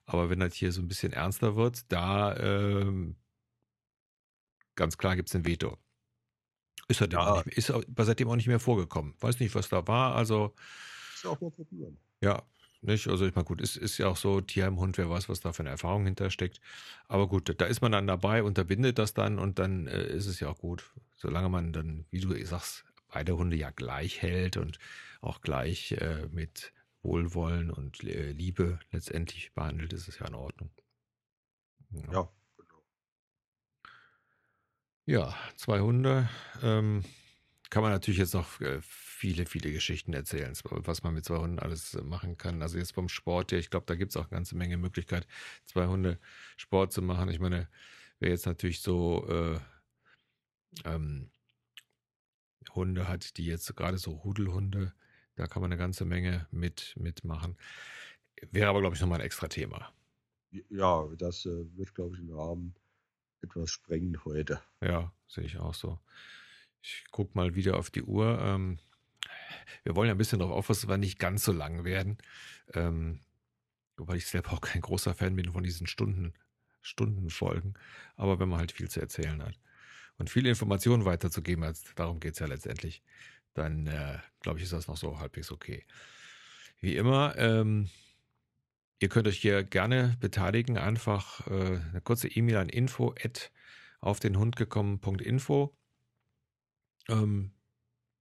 Aber 0.04 0.30
wenn 0.30 0.40
das 0.40 0.54
hier 0.54 0.72
so 0.72 0.82
ein 0.82 0.88
bisschen 0.88 1.12
ernster 1.12 1.54
wird, 1.54 1.90
da 1.92 2.36
ähm, 2.36 3.14
ganz 4.74 4.98
klar 4.98 5.14
gibt 5.14 5.28
es 5.28 5.36
ein 5.36 5.46
Veto. 5.46 5.78
Ist, 6.88 6.98
seitdem 6.98 7.20
ja. 7.20 7.32
auch 7.34 7.44
nicht, 7.44 7.56
ist 7.56 7.72
seitdem 7.98 8.28
auch 8.28 8.36
nicht 8.36 8.48
mehr 8.48 8.60
vorgekommen. 8.60 9.14
Weiß 9.20 9.38
nicht, 9.38 9.54
was 9.54 9.68
da 9.68 9.86
war. 9.86 10.16
Also. 10.16 10.54
Ist 11.14 11.24
ja 11.24 11.30
auch 11.30 11.40
mal 11.40 11.52
probieren. 11.52 11.96
Ja, 12.20 12.42
nicht? 12.84 13.08
Also 13.08 13.26
ich 13.26 13.34
meine, 13.34 13.44
gut, 13.44 13.60
ist, 13.60 13.76
ist 13.76 13.98
ja 13.98 14.08
auch 14.08 14.16
so, 14.16 14.40
Tierheimhund, 14.40 14.98
wer 14.98 15.10
weiß, 15.10 15.28
was 15.28 15.40
da 15.40 15.52
für 15.52 15.62
eine 15.62 15.70
Erfahrung 15.70 16.04
hintersteckt. 16.04 16.60
Aber 17.08 17.28
gut, 17.28 17.54
da 17.58 17.64
ist 17.66 17.80
man 17.80 17.92
dann 17.92 18.06
dabei, 18.06 18.42
unterbindet 18.42 18.98
das 18.98 19.14
dann 19.14 19.38
und 19.38 19.58
dann 19.58 19.86
äh, 19.86 20.06
ist 20.06 20.26
es 20.26 20.40
ja 20.40 20.48
auch 20.48 20.58
gut. 20.58 20.92
Solange 21.16 21.48
man 21.48 21.72
dann, 21.72 22.06
wie 22.10 22.20
du 22.20 22.34
sagst, 22.44 22.84
beide 23.08 23.36
Hunde 23.36 23.56
ja 23.56 23.70
gleich 23.70 24.22
hält 24.22 24.56
und 24.56 24.78
auch 25.20 25.40
gleich 25.40 25.92
äh, 25.92 26.26
mit 26.30 26.72
Wohlwollen 27.02 27.70
und 27.70 28.02
äh, 28.04 28.32
Liebe 28.32 28.78
letztendlich 28.90 29.52
behandelt, 29.52 29.92
ist 29.92 30.08
es 30.08 30.18
ja 30.18 30.26
in 30.26 30.34
Ordnung. 30.34 30.70
Ja, 31.90 32.12
ja. 32.12 32.28
Ja, 35.06 35.34
zwei 35.56 35.80
Hunde. 35.80 36.28
Ähm, 36.62 37.04
kann 37.68 37.82
man 37.82 37.92
natürlich 37.92 38.18
jetzt 38.18 38.34
noch 38.34 38.60
äh, 38.60 38.80
viele, 39.14 39.46
viele 39.46 39.72
Geschichten 39.72 40.12
erzählen, 40.12 40.54
was 40.64 41.02
man 41.02 41.14
mit 41.14 41.24
zwei 41.24 41.38
Hunden 41.38 41.58
alles 41.58 41.96
machen 42.02 42.36
kann. 42.36 42.62
Also 42.62 42.78
jetzt 42.78 42.92
vom 42.92 43.08
Sport 43.08 43.52
her, 43.52 43.58
ich 43.58 43.70
glaube, 43.70 43.86
da 43.86 43.94
gibt 43.94 44.10
es 44.10 44.16
auch 44.16 44.24
eine 44.24 44.30
ganze 44.30 44.56
Menge 44.56 44.76
Möglichkeit, 44.76 45.26
zwei 45.64 45.86
Hunde 45.86 46.18
Sport 46.56 46.92
zu 46.92 47.00
machen. 47.00 47.30
Ich 47.30 47.40
meine, 47.40 47.68
wer 48.18 48.30
jetzt 48.30 48.46
natürlich 48.46 48.80
so 48.80 49.26
äh, 49.28 49.58
ähm, 50.84 51.30
Hunde 52.74 53.08
hat, 53.08 53.36
die 53.36 53.46
jetzt 53.46 53.74
gerade 53.76 53.98
so 53.98 54.10
Rudelhunde, 54.10 54.92
da 55.36 55.46
kann 55.46 55.62
man 55.62 55.70
eine 55.70 55.78
ganze 55.78 56.04
Menge 56.04 56.46
mit 56.50 56.94
mitmachen. 56.96 57.56
Wäre 58.50 58.68
aber, 58.68 58.80
glaube 58.80 58.96
ich, 58.96 59.00
nochmal 59.00 59.20
ein 59.20 59.26
extra 59.26 59.48
Thema. 59.48 59.92
Ja, 60.68 61.08
das 61.16 61.46
äh, 61.46 61.64
wird, 61.76 61.94
glaube 61.94 62.16
ich, 62.16 62.20
den 62.20 62.32
Rahmen 62.32 62.74
etwas 63.42 63.70
sprengen 63.70 64.24
heute. 64.24 64.60
Ja, 64.80 65.12
sehe 65.28 65.44
ich 65.44 65.58
auch 65.58 65.74
so. 65.74 65.98
Ich 66.82 67.04
gucke 67.10 67.32
mal 67.34 67.54
wieder 67.54 67.78
auf 67.78 67.90
die 67.90 68.02
Uhr. 68.02 68.38
Ähm, 68.40 68.78
wir 69.82 69.96
wollen 69.96 70.08
ja 70.08 70.14
ein 70.14 70.18
bisschen 70.18 70.38
darauf 70.38 70.54
aufpassen, 70.56 70.88
dass 70.88 70.94
wir 70.94 70.98
nicht 70.98 71.18
ganz 71.18 71.44
so 71.44 71.52
lang 71.52 71.84
werden. 71.84 72.18
Ähm, 72.72 73.20
wobei 73.96 74.16
ich 74.16 74.26
selber 74.26 74.52
auch 74.52 74.60
kein 74.60 74.80
großer 74.80 75.14
Fan 75.14 75.36
bin 75.36 75.52
von 75.52 75.62
diesen 75.62 75.86
Stunden, 75.86 76.34
Stundenfolgen. 76.82 77.74
Aber 78.16 78.38
wenn 78.38 78.48
man 78.48 78.60
halt 78.60 78.72
viel 78.72 78.88
zu 78.88 79.00
erzählen 79.00 79.42
hat 79.42 79.58
und 80.18 80.30
viele 80.30 80.48
Informationen 80.48 81.04
weiterzugeben 81.04 81.64
hat, 81.64 81.76
darum 81.96 82.20
geht 82.20 82.34
es 82.34 82.38
ja 82.38 82.46
letztendlich, 82.46 83.02
dann 83.54 83.86
äh, 83.86 84.18
glaube 84.40 84.58
ich, 84.58 84.64
ist 84.64 84.72
das 84.72 84.88
noch 84.88 84.96
so 84.96 85.18
halbwegs 85.18 85.50
okay. 85.50 85.84
Wie 86.80 86.96
immer, 86.96 87.34
ähm, 87.38 87.88
ihr 88.98 89.08
könnt 89.08 89.28
euch 89.28 89.38
hier 89.38 89.64
gerne 89.64 90.16
beteiligen. 90.20 90.76
Einfach 90.76 91.46
äh, 91.46 91.80
eine 91.90 92.00
kurze 92.02 92.28
E-Mail 92.28 92.56
an 92.56 92.68
info 92.68 93.14
auf 94.00 94.20
den 94.20 94.38
Hund 94.38 94.56
gekommen.info. 94.56 95.74
Ähm, 97.08 97.52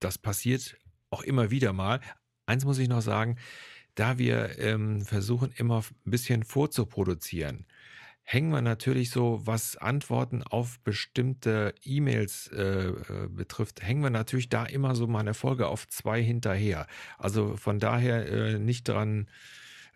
das 0.00 0.18
passiert 0.18 0.76
auch 1.14 1.22
immer 1.22 1.50
wieder 1.50 1.72
mal. 1.72 2.00
Eins 2.46 2.64
muss 2.64 2.78
ich 2.78 2.88
noch 2.88 3.00
sagen, 3.00 3.36
da 3.94 4.18
wir 4.18 4.58
ähm, 4.58 5.02
versuchen 5.02 5.52
immer 5.56 5.78
ein 5.78 6.10
bisschen 6.10 6.42
vorzuproduzieren, 6.42 7.66
hängen 8.24 8.50
wir 8.50 8.62
natürlich 8.62 9.10
so, 9.10 9.40
was 9.44 9.76
Antworten 9.76 10.42
auf 10.42 10.80
bestimmte 10.80 11.74
E-Mails 11.84 12.48
äh, 12.48 12.88
äh, 12.88 13.28
betrifft, 13.28 13.82
hängen 13.82 14.02
wir 14.02 14.10
natürlich 14.10 14.48
da 14.48 14.64
immer 14.64 14.96
so 14.96 15.06
mal 15.06 15.20
eine 15.20 15.34
Folge 15.34 15.68
auf 15.68 15.86
zwei 15.86 16.22
hinterher. 16.22 16.86
Also 17.18 17.56
von 17.56 17.78
daher 17.78 18.26
äh, 18.26 18.58
nicht 18.58 18.88
dran, 18.88 19.28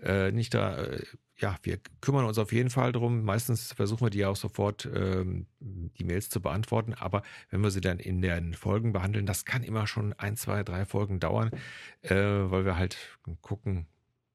äh, 0.00 0.30
nicht 0.30 0.54
da, 0.54 0.76
äh, 0.76 1.02
ja, 1.40 1.56
wir 1.62 1.78
kümmern 2.00 2.24
uns 2.24 2.38
auf 2.38 2.52
jeden 2.52 2.70
Fall 2.70 2.92
drum. 2.92 3.22
Meistens 3.22 3.72
versuchen 3.72 4.06
wir 4.06 4.10
die 4.10 4.24
auch 4.24 4.36
sofort, 4.36 4.88
ähm, 4.92 5.46
die 5.60 6.04
Mails 6.04 6.30
zu 6.30 6.40
beantworten. 6.40 6.94
Aber 6.94 7.22
wenn 7.50 7.62
wir 7.62 7.70
sie 7.70 7.80
dann 7.80 8.00
in 8.00 8.20
den 8.20 8.54
Folgen 8.54 8.92
behandeln, 8.92 9.24
das 9.24 9.44
kann 9.44 9.62
immer 9.62 9.86
schon 9.86 10.12
ein, 10.14 10.36
zwei, 10.36 10.64
drei 10.64 10.84
Folgen 10.84 11.20
dauern, 11.20 11.50
äh, 12.02 12.14
weil 12.14 12.64
wir 12.64 12.76
halt 12.76 12.98
gucken, 13.40 13.86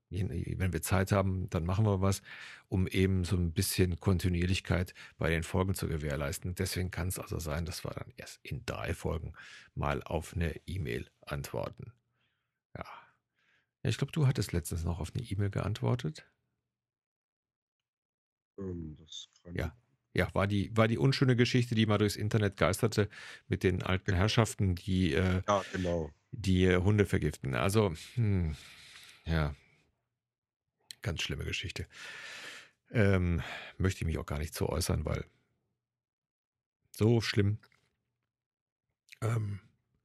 wenn 0.09 0.73
wir 0.73 0.81
Zeit 0.83 1.11
haben, 1.11 1.49
dann 1.49 1.65
machen 1.65 1.85
wir 1.85 1.99
was, 1.99 2.21
um 2.69 2.87
eben 2.87 3.25
so 3.25 3.35
ein 3.35 3.51
bisschen 3.51 3.99
Kontinuierlichkeit 3.99 4.93
bei 5.17 5.29
den 5.29 5.43
Folgen 5.43 5.73
zu 5.73 5.87
gewährleisten. 5.87 6.53
Deswegen 6.55 6.91
kann 6.91 7.07
es 7.07 7.17
also 7.17 7.39
sein, 7.39 7.65
dass 7.65 7.83
wir 7.83 7.91
dann 7.91 8.13
erst 8.15 8.39
in 8.43 8.63
drei 8.65 8.93
Folgen 8.93 9.33
mal 9.73 10.03
auf 10.03 10.35
eine 10.35 10.55
E-Mail 10.67 11.09
antworten. 11.25 11.93
Ja. 12.77 12.85
ja 13.81 13.89
ich 13.89 13.97
glaube, 13.97 14.11
du 14.11 14.27
hattest 14.27 14.51
letztens 14.51 14.83
noch 14.83 14.99
auf 14.99 15.11
eine 15.15 15.23
E-Mail 15.23 15.49
geantwortet. 15.49 16.27
Ähm, 18.57 18.97
ja. 19.53 19.75
Ja, 20.15 20.27
war 20.35 20.45
die, 20.45 20.69
war 20.77 20.87
die 20.87 20.99
unschöne 20.99 21.35
Geschichte, 21.35 21.73
die 21.73 21.87
mal 21.87 21.97
durchs 21.97 22.15
Internet 22.15 22.55
geisterte 22.55 23.09
mit 23.47 23.63
den 23.63 23.81
alten 23.81 24.05
genau. 24.05 24.17
Herrschaften, 24.19 24.75
die, 24.75 25.13
äh, 25.13 25.41
ja, 25.47 25.63
genau. 25.71 26.11
die 26.31 26.65
äh, 26.65 26.77
Hunde 26.77 27.07
vergiften. 27.07 27.55
Also, 27.55 27.91
hm, 28.13 28.55
ja, 29.25 29.55
Ganz 31.03 31.21
schlimme 31.21 31.43
Geschichte. 31.43 31.85
Ähm, 32.89 33.43
möchte 33.77 34.01
ich 34.01 34.05
mich 34.05 34.17
auch 34.17 34.25
gar 34.25 34.39
nicht 34.39 34.55
zu 34.55 34.69
äußern, 34.69 35.03
weil 35.05 35.25
so 36.91 37.19
schlimm. 37.19 37.59
Ähm, 39.21 39.59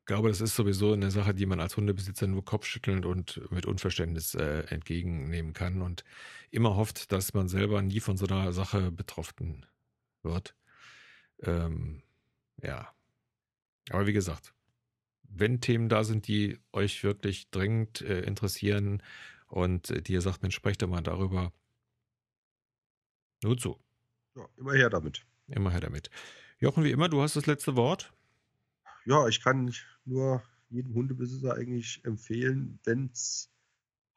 glaube, 0.09 0.31
das 0.31 0.41
ist 0.41 0.57
sowieso 0.57 0.95
eine 0.95 1.11
Sache, 1.11 1.35
die 1.35 1.47
man 1.47 1.61
als 1.61 1.77
Hundebesitzer 1.77 2.27
nur 2.27 2.45
kopfschüttelnd 2.45 3.05
und 3.05 3.41
mit 3.53 3.67
Unverständnis 3.67 4.35
äh, 4.35 4.61
entgegennehmen 4.69 5.53
kann 5.53 5.83
und 5.83 6.03
immer 6.51 6.77
hofft, 6.77 7.13
dass 7.13 7.35
man 7.35 7.47
selber 7.47 7.83
nie 7.83 8.01
von 8.01 8.17
so 8.17 8.27
einer 8.27 8.53
Sache 8.53 8.91
betroffen 8.91 9.67
wird. 10.23 10.57
Ähm, 11.43 12.03
ja. 12.63 12.93
Aber 13.91 14.07
wie 14.07 14.15
gesagt, 14.15 14.55
wenn 15.25 15.61
Themen 15.61 15.91
da 15.91 16.03
sind, 16.05 16.27
die 16.27 16.59
euch 16.73 17.05
wirklich 17.05 17.51
dringend 17.51 18.01
äh, 18.01 18.23
interessieren 18.23 19.03
und 19.47 20.09
die 20.09 20.15
ihr 20.15 20.23
sagt, 20.23 20.43
Mensch, 20.43 20.55
sprecht 20.57 20.81
doch 20.81 20.89
mal 20.89 21.03
darüber. 21.03 21.53
Nur 23.43 23.59
zu. 23.59 23.79
Ja, 24.35 24.49
immer 24.57 24.73
her 24.73 24.89
damit. 24.89 25.27
Immer 25.49 25.71
her 25.71 25.81
damit. 25.81 26.09
Jochen, 26.61 26.83
wie 26.83 26.93
immer, 26.93 27.11
du 27.11 27.21
hast 27.21 27.37
das 27.37 27.45
letzte 27.45 27.77
Wort. 27.77 28.13
Ja, 29.09 29.27
ich 29.27 29.43
kann 29.43 29.73
nur 30.05 30.43
jedem 30.69 30.93
Hundebesitzer 30.93 31.55
eigentlich 31.55 32.05
empfehlen, 32.05 32.79
wenn 32.85 33.09
es 33.11 33.51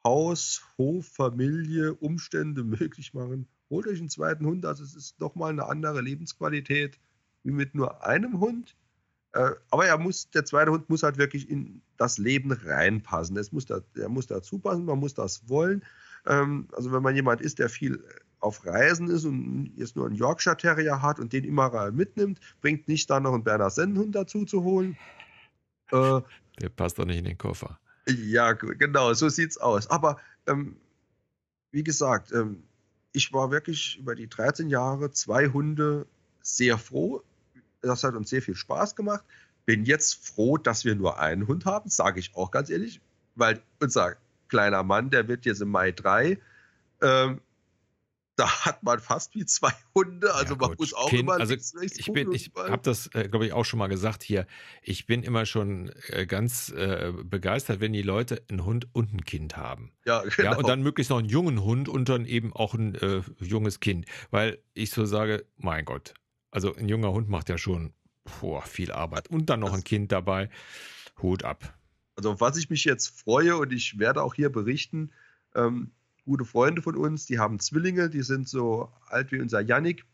Haus, 0.04 0.66
Hof, 0.76 1.06
Familie, 1.06 1.94
Umstände 1.94 2.62
möglich 2.78 3.14
machen, 3.14 3.48
holt 3.70 3.86
euch 3.86 4.00
einen 4.00 4.10
zweiten 4.10 4.44
Hund. 4.44 4.66
Also 4.66 4.84
es 4.84 4.94
ist 4.94 5.18
nochmal 5.18 5.48
eine 5.48 5.64
andere 5.64 6.02
Lebensqualität 6.02 7.00
wie 7.42 7.52
mit 7.52 7.74
nur 7.74 8.04
einem 8.04 8.38
Hund. 8.38 8.76
Äh, 9.32 9.52
aber 9.70 9.86
er 9.86 9.96
muss, 9.96 10.28
der 10.28 10.44
zweite 10.44 10.70
Hund 10.70 10.90
muss 10.90 11.02
halt 11.02 11.16
wirklich 11.16 11.48
in 11.48 11.80
das 11.96 12.18
Leben 12.18 12.52
reinpassen. 12.52 13.34
Es 13.38 13.50
muss 13.50 13.64
da, 13.64 13.80
er 13.96 14.10
muss 14.10 14.26
dazu 14.26 14.58
passen, 14.58 14.84
man 14.84 14.98
muss 14.98 15.14
das 15.14 15.48
wollen. 15.48 15.82
Ähm, 16.26 16.68
also 16.72 16.92
wenn 16.92 17.02
man 17.02 17.14
jemand 17.14 17.40
ist, 17.40 17.60
der 17.60 17.70
viel 17.70 18.04
auf 18.42 18.66
Reisen 18.66 19.08
ist 19.08 19.24
und 19.24 19.72
jetzt 19.76 19.96
nur 19.96 20.06
einen 20.06 20.16
Yorkshire 20.16 20.56
Terrier 20.56 21.00
hat 21.00 21.20
und 21.20 21.32
den 21.32 21.44
immer 21.44 21.90
mitnimmt, 21.92 22.40
bringt 22.60 22.88
nicht 22.88 23.08
dann 23.08 23.22
noch 23.22 23.34
einen 23.34 23.44
Berner 23.44 23.70
Sennenhund 23.70 24.14
dazu 24.14 24.44
zu 24.44 24.62
holen. 24.62 24.96
Äh, 25.90 26.22
der 26.58 26.70
passt 26.70 26.98
doch 26.98 27.04
nicht 27.04 27.18
in 27.18 27.24
den 27.26 27.36
Koffer. 27.36 27.78
Ja, 28.08 28.52
genau, 28.52 29.12
so 29.12 29.28
sieht's 29.28 29.58
aus. 29.58 29.90
Aber 29.90 30.16
ähm, 30.46 30.76
wie 31.70 31.84
gesagt, 31.84 32.32
ähm, 32.32 32.62
ich 33.12 33.30
war 33.34 33.50
wirklich 33.50 33.98
über 33.98 34.14
die 34.14 34.26
13 34.26 34.70
Jahre 34.70 35.10
zwei 35.10 35.48
Hunde 35.48 36.06
sehr 36.40 36.78
froh. 36.78 37.22
Das 37.82 38.04
hat 38.04 38.14
uns 38.14 38.30
sehr 38.30 38.40
viel 38.40 38.54
Spaß 38.54 38.96
gemacht. 38.96 39.22
Bin 39.66 39.84
jetzt 39.84 40.26
froh, 40.26 40.56
dass 40.56 40.86
wir 40.86 40.94
nur 40.94 41.18
einen 41.18 41.46
Hund 41.46 41.66
haben, 41.66 41.90
sage 41.90 42.20
ich 42.20 42.34
auch 42.34 42.50
ganz 42.50 42.70
ehrlich, 42.70 43.02
weil 43.34 43.62
unser 43.78 44.16
kleiner 44.48 44.82
Mann, 44.82 45.10
der 45.10 45.28
wird 45.28 45.44
jetzt 45.44 45.60
im 45.60 45.68
Mai 45.68 45.92
drei. 45.92 46.38
Ähm, 47.02 47.40
da 48.42 48.64
hat 48.64 48.82
man 48.82 48.98
fast 48.98 49.36
wie 49.36 49.46
zwei 49.46 49.70
Hunde. 49.94 50.34
Also 50.34 50.54
ja, 50.54 50.60
man 50.60 50.74
muss 50.76 50.92
auch 50.94 51.08
kind, 51.08 51.22
immer 51.22 51.34
also 51.34 51.54
ich 51.54 52.12
bin, 52.12 52.32
ich 52.32 52.50
habe 52.56 52.82
das, 52.82 53.06
äh, 53.14 53.28
glaube 53.28 53.46
ich, 53.46 53.52
auch 53.52 53.64
schon 53.64 53.78
mal 53.78 53.86
gesagt 53.86 54.24
hier. 54.24 54.48
Ich 54.82 55.06
bin 55.06 55.22
immer 55.22 55.46
schon 55.46 55.92
äh, 56.08 56.26
ganz 56.26 56.70
äh, 56.70 57.12
begeistert, 57.22 57.80
wenn 57.80 57.92
die 57.92 58.02
Leute 58.02 58.42
einen 58.50 58.64
Hund 58.64 58.88
und 58.92 59.14
ein 59.14 59.24
Kind 59.24 59.56
haben. 59.56 59.92
Ja, 60.04 60.22
genau. 60.22 60.50
Ja, 60.50 60.56
und 60.56 60.68
dann 60.68 60.82
möglichst 60.82 61.10
noch 61.10 61.18
einen 61.18 61.28
jungen 61.28 61.62
Hund 61.62 61.88
und 61.88 62.08
dann 62.08 62.26
eben 62.26 62.52
auch 62.52 62.74
ein 62.74 62.96
äh, 62.96 63.22
junges 63.38 63.78
Kind, 63.78 64.06
weil 64.32 64.58
ich 64.74 64.90
so 64.90 65.04
sage, 65.04 65.46
mein 65.56 65.84
Gott, 65.84 66.14
also 66.50 66.74
ein 66.74 66.88
junger 66.88 67.12
Hund 67.12 67.28
macht 67.28 67.48
ja 67.48 67.58
schon 67.58 67.94
boah, 68.40 68.62
viel 68.62 68.90
Arbeit. 68.90 69.28
Und 69.28 69.50
dann 69.50 69.60
noch 69.60 69.68
das, 69.68 69.78
ein 69.78 69.84
Kind 69.84 70.10
dabei. 70.10 70.50
Hut 71.20 71.44
ab. 71.44 71.78
Also 72.16 72.40
was 72.40 72.56
ich 72.56 72.70
mich 72.70 72.84
jetzt 72.84 73.20
freue 73.20 73.56
und 73.56 73.72
ich 73.72 74.00
werde 74.00 74.22
auch 74.22 74.34
hier 74.34 74.50
berichten, 74.50 75.12
ähm, 75.54 75.92
gute 76.24 76.44
Freunde 76.44 76.82
von 76.82 76.96
uns, 76.96 77.26
die 77.26 77.38
haben 77.38 77.58
Zwillinge, 77.58 78.10
die 78.10 78.22
sind 78.22 78.48
so 78.48 78.90
alt 79.06 79.32
wie 79.32 79.40
unser 79.40 79.60
Yannick, 79.60 80.04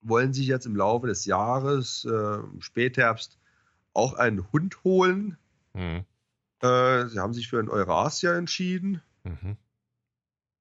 wollen 0.00 0.32
sich 0.32 0.46
jetzt 0.46 0.66
im 0.66 0.76
Laufe 0.76 1.06
des 1.06 1.24
Jahres, 1.24 2.04
äh, 2.04 2.38
Spätherbst, 2.60 3.38
auch 3.92 4.14
einen 4.14 4.50
Hund 4.52 4.84
holen. 4.84 5.36
Mhm. 5.74 6.04
Äh, 6.60 7.06
sie 7.06 7.18
haben 7.18 7.34
sich 7.34 7.48
für 7.48 7.58
ein 7.58 7.68
Eurasia 7.68 8.34
entschieden. 8.34 9.02
Mhm. 9.24 9.56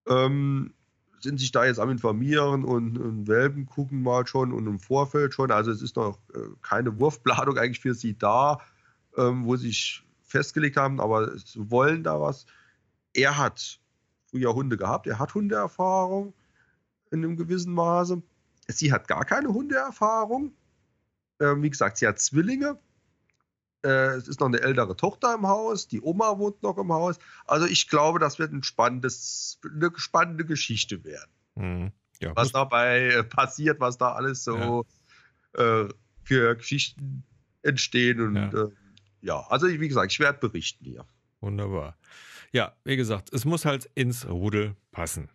Ähm, 0.07 0.73
sind 1.19 1.39
sich 1.39 1.51
da 1.51 1.65
jetzt 1.65 1.79
am 1.79 1.89
Informieren 1.89 2.63
und, 2.63 2.97
und 2.97 3.27
Welpen 3.27 3.65
gucken 3.65 4.01
mal 4.01 4.25
schon 4.27 4.53
und 4.53 4.67
im 4.67 4.79
Vorfeld 4.79 5.33
schon. 5.33 5.51
Also 5.51 5.71
es 5.71 5.81
ist 5.81 5.95
noch 5.95 6.19
äh, 6.33 6.39
keine 6.61 6.99
Wurfplanung 6.99 7.57
eigentlich 7.57 7.79
für 7.79 7.93
sie 7.93 8.17
da, 8.17 8.59
ähm, 9.17 9.45
wo 9.45 9.55
sie 9.55 9.67
sich 9.67 10.03
festgelegt 10.23 10.77
haben, 10.77 10.99
aber 10.99 11.37
sie 11.37 11.71
wollen 11.71 12.03
da 12.03 12.19
was. 12.19 12.45
Er 13.13 13.37
hat 13.37 13.79
früher 14.37 14.53
Hunde 14.53 14.77
gehabt, 14.77 15.07
er 15.07 15.19
hat 15.19 15.33
Hundeerfahrung 15.33 16.33
in 17.11 17.23
einem 17.23 17.37
gewissen 17.37 17.73
Maße. 17.73 18.21
Sie 18.67 18.91
hat 18.91 19.07
gar 19.07 19.25
keine 19.25 19.49
Hundeerfahrung. 19.49 20.53
Ähm, 21.39 21.63
wie 21.63 21.69
gesagt, 21.69 21.97
sie 21.97 22.07
hat 22.07 22.19
Zwillinge 22.19 22.77
äh, 23.83 24.15
es 24.15 24.27
ist 24.27 24.39
noch 24.39 24.47
eine 24.47 24.59
ältere 24.59 24.95
Tochter 24.95 25.35
im 25.35 25.47
Haus, 25.47 25.87
die 25.87 26.01
Oma 26.01 26.37
wohnt 26.37 26.61
noch 26.63 26.77
im 26.77 26.91
Haus. 26.91 27.19
Also 27.45 27.65
ich 27.67 27.87
glaube, 27.87 28.19
das 28.19 28.39
wird 28.39 28.51
ein 28.51 28.63
spannendes, 28.63 29.59
eine 29.63 29.91
spannende 29.95 30.45
Geschichte 30.45 31.03
werden. 31.03 31.31
Mhm. 31.55 31.91
Ja, 32.19 32.35
was 32.35 32.51
dabei 32.51 33.09
äh, 33.09 33.23
passiert, 33.23 33.79
was 33.79 33.97
da 33.97 34.13
alles 34.13 34.43
so 34.43 34.85
ja. 35.55 35.83
äh, 35.83 35.89
für 36.23 36.55
Geschichten 36.55 37.23
entstehen 37.61 38.19
und 38.21 38.35
ja. 38.35 38.63
Äh, 38.63 38.69
ja, 39.21 39.47
also 39.49 39.67
wie 39.67 39.87
gesagt, 39.87 40.11
ich 40.11 40.19
werde 40.19 40.39
berichten 40.39 40.85
hier. 40.85 41.05
Wunderbar. 41.41 41.95
Ja, 42.53 42.75
wie 42.83 42.95
gesagt, 42.95 43.33
es 43.33 43.45
muss 43.45 43.65
halt 43.65 43.89
ins 43.95 44.27
Rudel 44.27 44.75
passen. 44.91 45.29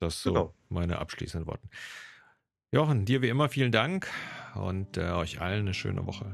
Das 0.00 0.22
so 0.22 0.32
genau. 0.32 0.54
meine 0.68 0.98
abschließenden 0.98 1.48
Worte. 1.48 1.68
Jochen, 2.70 3.04
dir 3.04 3.22
wie 3.22 3.28
immer 3.28 3.48
vielen 3.48 3.72
Dank 3.72 4.08
und 4.54 4.96
äh, 4.96 5.10
euch 5.10 5.40
allen 5.40 5.60
eine 5.60 5.74
schöne 5.74 6.06
Woche. 6.06 6.26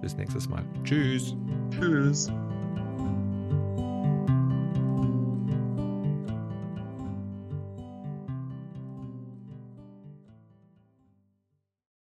Bis 0.00 0.16
nächstes 0.16 0.48
Mal. 0.48 0.64
Tschüss. 0.84 1.34
Tschüss. 1.70 2.30